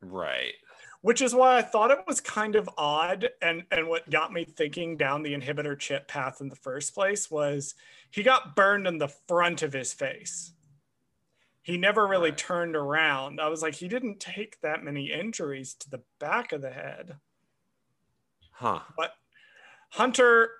Right 0.00 0.54
which 1.02 1.20
is 1.20 1.34
why 1.34 1.58
I 1.58 1.62
thought 1.62 1.90
it 1.90 2.06
was 2.06 2.20
kind 2.20 2.56
of 2.56 2.70
odd. 2.78 3.28
And, 3.42 3.64
and 3.70 3.88
what 3.88 4.08
got 4.08 4.32
me 4.32 4.44
thinking 4.44 4.96
down 4.96 5.22
the 5.22 5.34
inhibitor 5.34 5.78
chip 5.78 6.08
path 6.08 6.40
in 6.40 6.48
the 6.48 6.56
first 6.56 6.94
place 6.94 7.30
was 7.30 7.74
he 8.10 8.22
got 8.22 8.56
burned 8.56 8.86
in 8.86 8.98
the 8.98 9.08
front 9.08 9.62
of 9.62 9.72
his 9.72 9.92
face. 9.92 10.52
He 11.60 11.76
never 11.76 12.06
really 12.06 12.30
right. 12.30 12.38
turned 12.38 12.74
around. 12.74 13.40
I 13.40 13.48
was 13.48 13.62
like, 13.62 13.74
he 13.74 13.88
didn't 13.88 14.20
take 14.20 14.60
that 14.60 14.82
many 14.82 15.12
injuries 15.12 15.74
to 15.74 15.90
the 15.90 16.02
back 16.18 16.52
of 16.52 16.62
the 16.62 16.70
head. 16.70 17.16
Huh. 18.52 18.80
But 18.96 19.14
Hunter 19.90 20.50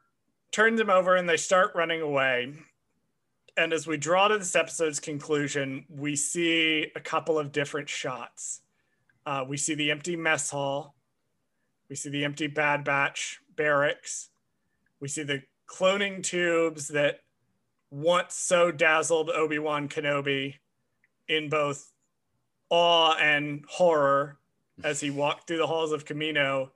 turns 0.51 0.80
him 0.80 0.90
over 0.90 1.14
and 1.14 1.28
they 1.28 1.36
start 1.36 1.72
running 1.74 2.03
away. 2.03 2.53
And 3.57 3.72
as 3.72 3.86
we 3.86 3.97
draw 3.97 4.28
to 4.28 4.38
this 4.38 4.57
episode's 4.57 4.99
conclusion, 4.99 5.84
we 5.88 6.16
see 6.16 6.90
a 6.97 7.01
couple 7.01 7.38
of 7.38 7.53
different 7.53 7.88
shots 7.88 8.61
uh, 9.26 9.44
we 9.48 9.56
see 9.56 9.74
the 9.74 9.90
empty 9.90 10.16
mess 10.16 10.50
hall. 10.50 10.94
We 11.88 11.96
see 11.96 12.10
the 12.10 12.24
empty 12.24 12.46
Bad 12.46 12.84
Batch 12.84 13.40
barracks. 13.56 14.30
We 15.00 15.08
see 15.08 15.22
the 15.22 15.42
cloning 15.68 16.22
tubes 16.22 16.88
that 16.88 17.20
once 17.90 18.34
so 18.34 18.70
dazzled 18.70 19.30
Obi 19.30 19.58
Wan 19.58 19.88
Kenobi 19.88 20.54
in 21.28 21.48
both 21.48 21.92
awe 22.70 23.14
and 23.18 23.64
horror 23.68 24.38
as 24.82 25.00
he 25.00 25.10
walked 25.10 25.46
through 25.46 25.58
the 25.58 25.66
halls 25.66 25.92
of 25.92 26.04
Kamino 26.04 26.70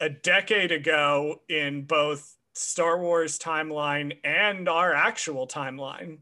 a 0.00 0.08
decade 0.08 0.72
ago 0.72 1.42
in 1.48 1.84
both 1.84 2.36
Star 2.54 2.98
Wars 2.98 3.38
timeline 3.38 4.16
and 4.24 4.68
our 4.68 4.94
actual 4.94 5.46
timeline. 5.46 6.18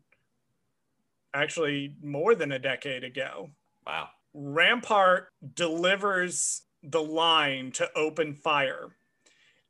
Actually, 1.35 1.97
more 2.03 2.35
than 2.35 2.53
a 2.53 2.59
decade 2.59 3.05
ago. 3.05 3.51
Wow. 3.87 4.09
Rampart 4.35 5.28
delivers 5.55 6.62
the 6.83 7.03
line 7.03 7.70
to 7.72 7.89
open 7.95 8.35
fire. 8.35 8.97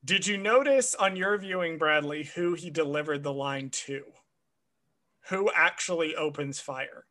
Did 0.04 0.26
you 0.26 0.36
notice 0.36 0.94
on 0.94 1.14
your 1.16 1.36
viewing, 1.38 1.78
Bradley, 1.78 2.24
who 2.24 2.54
he 2.54 2.70
delivered 2.70 3.22
the 3.22 3.32
line 3.32 3.70
to? 3.70 4.04
Who 5.28 5.50
actually 5.54 6.16
opens 6.16 6.58
fire? 6.58 7.06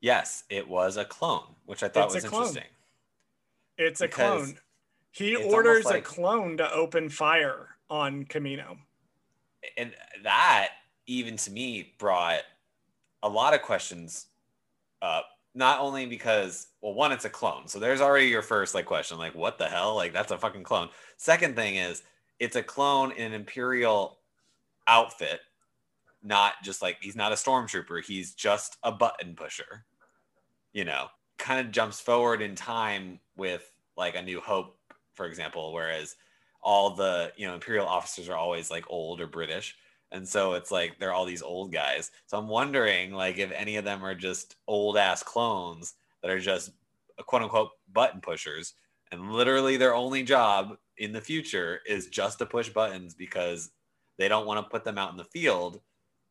Yes, 0.00 0.44
it 0.50 0.68
was 0.68 0.96
a 0.96 1.04
clone, 1.04 1.54
which 1.64 1.82
I 1.82 1.88
thought 1.88 2.06
It's 2.06 2.14
was 2.16 2.24
interesting. 2.24 2.64
It's 3.78 4.00
a 4.00 4.08
Because 4.08 4.52
clone. 4.52 4.60
He 5.12 5.36
orders 5.36 5.86
like- 5.86 5.96
a 5.96 6.02
clone 6.02 6.56
to 6.58 6.70
open 6.72 7.08
fire 7.08 7.76
on 7.88 8.24
Kamino. 8.24 8.78
And 9.76 9.94
that, 10.22 10.72
even 11.06 11.36
to 11.38 11.50
me, 11.50 11.94
brought 11.98 12.42
a 13.22 13.28
lot 13.28 13.54
of 13.54 13.62
questions 13.62 14.26
up. 15.02 15.26
Not 15.54 15.80
only 15.80 16.06
because, 16.06 16.68
well, 16.80 16.94
one, 16.94 17.12
it's 17.12 17.24
a 17.24 17.30
clone. 17.30 17.66
So 17.66 17.78
there's 17.78 18.00
already 18.00 18.26
your 18.26 18.42
first 18.42 18.74
like 18.74 18.86
question, 18.86 19.18
like, 19.18 19.34
what 19.34 19.58
the 19.58 19.66
hell? 19.66 19.94
Like, 19.96 20.12
that's 20.12 20.30
a 20.30 20.38
fucking 20.38 20.62
clone. 20.62 20.88
Second 21.16 21.56
thing 21.56 21.76
is, 21.76 22.02
it's 22.38 22.56
a 22.56 22.62
clone 22.62 23.12
in 23.12 23.26
an 23.26 23.32
Imperial 23.34 24.18
outfit, 24.86 25.40
not 26.22 26.54
just 26.62 26.82
like 26.82 26.98
he's 27.00 27.16
not 27.16 27.32
a 27.32 27.34
stormtrooper, 27.34 28.04
he's 28.04 28.32
just 28.34 28.76
a 28.82 28.92
button 28.92 29.34
pusher. 29.34 29.84
You 30.72 30.84
know, 30.84 31.08
kind 31.36 31.64
of 31.64 31.72
jumps 31.72 32.00
forward 32.00 32.42
in 32.42 32.54
time 32.54 33.18
with 33.36 33.70
like 33.96 34.14
a 34.14 34.22
New 34.22 34.40
Hope, 34.40 34.78
for 35.14 35.26
example, 35.26 35.72
whereas 35.72 36.14
all 36.62 36.90
the 36.90 37.32
you 37.36 37.46
know 37.46 37.54
imperial 37.54 37.86
officers 37.86 38.28
are 38.28 38.36
always 38.36 38.70
like 38.70 38.84
old 38.88 39.20
or 39.20 39.26
british 39.26 39.76
and 40.12 40.26
so 40.26 40.54
it's 40.54 40.70
like 40.70 40.98
they're 40.98 41.12
all 41.12 41.24
these 41.24 41.42
old 41.42 41.72
guys. 41.72 42.10
So 42.26 42.38
i'm 42.38 42.48
wondering 42.48 43.12
like 43.12 43.38
if 43.38 43.50
any 43.52 43.76
of 43.76 43.84
them 43.84 44.04
are 44.04 44.14
just 44.14 44.56
old 44.66 44.96
ass 44.96 45.22
clones 45.22 45.94
that 46.22 46.30
are 46.30 46.40
just 46.40 46.70
uh, 47.18 47.22
quote 47.22 47.42
unquote 47.42 47.70
button 47.92 48.20
pushers 48.20 48.74
and 49.12 49.32
literally 49.32 49.76
their 49.76 49.94
only 49.94 50.22
job 50.22 50.76
in 50.98 51.12
the 51.12 51.20
future 51.20 51.80
is 51.86 52.06
just 52.06 52.38
to 52.38 52.46
push 52.46 52.68
buttons 52.68 53.14
because 53.14 53.70
they 54.18 54.28
don't 54.28 54.46
want 54.46 54.64
to 54.64 54.70
put 54.70 54.84
them 54.84 54.98
out 54.98 55.10
in 55.10 55.16
the 55.16 55.24
field 55.24 55.80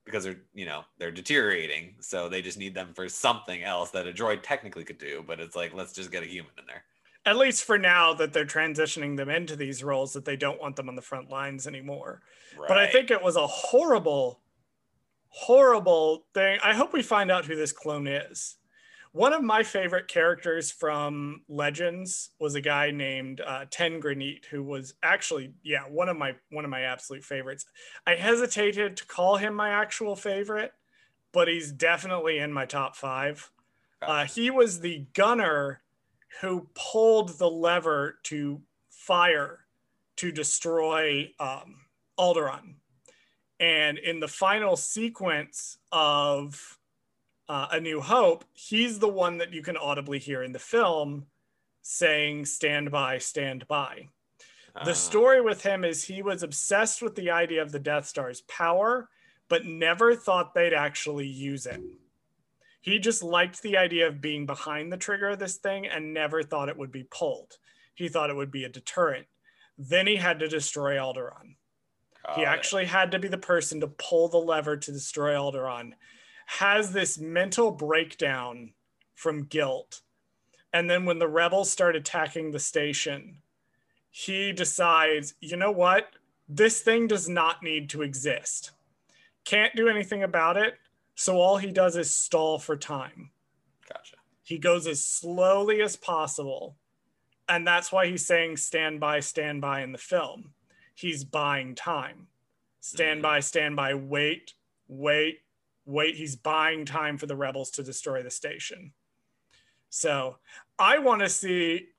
because 0.05 0.23
they're 0.23 0.41
you 0.53 0.65
know 0.65 0.83
they're 0.97 1.11
deteriorating. 1.11 1.95
So 1.99 2.29
they 2.29 2.41
just 2.41 2.57
need 2.57 2.73
them 2.75 2.93
for 2.93 3.09
something 3.09 3.63
else 3.63 3.91
that 3.91 4.07
a 4.07 4.13
droid 4.13 4.41
technically 4.43 4.83
could 4.83 4.97
do 4.97 5.23
but 5.25 5.39
it's 5.39 5.55
like 5.55 5.73
let's 5.73 5.93
just 5.93 6.11
get 6.11 6.23
a 6.23 6.27
human 6.27 6.51
in 6.57 6.65
there 6.67 6.83
At 7.25 7.37
least 7.37 7.63
for 7.63 7.77
now 7.77 8.13
that 8.13 8.33
they're 8.33 8.45
transitioning 8.45 9.17
them 9.17 9.29
into 9.29 9.55
these 9.55 9.83
roles 9.83 10.13
that 10.13 10.25
they 10.25 10.35
don't 10.35 10.59
want 10.59 10.75
them 10.75 10.89
on 10.89 10.95
the 10.95 11.01
front 11.01 11.29
lines 11.29 11.67
anymore. 11.67 12.21
But 12.67 12.77
I 12.77 12.87
think 12.87 13.11
it 13.11 13.21
was 13.21 13.35
a 13.35 13.45
horrible, 13.45 14.39
horrible 15.27 16.25
thing. 16.33 16.59
I 16.63 16.73
hope 16.73 16.93
we 16.93 17.03
find 17.03 17.29
out 17.29 17.45
who 17.45 17.55
this 17.55 17.71
clone 17.71 18.07
is. 18.07 18.55
One 19.11 19.33
of 19.33 19.43
my 19.43 19.63
favorite 19.63 20.07
characters 20.07 20.71
from 20.71 21.41
Legends 21.49 22.29
was 22.39 22.53
a 22.53 22.61
guy 22.61 22.91
named 22.91 23.41
uh, 23.41 23.65
Tenn 23.69 23.99
Graneet, 23.99 24.45
who 24.45 24.63
was 24.63 24.93
actually, 25.01 25.53
yeah, 25.63 25.81
one 25.81 26.09
of 26.09 26.17
my 26.17 26.35
one 26.51 26.63
of 26.63 26.69
my 26.69 26.81
absolute 26.81 27.23
favorites. 27.23 27.65
I 28.05 28.15
hesitated 28.15 28.97
to 28.97 29.05
call 29.07 29.37
him 29.37 29.55
my 29.55 29.69
actual 29.69 30.15
favorite, 30.15 30.73
but 31.31 31.47
he's 31.47 31.71
definitely 31.71 32.37
in 32.37 32.53
my 32.53 32.65
top 32.65 32.95
five. 32.95 33.51
Uh, 34.01 34.25
he 34.25 34.51
was 34.51 34.79
the 34.79 35.07
gunner 35.13 35.81
who 36.41 36.67
pulled 36.75 37.37
the 37.37 37.49
lever 37.49 38.19
to 38.23 38.61
fire 38.89 39.59
to 40.17 40.31
destroy 40.31 41.31
um, 41.39 41.75
Alderaan. 42.19 42.75
And 43.59 43.97
in 43.97 44.19
the 44.19 44.27
final 44.27 44.77
sequence 44.77 45.77
of 45.91 46.77
uh, 47.49 47.67
A 47.71 47.79
New 47.79 47.99
Hope, 47.99 48.45
he's 48.53 48.99
the 48.99 49.07
one 49.09 49.37
that 49.39 49.53
you 49.53 49.61
can 49.61 49.75
audibly 49.75 50.19
hear 50.19 50.43
in 50.43 50.51
the 50.51 50.59
film 50.59 51.25
saying, 51.81 52.45
Stand 52.45 52.91
by, 52.91 53.17
stand 53.17 53.67
by. 53.67 54.07
The 54.85 54.91
Uh, 54.91 54.93
story 54.93 55.41
with 55.41 55.63
him 55.63 55.83
is 55.83 56.03
he 56.03 56.21
was 56.21 56.43
obsessed 56.43 57.01
with 57.01 57.15
the 57.15 57.31
idea 57.31 57.61
of 57.61 57.71
the 57.71 57.79
Death 57.79 58.05
Star's 58.05 58.41
power, 58.41 59.09
but 59.47 59.65
never 59.65 60.15
thought 60.15 60.53
they'd 60.53 60.73
actually 60.73 61.27
use 61.27 61.65
it. 61.65 61.81
He 62.81 62.99
just 62.99 63.23
liked 63.23 63.61
the 63.61 63.77
idea 63.77 64.07
of 64.07 64.21
being 64.21 64.45
behind 64.45 64.91
the 64.91 64.97
trigger 64.97 65.29
of 65.29 65.39
this 65.39 65.57
thing 65.57 65.85
and 65.87 66.13
never 66.13 66.43
thought 66.43 66.69
it 66.69 66.77
would 66.77 66.91
be 66.91 67.07
pulled. 67.09 67.57
He 67.93 68.07
thought 68.07 68.29
it 68.29 68.35
would 68.35 68.51
be 68.51 68.63
a 68.63 68.69
deterrent. 68.69 69.27
Then 69.77 70.07
he 70.07 70.15
had 70.15 70.39
to 70.39 70.47
destroy 70.47 70.95
Alderaan. 70.95 71.55
he 72.35 72.43
it. 72.43 72.47
actually 72.47 72.85
had 72.85 73.11
to 73.11 73.19
be 73.19 73.27
the 73.27 73.37
person 73.37 73.79
to 73.81 73.87
pull 73.87 74.29
the 74.29 74.37
lever 74.37 74.77
to 74.77 74.91
destroy 74.91 75.33
Alderaan. 75.33 75.93
Has 76.45 76.93
this 76.93 77.19
mental 77.19 77.71
breakdown 77.71 78.73
from 79.19 79.43
guilt. 79.43 80.01
And 80.71 80.89
then 80.89 81.05
when 81.05 81.19
the 81.19 81.27
rebels 81.27 81.69
start 81.69 81.95
attacking 81.95 82.51
the 82.51 82.59
station, 82.59 83.41
he 84.09 84.53
decides, 84.53 85.33
you 85.41 85.57
know 85.57 85.71
what? 85.71 86.11
This 86.47 86.81
thing 86.81 87.07
does 87.07 87.27
not 87.27 87.61
need 87.61 87.89
to 87.89 88.01
exist. 88.01 88.71
Can't 89.43 89.75
do 89.75 89.89
anything 89.89 90.23
about 90.23 90.57
it. 90.57 90.75
So 91.19 91.37
all 91.37 91.57
he 91.57 91.73
does 91.73 91.97
is 91.97 92.15
stall 92.15 92.59
for 92.59 92.77
time. 92.77 93.31
Gotcha. 93.91 94.15
He 94.41 94.57
goes 94.57 94.87
as 94.87 95.05
slowly 95.05 95.81
as 95.81 95.97
possible. 95.97 96.77
And 97.49 97.67
that's 97.67 97.91
why 97.91 98.07
he's 98.07 98.25
saying 98.25 98.55
stand 98.55 99.01
by, 99.01 99.19
stand 99.19 99.59
by 99.59 99.81
in 99.81 99.91
the 99.91 99.97
film. 99.97 100.53
He's 100.95 101.25
buying 101.25 101.75
time. 101.75 102.29
Stand 102.79 103.19
Mhm. 103.19 103.23
by, 103.23 103.39
stand 103.41 103.75
by, 103.75 103.95
wait, 103.95 104.53
wait, 104.87 105.41
wait. 105.83 106.15
He's 106.15 106.37
buying 106.37 106.85
time 106.85 107.17
for 107.17 107.25
the 107.25 107.35
rebels 107.35 107.69
to 107.71 107.83
destroy 107.83 108.23
the 108.23 108.31
station. 108.31 108.93
So 109.89 110.39
I 110.77 110.99
want 110.99 111.19
to 111.19 111.27
see 111.27 111.89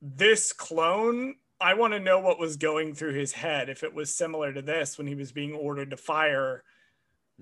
this 0.00 0.54
clone. 0.54 1.36
I 1.60 1.74
want 1.74 1.92
to 1.92 2.00
know 2.00 2.18
what 2.18 2.38
was 2.38 2.56
going 2.56 2.94
through 2.94 3.12
his 3.12 3.32
head 3.32 3.68
if 3.68 3.82
it 3.82 3.92
was 3.92 4.14
similar 4.14 4.54
to 4.54 4.62
this 4.62 4.96
when 4.96 5.06
he 5.06 5.14
was 5.14 5.32
being 5.32 5.52
ordered 5.52 5.90
to 5.90 5.98
fire 5.98 6.64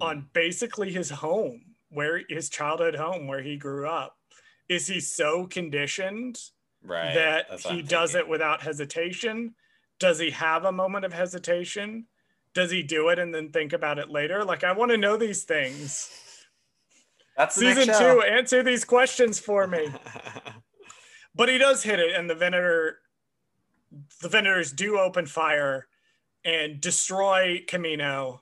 on 0.01 0.29
basically 0.33 0.93
his 0.93 1.11
home, 1.11 1.75
where 1.91 2.23
his 2.29 2.49
childhood 2.49 2.95
home, 2.95 3.27
where 3.27 3.43
he 3.43 3.57
grew 3.57 3.89
up. 3.89 4.17
Is 4.69 4.87
he 4.87 5.01
so 5.01 5.47
conditioned 5.47 6.39
Right. 6.85 7.15
that 7.15 7.47
That's 7.49 7.69
he 7.69 7.83
does 7.83 8.15
it 8.15 8.27
without 8.27 8.63
hesitation? 8.63 9.55
Does 10.01 10.19
he 10.19 10.31
have 10.31 10.65
a 10.65 10.73
moment 10.73 11.05
of 11.05 11.13
hesitation? 11.13 12.07
Does 12.55 12.71
he 12.71 12.83
do 12.83 13.09
it 13.11 13.19
and 13.19 13.33
then 13.35 13.51
think 13.51 13.73
about 13.73 13.99
it 13.99 14.11
later? 14.11 14.45
Like, 14.45 14.65
I 14.65 14.73
want 14.73 14.91
to 14.91 14.97
know 14.97 15.17
these 15.17 15.45
things. 15.45 16.11
That's 17.37 17.55
Season 17.55 17.87
two, 17.87 18.21
answer 18.23 18.63
these 18.63 18.85
questions 18.85 19.39
for 19.39 19.67
me. 19.67 19.89
But 21.35 21.49
he 21.49 21.57
does 21.57 21.83
hit 21.83 21.99
it, 21.99 22.15
and 22.15 22.29
the 22.29 22.35
Venator, 22.35 22.99
the 24.21 24.29
Venators 24.29 24.77
do 24.77 24.99
open 24.99 25.25
fire 25.25 25.87
and 26.45 26.79
destroy 26.79 27.63
Kamino, 27.67 28.41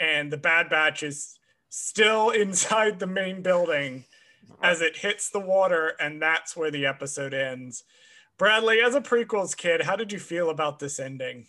and 0.00 0.32
the 0.32 0.36
Bad 0.36 0.68
Batch 0.68 1.02
is 1.02 1.38
still 1.68 2.30
inside 2.42 2.98
the 2.98 3.06
main 3.06 3.42
building 3.42 4.04
as 4.62 4.80
it 4.80 4.98
hits 4.98 5.30
the 5.30 5.40
water, 5.40 5.94
and 6.00 6.20
that's 6.20 6.56
where 6.56 6.70
the 6.70 6.86
episode 6.86 7.34
ends. 7.34 7.84
Bradley, 8.36 8.80
as 8.80 8.94
a 8.94 9.00
prequels 9.00 9.56
kid, 9.56 9.82
how 9.82 9.96
did 9.96 10.12
you 10.12 10.18
feel 10.18 10.50
about 10.50 10.78
this 10.78 10.98
ending? 10.98 11.46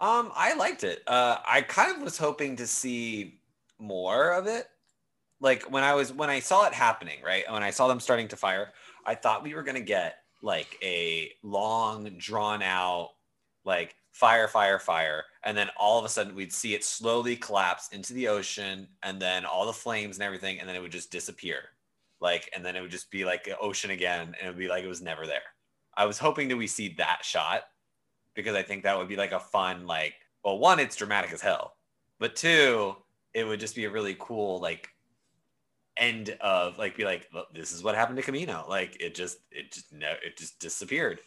Um, 0.00 0.30
I 0.34 0.54
liked 0.54 0.84
it. 0.84 1.02
Uh, 1.06 1.38
I 1.46 1.62
kind 1.62 1.96
of 1.96 2.02
was 2.02 2.16
hoping 2.16 2.56
to 2.56 2.66
see 2.66 3.40
more 3.78 4.32
of 4.32 4.46
it. 4.46 4.66
Like 5.40 5.70
when 5.70 5.84
I 5.84 5.94
was 5.94 6.12
when 6.12 6.30
I 6.30 6.40
saw 6.40 6.66
it 6.66 6.72
happening, 6.72 7.18
right? 7.24 7.44
When 7.50 7.62
I 7.62 7.70
saw 7.70 7.86
them 7.86 8.00
starting 8.00 8.28
to 8.28 8.36
fire, 8.36 8.72
I 9.06 9.14
thought 9.14 9.42
we 9.42 9.54
were 9.54 9.62
gonna 9.62 9.80
get 9.80 10.16
like 10.42 10.76
a 10.82 11.30
long, 11.42 12.16
drawn 12.18 12.62
out, 12.62 13.10
like 13.64 13.94
fire, 14.18 14.48
fire, 14.48 14.80
fire, 14.80 15.24
and 15.44 15.56
then 15.56 15.68
all 15.76 15.96
of 15.96 16.04
a 16.04 16.08
sudden 16.08 16.34
we'd 16.34 16.52
see 16.52 16.74
it 16.74 16.82
slowly 16.82 17.36
collapse 17.36 17.88
into 17.92 18.12
the 18.12 18.26
ocean, 18.26 18.88
and 19.04 19.22
then 19.22 19.44
all 19.44 19.64
the 19.64 19.72
flames 19.72 20.16
and 20.16 20.24
everything, 20.24 20.58
and 20.58 20.68
then 20.68 20.74
it 20.74 20.82
would 20.82 20.90
just 20.90 21.12
disappear. 21.12 21.60
Like, 22.20 22.50
and 22.52 22.64
then 22.64 22.74
it 22.74 22.80
would 22.80 22.90
just 22.90 23.12
be 23.12 23.24
like 23.24 23.46
an 23.46 23.54
ocean 23.60 23.92
again, 23.92 24.34
and 24.36 24.36
it 24.42 24.46
would 24.48 24.58
be 24.58 24.66
like 24.66 24.82
it 24.82 24.88
was 24.88 25.00
never 25.00 25.24
there. 25.24 25.54
I 25.96 26.04
was 26.04 26.18
hoping 26.18 26.48
that 26.48 26.56
we 26.56 26.66
see 26.66 26.96
that 26.98 27.20
shot 27.22 27.62
because 28.34 28.56
I 28.56 28.62
think 28.62 28.82
that 28.82 28.98
would 28.98 29.06
be 29.06 29.14
like 29.14 29.30
a 29.30 29.38
fun, 29.38 29.86
like, 29.86 30.14
well, 30.44 30.58
one, 30.58 30.80
it's 30.80 30.96
dramatic 30.96 31.32
as 31.32 31.40
hell, 31.40 31.76
but 32.18 32.34
two, 32.34 32.96
it 33.34 33.44
would 33.44 33.60
just 33.60 33.76
be 33.76 33.84
a 33.84 33.90
really 33.90 34.16
cool, 34.18 34.60
like, 34.60 34.88
end 35.96 36.36
of 36.40 36.76
like, 36.76 36.96
be 36.96 37.04
like, 37.04 37.28
this 37.54 37.72
is 37.72 37.84
what 37.84 37.94
happened 37.94 38.20
to 38.20 38.32
Kamino. 38.32 38.68
Like, 38.68 38.96
it 39.00 39.14
just, 39.14 39.38
it 39.52 39.70
just, 39.72 39.92
no, 39.92 40.12
it 40.24 40.36
just 40.36 40.58
disappeared. 40.58 41.20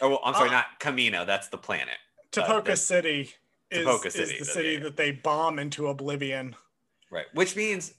Oh, 0.00 0.10
well, 0.10 0.20
I'm 0.24 0.34
sorry, 0.34 0.48
Uh, 0.48 0.52
not 0.52 0.80
Kamino. 0.80 1.26
That's 1.26 1.48
the 1.48 1.58
planet. 1.58 1.96
Tipoca 2.32 2.64
the- 2.64 2.76
City 2.76 3.34
is, 3.70 3.86
Tipoca 3.86 4.06
is 4.06 4.12
City, 4.14 4.32
the 4.32 4.38
the- 4.38 4.44
city 4.44 4.76
that 4.78 4.96
they 4.96 5.10
bomb 5.12 5.58
into 5.58 5.88
oblivion. 5.88 6.56
Right. 7.10 7.26
Which 7.34 7.56
means, 7.56 7.94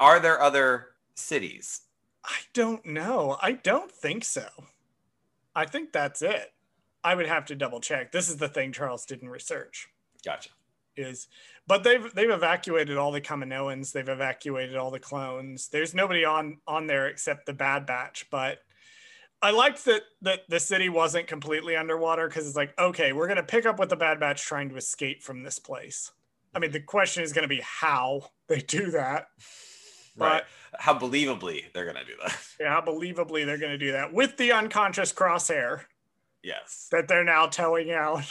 are 0.00 0.18
there 0.20 0.40
other 0.40 0.94
cities? 1.14 1.82
I 2.24 2.38
don't 2.54 2.84
know. 2.86 3.36
I 3.42 3.52
don't 3.52 3.92
think 3.92 4.24
so. 4.24 4.48
I 5.54 5.66
think 5.66 5.92
that's 5.92 6.22
it. 6.22 6.52
I 7.04 7.14
would 7.14 7.26
have 7.26 7.44
to 7.46 7.54
double 7.54 7.80
check. 7.80 8.10
This 8.12 8.28
is 8.30 8.38
the 8.38 8.48
thing 8.48 8.72
Charles 8.72 9.04
didn't 9.04 9.28
research. 9.28 9.88
Gotcha. 10.24 10.48
Is 10.96 11.28
but 11.66 11.82
they've 11.84 12.12
they've 12.14 12.30
evacuated 12.30 12.96
all 12.96 13.12
the 13.12 13.20
Kaminoans. 13.20 13.92
They've 13.92 14.08
evacuated 14.08 14.76
all 14.76 14.90
the 14.90 15.00
clones. 15.00 15.68
There's 15.68 15.92
nobody 15.92 16.24
on 16.24 16.60
on 16.66 16.86
there 16.86 17.08
except 17.08 17.46
the 17.46 17.52
Bad 17.52 17.84
Batch. 17.84 18.26
But 18.30 18.62
I 19.44 19.50
liked 19.50 19.84
that 19.84 20.04
that 20.22 20.48
the 20.48 20.58
city 20.58 20.88
wasn't 20.88 21.26
completely 21.26 21.76
underwater 21.76 22.26
because 22.26 22.46
it's 22.46 22.56
like, 22.56 22.72
okay, 22.78 23.12
we're 23.12 23.28
gonna 23.28 23.42
pick 23.42 23.66
up 23.66 23.78
with 23.78 23.90
the 23.90 23.96
Bad 23.96 24.18
Batch 24.18 24.42
trying 24.42 24.70
to 24.70 24.76
escape 24.76 25.22
from 25.22 25.42
this 25.42 25.58
place. 25.58 26.10
I 26.54 26.60
mean, 26.60 26.70
the 26.70 26.80
question 26.80 27.22
is 27.22 27.34
gonna 27.34 27.46
be 27.46 27.60
how 27.62 28.30
they 28.48 28.60
do 28.60 28.90
that. 28.92 29.26
But 30.16 30.24
right. 30.24 30.42
how 30.78 30.98
believably 30.98 31.74
they're 31.74 31.84
gonna 31.84 32.06
do 32.06 32.14
that. 32.22 32.38
Yeah, 32.58 32.70
how 32.70 32.80
believably 32.80 33.44
they're 33.44 33.58
gonna 33.58 33.76
do 33.76 33.92
that 33.92 34.14
with 34.14 34.38
the 34.38 34.52
unconscious 34.52 35.12
crosshair. 35.12 35.82
Yes. 36.42 36.88
That 36.90 37.06
they're 37.06 37.22
now 37.22 37.46
towing 37.46 37.92
out. 37.92 38.24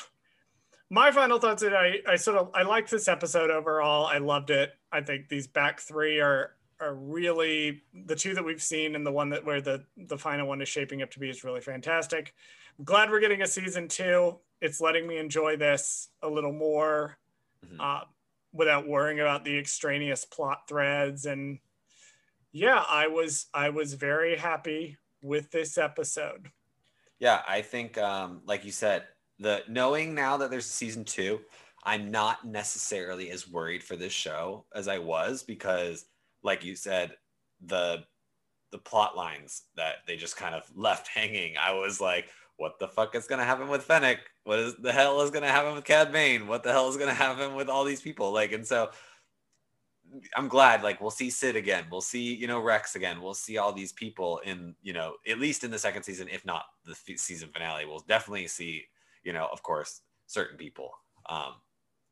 My 0.89 1.11
final 1.11 1.37
thoughts 1.37 1.61
that 1.61 1.75
I, 1.75 1.99
I 2.07 2.15
sort 2.15 2.37
of 2.37 2.49
I 2.55 2.63
liked 2.63 2.89
this 2.89 3.07
episode 3.07 3.51
overall. 3.51 4.07
I 4.07 4.17
loved 4.17 4.49
it. 4.49 4.71
I 4.91 5.01
think 5.01 5.29
these 5.29 5.45
back 5.45 5.79
three 5.79 6.19
are 6.19 6.55
are 6.83 6.95
really 6.95 7.83
the 8.05 8.15
two 8.15 8.33
that 8.33 8.43
we've 8.43 8.61
seen 8.61 8.95
and 8.95 9.05
the 9.05 9.11
one 9.11 9.29
that 9.29 9.45
where 9.45 9.61
the 9.61 9.83
the 9.97 10.17
final 10.17 10.47
one 10.47 10.61
is 10.61 10.69
shaping 10.69 11.01
up 11.01 11.11
to 11.11 11.19
be 11.19 11.29
is 11.29 11.43
really 11.43 11.61
fantastic. 11.61 12.33
I'm 12.77 12.85
glad 12.85 13.09
we're 13.09 13.19
getting 13.19 13.41
a 13.41 13.47
season 13.47 13.87
two. 13.87 14.39
It's 14.61 14.81
letting 14.81 15.07
me 15.07 15.17
enjoy 15.17 15.57
this 15.57 16.09
a 16.21 16.29
little 16.29 16.53
more 16.53 17.17
mm-hmm. 17.65 17.79
uh, 17.79 18.01
without 18.51 18.87
worrying 18.87 19.19
about 19.19 19.45
the 19.45 19.57
extraneous 19.57 20.25
plot 20.25 20.67
threads 20.67 21.25
and 21.25 21.59
yeah, 22.53 22.83
I 22.87 23.07
was 23.07 23.47
I 23.53 23.69
was 23.69 23.95
very 23.95 24.37
happy 24.37 24.97
with 25.21 25.49
this 25.51 25.77
episode. 25.77 26.51
Yeah, 27.19 27.41
I 27.47 27.61
think 27.61 27.97
um, 27.97 28.41
like 28.45 28.63
you 28.63 28.71
said, 28.71 29.05
the 29.39 29.63
knowing 29.67 30.13
now 30.13 30.37
that 30.37 30.51
there's 30.51 30.67
a 30.67 30.69
season 30.69 31.03
two, 31.03 31.41
I'm 31.83 32.11
not 32.11 32.45
necessarily 32.45 33.31
as 33.31 33.49
worried 33.49 33.83
for 33.83 33.95
this 33.95 34.13
show 34.13 34.65
as 34.73 34.87
I 34.87 34.99
was 34.99 35.43
because 35.43 36.05
like 36.43 36.63
you 36.63 36.75
said, 36.75 37.15
the 37.65 38.03
the 38.71 38.77
plot 38.79 39.15
lines 39.15 39.63
that 39.75 39.97
they 40.07 40.15
just 40.15 40.35
kind 40.35 40.55
of 40.55 40.63
left 40.75 41.07
hanging. 41.13 41.55
I 41.57 41.73
was 41.73 42.01
like, 42.01 42.27
what 42.57 42.79
the 42.79 42.87
fuck 42.87 43.15
is 43.15 43.27
gonna 43.27 43.45
happen 43.45 43.67
with 43.67 43.83
Fennec? 43.83 44.19
What 44.43 44.59
is 44.59 44.75
the 44.75 44.91
hell 44.91 45.21
is 45.21 45.31
gonna 45.31 45.49
happen 45.49 45.73
with 45.73 45.85
Cad 45.85 46.11
Bane? 46.11 46.47
What 46.47 46.63
the 46.63 46.71
hell 46.71 46.89
is 46.89 46.97
gonna 46.97 47.13
happen 47.25 47.55
with 47.55 47.69
all 47.69 47.83
these 47.83 48.01
people? 48.01 48.31
Like, 48.31 48.51
and 48.51 48.65
so 48.65 48.89
I'm 50.35 50.47
glad 50.47 50.83
like 50.83 51.01
we'll 51.01 51.11
see 51.11 51.29
Cid 51.29 51.55
again. 51.55 51.85
We'll 51.91 52.01
see, 52.01 52.33
you 52.35 52.47
know, 52.47 52.59
Rex 52.59 52.95
again. 52.95 53.21
We'll 53.21 53.33
see 53.33 53.57
all 53.57 53.73
these 53.73 53.93
people 53.93 54.39
in, 54.39 54.75
you 54.81 54.93
know, 54.93 55.15
at 55.27 55.39
least 55.39 55.63
in 55.63 55.71
the 55.71 55.79
second 55.79 56.03
season, 56.03 56.27
if 56.27 56.45
not 56.45 56.65
the 56.85 56.91
f- 56.91 57.17
season 57.17 57.49
finale. 57.49 57.85
We'll 57.85 58.03
definitely 58.07 58.47
see, 58.47 58.83
you 59.23 59.33
know, 59.33 59.47
of 59.51 59.63
course, 59.63 60.01
certain 60.27 60.57
people. 60.57 60.91
Um, 61.29 61.53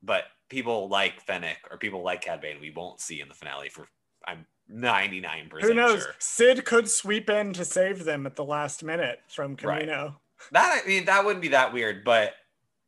but 0.02 0.24
people 0.50 0.90
like 0.90 1.22
Fennec 1.22 1.58
or 1.70 1.78
people 1.78 2.02
like 2.02 2.22
Cad 2.22 2.42
Bane, 2.42 2.60
we 2.60 2.72
won't 2.72 3.00
see 3.00 3.22
in 3.22 3.28
the 3.28 3.36
finale 3.36 3.70
for 3.70 3.88
I'm 4.26 4.46
99% 4.72 5.62
Who 5.62 5.74
knows? 5.74 6.04
Sure. 6.04 6.16
Cid 6.20 6.66
could 6.66 6.90
sweep 6.90 7.30
in 7.30 7.54
to 7.54 7.66
save 7.66 8.04
them 8.04 8.26
at 8.26 8.36
the 8.36 8.46
last 8.46 8.84
minute 8.84 9.20
from 9.28 9.56
Kamino. 9.58 10.04
Right. 10.04 10.14
That 10.52 10.82
I 10.84 10.88
mean 10.88 11.06
that 11.06 11.24
wouldn't 11.24 11.42
be 11.42 11.50
that 11.50 11.74
weird, 11.74 12.04
but 12.04 12.34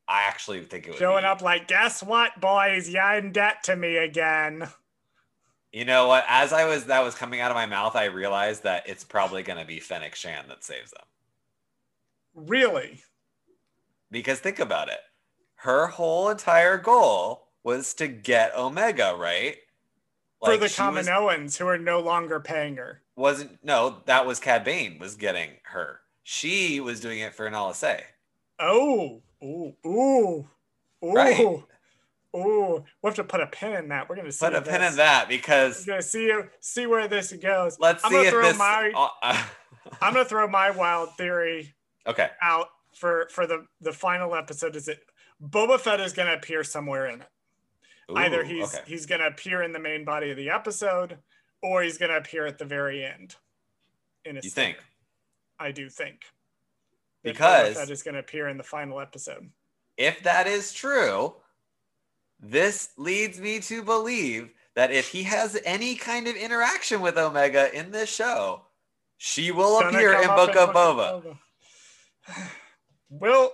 I 0.07 0.23
actually 0.23 0.61
think 0.63 0.87
it 0.87 0.91
would 0.91 0.99
showing 0.99 1.23
be. 1.23 1.27
up 1.27 1.41
like, 1.41 1.67
guess 1.67 2.01
what, 2.01 2.39
boys? 2.39 2.89
You're 2.89 3.13
in 3.13 3.31
debt 3.31 3.63
to 3.63 3.75
me 3.75 3.97
again. 3.97 4.67
You 5.71 5.85
know 5.85 6.07
what? 6.07 6.25
As 6.27 6.53
I 6.53 6.65
was 6.65 6.85
that 6.85 7.03
was 7.03 7.15
coming 7.15 7.41
out 7.41 7.51
of 7.51 7.55
my 7.55 7.65
mouth, 7.65 7.95
I 7.95 8.05
realized 8.05 8.63
that 8.63 8.87
it's 8.87 9.03
probably 9.03 9.43
gonna 9.43 9.65
be 9.65 9.79
Fennec 9.79 10.15
Shan 10.15 10.45
that 10.47 10.63
saves 10.63 10.91
them. 10.91 11.05
Really? 12.33 13.03
Because 14.09 14.39
think 14.39 14.59
about 14.59 14.89
it. 14.89 14.99
Her 15.55 15.87
whole 15.87 16.29
entire 16.29 16.77
goal 16.77 17.47
was 17.63 17.93
to 17.95 18.07
get 18.07 18.55
Omega, 18.55 19.15
right? 19.17 19.57
Like, 20.43 20.59
for 20.59 20.67
the 20.67 20.73
Kaminoans 20.73 21.43
was, 21.43 21.57
who 21.57 21.67
are 21.67 21.77
no 21.77 21.99
longer 21.99 22.39
paying 22.39 22.75
her. 22.75 23.01
Wasn't 23.15 23.63
no, 23.63 24.01
that 24.05 24.25
was 24.25 24.39
Cad 24.39 24.63
Bane 24.63 24.99
was 24.99 25.15
getting 25.15 25.51
her. 25.63 26.01
She 26.23 26.79
was 26.79 26.99
doing 26.99 27.19
it 27.19 27.33
for 27.33 27.49
Nala 27.49 27.73
Se. 27.75 28.03
Oh, 28.59 29.21
ooh, 29.43 29.73
ooh, 29.85 30.47
ooh. 31.03 31.13
Right. 31.13 31.63
Oh, 32.35 32.83
we 33.01 33.07
have 33.07 33.15
to 33.15 33.23
put 33.23 33.41
a 33.41 33.47
pin 33.47 33.73
in 33.73 33.89
that. 33.89 34.09
We're 34.09 34.15
gonna 34.15 34.31
put 34.31 34.55
a 34.55 34.59
this. 34.59 34.67
pin 34.67 34.81
in 34.81 34.95
that 34.95 35.27
because 35.29 35.85
we're 35.85 35.93
gonna 35.93 36.01
see 36.01 36.25
you 36.25 36.49
see 36.61 36.87
where 36.87 37.07
this 37.07 37.31
goes. 37.33 37.77
Let's 37.79 38.03
I'm 38.03 38.11
see 38.11 38.25
if 38.25 38.33
this. 38.33 38.57
My, 38.57 38.91
uh, 39.21 39.43
I'm 40.01 40.13
gonna 40.13 40.25
throw 40.25 40.47
my 40.47 40.71
wild 40.71 41.15
theory. 41.15 41.75
Okay. 42.07 42.29
Out 42.41 42.67
for 42.95 43.27
for 43.31 43.45
the 43.45 43.65
the 43.81 43.93
final 43.93 44.35
episode 44.35 44.75
is 44.75 44.87
it 44.87 44.99
Boba 45.41 45.79
Fett 45.79 45.99
is 45.99 46.13
gonna 46.13 46.33
appear 46.33 46.63
somewhere 46.63 47.07
in 47.07 47.21
it. 47.21 47.27
Ooh, 48.13 48.17
Either 48.17 48.43
he's 48.43 48.73
okay. 48.73 48.83
he's 48.85 49.05
going 49.05 49.21
to 49.21 49.27
appear 49.27 49.63
in 49.63 49.73
the 49.73 49.79
main 49.79 50.05
body 50.05 50.31
of 50.31 50.37
the 50.37 50.49
episode, 50.49 51.17
or 51.61 51.83
he's 51.83 51.97
going 51.97 52.11
to 52.11 52.17
appear 52.17 52.45
at 52.45 52.57
the 52.57 52.65
very 52.65 53.03
end. 53.03 53.35
In 54.25 54.37
a 54.37 54.41
you 54.41 54.49
think? 54.49 54.77
I 55.59 55.71
do 55.71 55.89
think 55.89 56.21
because 57.23 57.75
that 57.75 57.89
is 57.89 58.03
going 58.03 58.15
to 58.15 58.19
appear 58.19 58.47
in 58.47 58.57
the 58.57 58.63
final 58.63 58.99
episode. 58.99 59.49
If 59.97 60.23
that 60.23 60.47
is 60.47 60.73
true, 60.73 61.35
this 62.39 62.89
leads 62.97 63.39
me 63.39 63.59
to 63.61 63.83
believe 63.83 64.51
that 64.75 64.91
if 64.91 65.07
he 65.09 65.23
has 65.23 65.59
any 65.65 65.95
kind 65.95 66.27
of 66.27 66.35
interaction 66.35 67.01
with 67.01 67.17
Omega 67.17 67.73
in 67.73 67.91
this 67.91 68.13
show, 68.13 68.63
she 69.17 69.51
will 69.51 69.79
appear 69.79 70.13
in 70.13 70.27
Book 70.27 70.55
of 70.55 70.69
Boba. 70.69 71.23
Boba. 71.23 71.37
We'll 73.15 73.51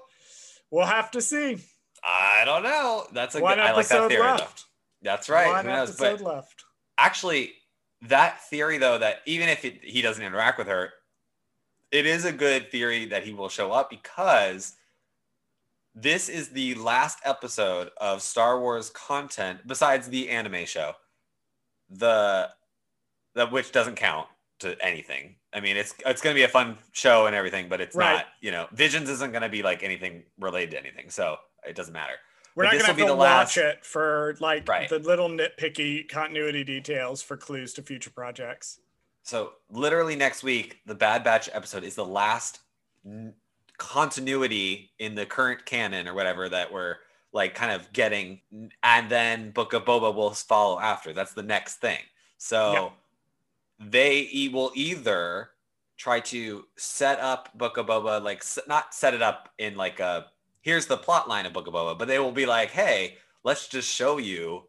we'll 0.72 0.86
have 0.86 1.12
to 1.12 1.22
see. 1.22 1.58
I 2.04 2.44
don't 2.46 2.64
know. 2.64 3.06
That's 3.14 3.36
a 3.36 3.42
One 3.42 3.58
good. 3.58 3.66
I 3.66 3.74
like 3.74 3.88
that 3.88 4.10
theory. 4.10 4.22
Left. 4.22 4.66
That's 5.02 5.30
right. 5.30 5.48
One 5.48 5.68
episode 5.68 6.20
but 6.20 6.36
left. 6.36 6.64
Actually, 6.98 7.54
that 8.04 8.42
theory 8.50 8.78
though, 8.78 8.98
that 8.98 9.22
even 9.26 9.50
if 9.50 9.66
it, 9.66 9.84
he 9.84 10.02
doesn't 10.02 10.24
interact 10.24 10.58
with 10.58 10.68
her, 10.68 10.94
it 11.92 12.06
is 12.06 12.26
a 12.26 12.32
good 12.32 12.72
theory 12.72 13.06
that 13.06 13.24
he 13.24 13.34
will 13.34 13.50
show 13.50 13.72
up 13.72 13.90
because 13.90 14.76
this 15.96 16.30
is 16.30 16.50
the 16.50 16.76
last 16.76 17.20
episode 17.26 17.90
of 17.98 18.22
Star 18.22 18.60
Wars 18.60 18.90
content 18.92 19.62
besides 19.66 20.08
the 20.08 20.30
anime 20.30 20.66
show. 20.66 20.94
The 21.90 22.50
the 23.36 23.48
which 23.48 23.72
doesn't 23.72 23.96
count 23.96 24.28
to 24.60 24.76
anything. 24.86 25.36
I 25.54 25.60
mean, 25.62 25.78
it's 25.78 25.96
it's 26.06 26.22
going 26.22 26.34
to 26.34 26.40
be 26.40 26.44
a 26.44 26.50
fun 26.50 26.78
show 26.92 27.26
and 27.26 27.36
everything, 27.36 27.70
but 27.70 27.82
it's 27.82 27.96
right. 27.96 28.18
not. 28.18 28.26
You 28.42 28.52
know, 28.52 28.68
Visions 28.74 29.10
isn't 29.10 29.32
going 29.32 29.42
to 29.42 29.50
be 29.50 29.64
like 29.64 29.82
anything 29.82 30.24
related 30.40 30.72
to 30.72 30.80
anything. 30.80 31.10
So 31.10 31.38
it 31.68 31.76
doesn't 31.76 31.94
matter. 31.94 32.14
We're 32.56 32.64
but 32.64 32.72
not 32.72 32.72
going 32.72 32.96
to 32.96 33.02
have 33.02 33.12
to 33.12 33.16
watch 33.16 33.58
it 33.58 33.86
for 33.86 34.36
like 34.40 34.68
right. 34.68 34.90
the 34.90 35.00
little 35.00 35.30
nitpicky 35.30 36.08
continuity 36.08 36.64
details 36.64 37.22
for 37.22 37.38
clues 37.38 37.74
to 37.76 37.82
future 37.82 38.10
projects. 38.10 38.80
So 39.24 39.54
literally 39.70 40.16
next 40.16 40.44
week, 40.44 40.80
the 40.86 40.96
Bad 40.96 41.24
Batch 41.24 41.50
episode 41.54 41.84
is 41.84 41.96
the 41.96 42.06
last 42.06 42.60
n- 43.06 43.34
continuity 43.78 44.92
in 45.00 45.16
the 45.16 45.26
current 45.26 45.66
canon 45.66 46.08
or 46.08 46.14
whatever 46.14 46.50
that 46.50 46.74
we're 46.74 46.98
like 47.32 47.54
kind 47.54 47.72
of 47.72 47.94
getting, 47.94 48.42
and 48.84 49.10
then 49.10 49.52
Book 49.52 49.74
of 49.74 49.86
Boba 49.86 50.14
will 50.14 50.32
follow 50.32 50.80
after. 50.80 51.14
That's 51.14 51.34
the 51.34 51.44
next 51.44 51.76
thing. 51.76 52.00
So 52.38 52.94
they 53.80 54.50
will 54.52 54.72
either 54.74 55.52
try 55.96 56.22
to 56.22 56.66
set 56.76 57.20
up 57.20 57.56
Book 57.56 57.78
of 57.78 57.86
Boba, 57.86 58.24
like 58.24 58.44
not 58.68 58.94
set 58.94 59.14
it 59.14 59.22
up 59.22 59.50
in 59.60 59.76
like 59.76 60.00
a 60.00 60.28
here's 60.62 60.88
the 60.88 60.98
plot 60.98 61.30
line 61.30 61.46
of 61.46 61.54
Book 61.54 61.68
of 61.68 61.74
Boba, 61.74 61.98
but 61.98 62.08
they 62.08 62.20
will 62.20 62.32
be 62.32 62.46
like, 62.46 62.72
hey, 62.72 63.18
let's 63.44 63.68
just 63.68 63.90
show 63.90 64.18
you 64.18 64.64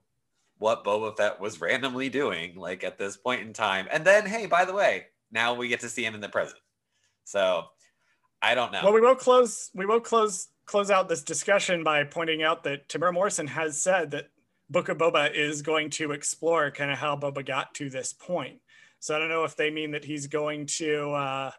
what 0.58 0.84
Boba 0.84 1.16
Fett 1.16 1.40
was 1.40 1.60
randomly 1.60 2.08
doing, 2.08 2.54
like 2.56 2.84
at 2.84 2.98
this 2.98 3.16
point 3.16 3.42
in 3.42 3.52
time. 3.52 3.88
And 3.90 4.04
then, 4.04 4.26
hey, 4.26 4.46
by 4.46 4.64
the 4.64 4.74
way, 4.74 5.06
now 5.32 5.54
we 5.54 5.68
get 5.68 5.80
to 5.80 5.88
see 5.88 6.04
him 6.04 6.14
in 6.14 6.20
the 6.20 6.28
present. 6.28 6.60
So 7.24 7.64
I 8.42 8.54
don't 8.54 8.72
know. 8.72 8.80
Well, 8.84 8.92
we 8.92 9.00
will 9.00 9.14
close. 9.14 9.70
We 9.74 9.86
will 9.86 10.00
close 10.00 10.48
close 10.66 10.90
out 10.90 11.08
this 11.08 11.22
discussion 11.22 11.82
by 11.82 12.04
pointing 12.04 12.42
out 12.42 12.62
that 12.64 12.88
Temuera 12.88 13.12
Morrison 13.12 13.46
has 13.48 13.80
said 13.80 14.12
that 14.12 14.28
Book 14.68 14.88
of 14.88 14.98
Boba 14.98 15.34
is 15.34 15.62
going 15.62 15.90
to 15.90 16.12
explore 16.12 16.70
kind 16.70 16.92
of 16.92 16.98
how 16.98 17.16
Boba 17.16 17.44
got 17.44 17.74
to 17.74 17.90
this 17.90 18.12
point. 18.12 18.60
So 19.00 19.16
I 19.16 19.18
don't 19.18 19.30
know 19.30 19.44
if 19.44 19.56
they 19.56 19.70
mean 19.70 19.90
that 19.92 20.04
he's 20.04 20.26
going 20.28 20.66
to 20.66 21.10
uh, 21.10 21.50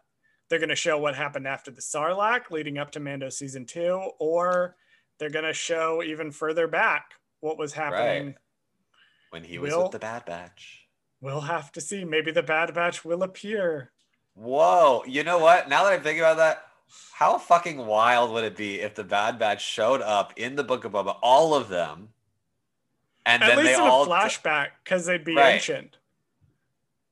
they're 0.52 0.58
going 0.58 0.68
to 0.68 0.76
show 0.76 0.98
what 0.98 1.14
happened 1.14 1.48
after 1.48 1.70
the 1.70 1.80
Sarlacc 1.80 2.50
leading 2.50 2.76
up 2.76 2.90
to 2.90 3.00
Mando 3.00 3.30
season 3.30 3.64
two, 3.64 4.10
or 4.18 4.76
they're 5.18 5.30
going 5.30 5.46
to 5.46 5.54
show 5.54 6.02
even 6.02 6.30
further 6.30 6.68
back 6.68 7.12
what 7.40 7.56
was 7.56 7.72
happening 7.72 8.26
right. 8.26 8.36
when 9.30 9.44
he 9.44 9.58
was 9.58 9.72
we'll, 9.72 9.84
with 9.84 9.92
the 9.92 9.98
Bad 9.98 10.26
Batch. 10.26 10.88
We'll 11.22 11.40
have 11.40 11.72
to 11.72 11.80
see. 11.80 12.04
Maybe 12.04 12.32
the 12.32 12.42
Bad 12.42 12.74
Batch 12.74 13.02
will 13.02 13.22
appear. 13.22 13.92
Whoa. 14.34 15.02
You 15.06 15.24
know 15.24 15.38
what? 15.38 15.70
Now 15.70 15.84
that 15.84 15.94
I'm 15.94 16.02
thinking 16.02 16.20
about 16.20 16.36
that, 16.36 16.66
how 17.14 17.38
fucking 17.38 17.78
wild 17.78 18.30
would 18.32 18.44
it 18.44 18.54
be 18.54 18.78
if 18.78 18.94
the 18.94 19.04
Bad 19.04 19.38
Batch 19.38 19.64
showed 19.64 20.02
up 20.02 20.34
in 20.36 20.54
the 20.54 20.64
Book 20.64 20.84
of 20.84 20.92
Boba, 20.92 21.16
all 21.22 21.54
of 21.54 21.70
them, 21.70 22.10
and 23.24 23.42
At 23.42 23.56
then 23.56 23.64
they 23.64 23.72
all 23.72 24.06
flashback 24.06 24.68
because 24.84 25.06
they'd 25.06 25.24
be 25.24 25.34
right. 25.34 25.54
ancient. 25.54 25.96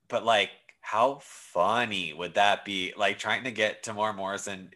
But 0.08 0.26
like 0.26 0.50
how 0.80 1.20
funny 1.22 2.12
would 2.12 2.34
that 2.34 2.64
be? 2.64 2.92
Like 2.96 3.18
trying 3.18 3.44
to 3.44 3.50
get 3.50 3.82
Temuera 3.82 4.14
Morrison 4.14 4.70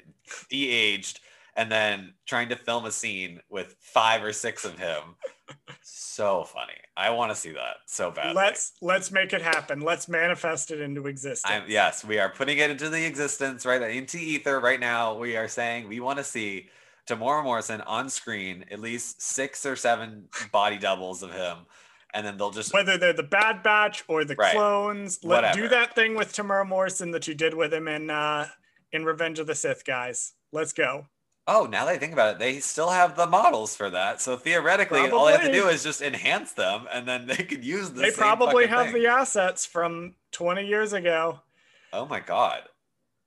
de-aged 0.51 1.21
and 1.57 1.71
then 1.71 2.15
trying 2.27 2.49
to 2.49 2.57
film 2.57 2.85
a 2.85 2.91
scene 2.91 3.41
with 3.49 3.77
five 3.81 4.23
or 4.23 4.33
six 4.33 4.65
of 4.65 4.79
him. 4.79 5.03
so 5.83 6.45
funny. 6.45 6.75
I 6.97 7.11
want 7.11 7.33
to 7.33 7.37
see 7.37 7.53
that 7.53 7.77
so 7.87 8.11
badly. 8.11 8.35
Let's 8.35 8.73
let's 8.81 9.11
make 9.11 9.33
it 9.33 9.43
happen. 9.43 9.81
Let's 9.81 10.09
manifest 10.09 10.71
it 10.71 10.81
into 10.81 11.07
existence. 11.07 11.43
I'm, 11.45 11.65
yes, 11.69 12.05
we 12.05 12.19
are 12.19 12.29
putting 12.29 12.59
it 12.59 12.71
into 12.71 12.89
the 12.89 13.05
existence 13.05 13.67
right 13.67 13.83
into 13.83 14.19
ether 14.19 14.61
right 14.61 14.81
now. 14.81 15.17
We 15.17 15.37
are 15.37 15.49
saying 15.49 15.89
we 15.89 16.01
want 16.01 16.19
to 16.19 16.25
see 16.25 16.69
Temuera 17.09 17.45
Morrison 17.45 17.81
on 17.83 18.09
screen 18.09 18.65
at 18.71 18.81
least 18.81 19.21
six 19.23 19.67
or 19.67 19.77
seven 19.77 20.29
body 20.53 20.79
doubles 20.79 21.23
of 21.23 21.33
him 21.33 21.59
and 22.15 22.25
then 22.25 22.39
they'll 22.39 22.51
just 22.51 22.73
whether 22.73 22.97
they're 22.97 23.13
the 23.13 23.23
Bad 23.23 23.63
Batch 23.63 24.05
or 24.09 24.25
the 24.25 24.37
right. 24.37 24.55
clones. 24.55 25.19
Let 25.23 25.43
Whatever. 25.43 25.61
do 25.61 25.69
that 25.69 25.95
thing 25.95 26.15
with 26.15 26.33
Temuera 26.33 26.67
Morrison 26.67 27.11
that 27.11 27.29
you 27.29 27.35
did 27.35 27.53
with 27.53 27.75
him 27.75 27.89
in 27.89 28.09
uh, 28.09 28.49
in 28.93 29.05
Revenge 29.05 29.41
of 29.41 29.47
the 29.47 29.55
Sith, 29.55 29.85
guys. 29.85 30.33
Let's 30.53 30.73
go. 30.73 31.07
Oh, 31.47 31.67
now 31.67 31.85
that 31.85 31.91
I 31.91 31.99
think 31.99 32.15
about 32.15 32.37
it, 32.37 32.39
they 32.39 32.59
still 32.61 32.89
have 32.89 33.17
the 33.17 33.27
models 33.27 33.77
for 33.77 33.91
that. 33.91 34.23
So 34.23 34.37
theoretically, 34.37 35.01
probably. 35.01 35.19
all 35.19 35.27
they 35.27 35.33
have 35.33 35.43
to 35.43 35.53
do 35.53 35.69
is 35.69 35.83
just 35.83 36.01
enhance 36.01 36.53
them, 36.53 36.87
and 36.91 37.07
then 37.07 37.27
they 37.27 37.37
could 37.37 37.65
use 37.65 37.91
the. 37.91 38.01
They 38.01 38.11
probably 38.13 38.67
have 38.67 38.87
thing. 38.87 39.03
the 39.03 39.09
assets 39.09 39.67
from 39.67 40.15
20 40.33 40.67
years 40.67 40.95
ago. 40.95 41.41
Oh 41.93 42.07
my 42.07 42.21
god! 42.21 42.63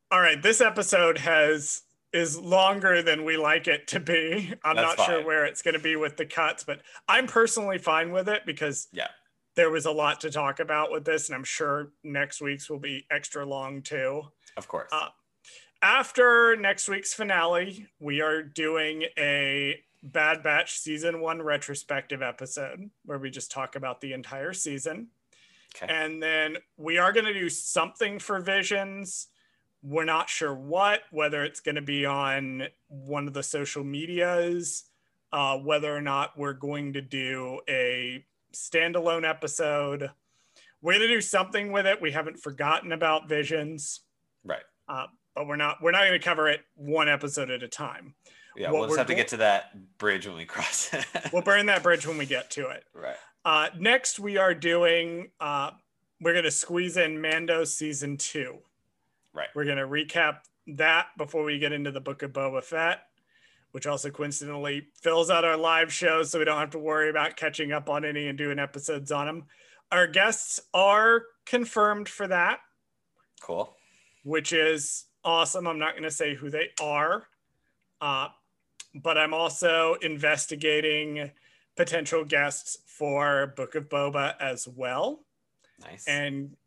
All 0.09 0.21
right, 0.21 0.41
this 0.41 0.61
episode 0.61 1.19
has 1.19 1.83
is 2.13 2.37
longer 2.37 3.01
than 3.01 3.25
we 3.25 3.37
like 3.37 3.67
it 3.67 3.87
to 3.87 3.99
be. 3.99 4.53
I'm 4.63 4.75
That's 4.75 4.87
not 4.87 4.97
fine. 4.97 5.05
sure 5.07 5.25
where 5.25 5.45
it's 5.45 5.61
going 5.61 5.73
to 5.73 5.79
be 5.79 5.95
with 5.95 6.17
the 6.17 6.25
cuts, 6.25 6.63
but 6.63 6.81
I'm 7.07 7.27
personally 7.27 7.77
fine 7.77 8.11
with 8.11 8.29
it 8.29 8.43
because 8.45 8.87
yeah, 8.91 9.07
there 9.55 9.69
was 9.69 9.85
a 9.85 9.91
lot 9.91 10.21
to 10.21 10.31
talk 10.31 10.59
about 10.59 10.91
with 10.91 11.03
this, 11.03 11.27
and 11.27 11.35
I'm 11.35 11.43
sure 11.43 11.91
next 12.03 12.41
week's 12.41 12.69
will 12.69 12.79
be 12.79 13.05
extra 13.11 13.45
long 13.45 13.81
too. 13.81 14.23
Of 14.55 14.67
course. 14.67 14.89
Uh, 14.91 15.09
after 15.81 16.55
next 16.55 16.87
week's 16.87 17.13
finale, 17.13 17.87
we 17.99 18.21
are 18.21 18.41
doing 18.41 19.03
a 19.17 19.79
Bad 20.03 20.43
Batch 20.43 20.79
season 20.79 21.21
one 21.21 21.41
retrospective 21.41 22.21
episode 22.21 22.89
where 23.03 23.19
we 23.19 23.29
just 23.29 23.51
talk 23.51 23.75
about 23.75 24.01
the 24.01 24.13
entire 24.13 24.53
season. 24.53 25.07
Okay. 25.75 25.93
And 25.93 26.21
then 26.21 26.57
we 26.77 26.97
are 26.97 27.11
going 27.11 27.25
to 27.25 27.33
do 27.33 27.49
something 27.49 28.19
for 28.19 28.39
Visions 28.39 29.27
we're 29.87 30.03
not 30.03 30.29
sure 30.29 30.53
what, 30.53 31.01
whether 31.11 31.45
it's 31.45 31.61
going 31.61 31.75
to 31.75 31.81
be 31.81 32.05
on 32.05 32.63
one 32.89 33.25
of 33.27 33.33
the 33.33 33.43
social 33.43 33.85
medias, 33.85 34.83
uh, 35.31 35.57
whether 35.57 35.95
or 35.95 36.01
not 36.01 36.37
we're 36.37 36.53
going 36.53 36.91
to 36.93 37.01
do 37.01 37.61
a 37.69 38.25
standalone 38.53 39.27
episode. 39.27 40.11
We're 40.81 40.93
going 40.93 41.07
to 41.07 41.13
do 41.13 41.21
something 41.21 41.71
with 41.71 41.85
it. 41.85 42.01
We 42.01 42.11
haven't 42.11 42.37
forgotten 42.37 42.91
about 42.91 43.29
visions, 43.29 44.01
right? 44.43 44.63
Uh, 44.89 45.07
but 45.33 45.47
we're 45.47 45.55
not 45.55 45.77
we're 45.81 45.91
not 45.91 46.01
going 46.01 46.19
to 46.19 46.19
cover 46.19 46.49
it 46.49 46.61
one 46.75 47.07
episode 47.07 47.49
at 47.49 47.63
a 47.63 47.67
time. 47.67 48.13
Yeah, 48.57 48.71
what 48.71 48.79
we'll 48.79 48.87
just 48.89 48.97
have 48.97 49.07
to 49.07 49.15
get 49.15 49.29
to 49.29 49.37
that 49.37 49.97
bridge 49.97 50.27
when 50.27 50.35
we 50.35 50.45
cross 50.45 50.93
it. 50.93 51.05
we'll 51.33 51.43
burn 51.43 51.67
that 51.67 51.81
bridge 51.81 52.05
when 52.05 52.17
we 52.17 52.25
get 52.25 52.49
to 52.51 52.69
it. 52.69 52.83
Right. 52.93 53.15
Uh, 53.45 53.69
next, 53.79 54.19
we 54.19 54.35
are 54.37 54.53
doing. 54.53 55.29
Uh, 55.39 55.71
we're 56.19 56.33
going 56.33 56.43
to 56.43 56.51
squeeze 56.51 56.97
in 56.97 57.21
Mando 57.21 57.63
season 57.63 58.17
two. 58.17 58.57
Right. 59.37 59.49
We're 59.53 59.65
going 59.65 59.77
to 59.77 59.83
recap 59.83 60.39
that 60.65 61.09
before 61.15 61.43
we 61.43 61.59
get 61.59 61.71
into 61.71 61.91
the 61.91 62.01
Book 62.01 62.23
of 62.23 62.33
Boba 62.33 62.63
Fett, 62.63 63.01
which 63.71 63.85
also 63.85 64.09
coincidentally 64.09 64.87
fills 64.99 65.29
out 65.29 65.45
our 65.45 65.55
live 65.55 65.93
shows 65.93 66.31
so 66.31 66.39
we 66.39 66.45
don't 66.45 66.57
have 66.59 66.71
to 66.71 66.79
worry 66.79 67.11
about 67.11 67.37
catching 67.37 67.71
up 67.71 67.87
on 67.87 68.03
any 68.03 68.27
and 68.27 68.37
doing 68.37 68.57
episodes 68.57 69.11
on 69.11 69.27
them. 69.27 69.43
Our 69.91 70.07
guests 70.07 70.59
are 70.73 71.21
confirmed 71.45 72.09
for 72.09 72.27
that. 72.27 72.61
Cool. 73.39 73.75
Which 74.23 74.53
is 74.53 75.05
awesome. 75.23 75.67
I'm 75.67 75.77
not 75.77 75.91
going 75.91 76.01
to 76.03 76.11
say 76.11 76.33
who 76.33 76.49
they 76.49 76.69
are, 76.81 77.27
uh, 78.01 78.29
but 78.95 79.19
I'm 79.19 79.35
also 79.35 79.97
investigating 80.01 81.29
potential 81.75 82.25
guests 82.25 82.79
for 82.87 83.53
Book 83.55 83.75
of 83.75 83.87
Boba 83.87 84.33
as 84.41 84.67
well. 84.67 85.19
Nice. 85.79 86.07
And 86.07 86.57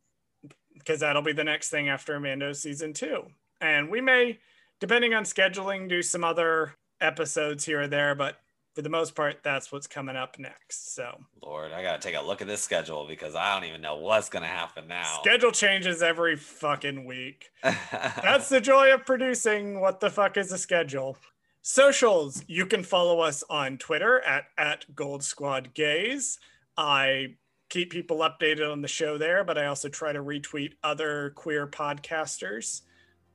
because 0.81 1.01
that'll 1.01 1.23
be 1.23 1.33
the 1.33 1.45
next 1.45 1.71
thing 1.71 1.89
after 1.89 2.19
Mando 2.19 2.53
season 2.53 2.93
two. 2.93 3.27
And 3.61 3.89
we 3.89 4.01
may, 4.01 4.39
depending 4.81 5.15
on 5.15 5.25
scheduling, 5.25 5.89
do 5.89 6.03
some 6.03 6.25
other 6.25 6.75
episodes 7.01 7.65
here 7.65 7.83
or 7.83 7.87
there, 7.87 8.15
but 8.15 8.39
for 8.75 8.83
the 8.83 8.89
most 8.89 9.15
part, 9.15 9.39
that's 9.43 9.73
what's 9.73 9.87
coming 9.87 10.17
up 10.17 10.39
next. 10.39 10.95
So, 10.95 11.19
Lord, 11.43 11.73
I 11.73 11.83
got 11.83 12.01
to 12.01 12.09
take 12.09 12.17
a 12.17 12.25
look 12.25 12.41
at 12.41 12.47
this 12.47 12.63
schedule 12.63 13.07
because 13.07 13.35
I 13.35 13.55
don't 13.55 13.69
even 13.69 13.81
know 13.81 13.97
what's 13.97 14.29
going 14.29 14.43
to 14.43 14.49
happen 14.49 14.87
now. 14.89 15.19
Schedule 15.23 15.51
changes 15.51 16.03
every 16.03 16.37
fucking 16.37 17.05
week. 17.05 17.51
that's 17.63 18.49
the 18.49 18.61
joy 18.61 18.95
of 18.95 19.05
producing. 19.05 19.81
What 19.81 20.01
the 20.01 20.11
fuck 20.11 20.37
is 20.37 20.53
a 20.53 20.59
schedule? 20.59 21.17
Socials, 21.63 22.43
you 22.47 22.65
can 22.65 22.83
follow 22.83 23.21
us 23.21 23.45
on 23.51 23.77
Twitter 23.77 24.21
at, 24.21 24.45
at 24.57 24.95
Gold 24.95 25.23
Squad 25.23 25.75
Gaze. 25.75 26.39
I 26.77 27.35
keep 27.71 27.91
people 27.91 28.19
updated 28.19 28.71
on 28.71 28.83
the 28.83 28.89
show 28.89 29.17
there, 29.17 29.43
but 29.45 29.57
I 29.57 29.67
also 29.67 29.89
try 29.89 30.13
to 30.13 30.23
retweet 30.23 30.73
other 30.83 31.31
queer 31.37 31.67
podcasters 31.67 32.83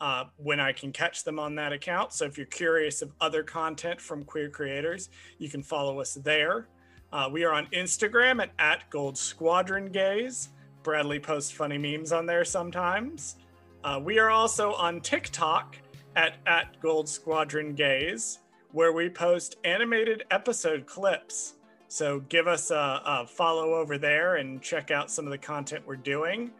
uh, 0.01 0.25
when 0.35 0.59
I 0.59 0.73
can 0.73 0.91
catch 0.91 1.23
them 1.23 1.39
on 1.39 1.55
that 1.55 1.71
account. 1.73 2.13
So 2.13 2.25
if 2.25 2.37
you're 2.37 2.45
curious 2.45 3.01
of 3.01 3.13
other 3.21 3.43
content 3.43 3.99
from 3.99 4.23
queer 4.23 4.49
creators, 4.49 5.09
you 5.39 5.49
can 5.49 5.63
follow 5.63 5.99
us 6.01 6.15
there. 6.15 6.67
Uh, 7.13 7.29
we 7.31 7.45
are 7.45 7.53
on 7.53 7.67
Instagram 7.67 8.41
at, 8.41 8.51
at 8.59 8.89
Gold 8.89 9.17
Squadron 9.17 9.89
Gaze. 9.91 10.49
Bradley 10.83 11.19
posts 11.19 11.49
funny 11.49 11.77
memes 11.77 12.11
on 12.11 12.25
there 12.25 12.43
sometimes. 12.43 13.37
Uh, 13.83 13.99
we 14.03 14.19
are 14.19 14.29
also 14.29 14.73
on 14.73 14.99
TikTok 14.99 15.77
at, 16.15 16.37
at 16.45 16.79
Gold 16.81 17.07
Squadron 17.07 17.73
Gaze, 17.73 18.39
where 18.73 18.91
we 18.91 19.09
post 19.09 19.55
animated 19.63 20.25
episode 20.29 20.85
clips. 20.85 21.53
So 21.95 22.19
give 22.27 22.45
us 22.45 22.71
a, 22.71 23.01
a, 23.05 23.25
follow 23.25 23.75
over 23.75 23.97
there 23.97 24.35
and 24.35 24.61
check 24.61 24.91
out 24.91 25.09
some 25.09 25.23
of 25.23 25.31
the 25.31 25.37
content 25.37 25.81
we're 25.87 25.95
doing. 25.95 26.51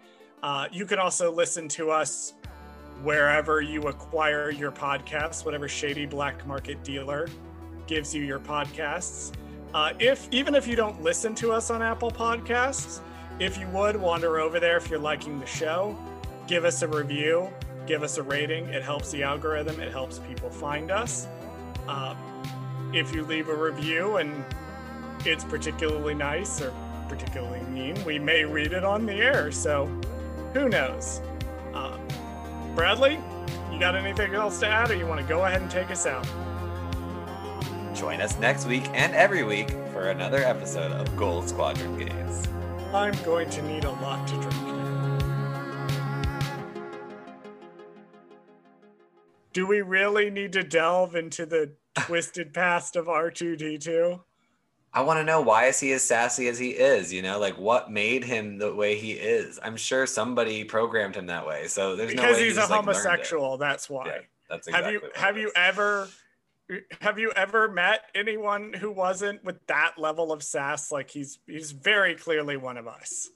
Uh, 0.42 0.70
you 0.72 0.86
can 0.86 0.98
also 0.98 1.30
listen 1.30 1.68
to 1.68 1.92
us 1.92 2.36
wherever 3.04 3.60
you 3.60 3.82
acquire 3.82 4.50
your 4.50 4.72
podcasts, 4.72 5.44
whatever 5.44 5.68
shady 5.68 6.06
black 6.06 6.48
market 6.48 6.82
dealer 6.86 7.28
gives 7.86 8.16
you 8.16 8.24
your 8.24 8.40
podcasts. 8.40 9.34
Uh, 9.74 9.92
if 10.00 10.26
even 10.32 10.56
if 10.56 10.66
you 10.70 10.78
don't 10.78 11.04
listen 11.04 11.36
to 11.36 11.52
us 11.52 11.70
on 11.70 11.82
Apple 11.82 12.12
Podcasts, 12.12 13.02
if 13.38 13.58
you 13.58 13.68
would 13.72 13.98
wander 13.98 14.40
over 14.40 14.62
there 14.62 14.78
if 14.78 14.90
you're 14.90 14.98
liking 15.00 15.38
the 15.42 15.46
show, 15.46 15.98
give 16.48 16.64
us 16.64 16.82
a 16.82 16.88
review, 16.88 17.50
give 17.86 18.04
us 18.04 18.18
a 18.18 18.24
rating. 18.24 18.68
It 18.68 18.84
helps 18.84 19.12
the 19.12 19.24
algorithm. 19.24 19.82
It 19.82 19.92
helps 19.92 20.20
people 20.20 20.50
find 20.50 20.92
us. 20.92 21.28
Uh, 21.90 22.16
if 22.94 23.14
you 23.14 23.26
leave 23.26 23.50
a 23.50 23.56
review 23.56 24.16
and 24.16 24.46
it's 25.28 25.44
particularly 25.44 26.14
nice 26.14 26.62
or 26.62 26.74
particularly 27.08 27.62
mean, 27.64 27.96
we 28.06 28.20
may 28.20 28.44
read 28.44 28.74
it 28.74 28.84
on 28.84 29.06
the 29.06 29.14
air. 29.14 29.52
So 29.52 29.88
who 30.54 30.70
knows? 30.70 31.22
Um, 31.74 32.00
Bradley, 32.76 33.20
you 33.72 33.80
got 33.80 33.96
anything 33.96 34.36
else 34.36 34.60
to 34.60 34.68
add, 34.68 34.92
or 34.92 34.96
you 34.96 35.06
want 35.06 35.22
to 35.22 35.28
go 35.28 35.46
ahead 35.46 35.62
and 35.62 35.70
take 35.70 35.92
us 35.92 36.06
out? 36.06 36.26
Join 37.94 38.22
us 38.22 38.38
next 38.40 38.66
week 38.66 38.84
and 38.94 39.14
every 39.14 39.44
week 39.44 39.70
for 39.92 40.10
another 40.10 40.44
episode 40.44 40.92
of 40.92 41.16
Gold 41.16 41.48
Squadron 41.48 41.98
Gaze. 41.98 42.48
I'm 42.94 43.14
going 43.24 43.50
to 43.50 43.62
need 43.62 43.84
a 43.84 43.92
lot 43.92 44.28
to 44.28 44.34
drink 44.42 44.76
Do 49.56 49.66
we 49.66 49.82
really 49.82 50.30
need 50.30 50.52
to 50.52 50.64
delve 50.64 51.16
into 51.16 51.46
the 51.46 51.76
twisted 51.98 52.54
past 52.54 52.98
of 52.98 53.06
R2D2? 53.06 54.20
I 54.96 55.02
want 55.02 55.20
to 55.20 55.26
know 55.26 55.42
why 55.42 55.66
is 55.66 55.78
he 55.78 55.92
as 55.92 56.04
sassy 56.04 56.48
as 56.48 56.58
he 56.58 56.70
is? 56.70 57.12
You 57.12 57.22
know, 57.22 57.38
like 57.38 57.58
what 57.58 57.92
made 57.92 58.24
him 58.24 58.58
the 58.58 58.74
way 58.74 58.96
he 58.96 59.12
is? 59.12 59.60
I'm 59.62 59.76
sure 59.76 60.08
somebody 60.08 60.64
programmed 60.64 61.16
him 61.16 61.26
that 61.26 61.46
way. 61.46 61.68
So 61.68 61.98
there's 61.98 62.12
because 62.12 62.38
no 62.38 62.44
he's 62.44 62.56
just, 62.56 62.72
a 62.72 62.76
homosexual. 62.76 63.58
That's 63.58 63.90
why. 63.90 64.06
Yeah, 64.06 64.18
that's 64.50 64.68
exactly 64.68 64.94
have 64.94 65.04
you 65.04 65.12
have 65.16 65.38
you 65.38 65.52
ever 65.54 66.08
have 67.02 67.20
you 67.20 67.32
ever 67.36 67.68
met 67.68 68.06
anyone 68.16 68.72
who 68.72 68.90
wasn't 68.90 69.44
with 69.44 69.68
that 69.68 69.96
level 69.98 70.32
of 70.32 70.42
sass? 70.42 70.94
Like 70.94 71.10
he's 71.10 71.40
he's 71.46 71.74
very 71.74 72.16
clearly 72.16 72.56
one 72.56 72.78
of 72.78 72.88
us. 72.88 73.30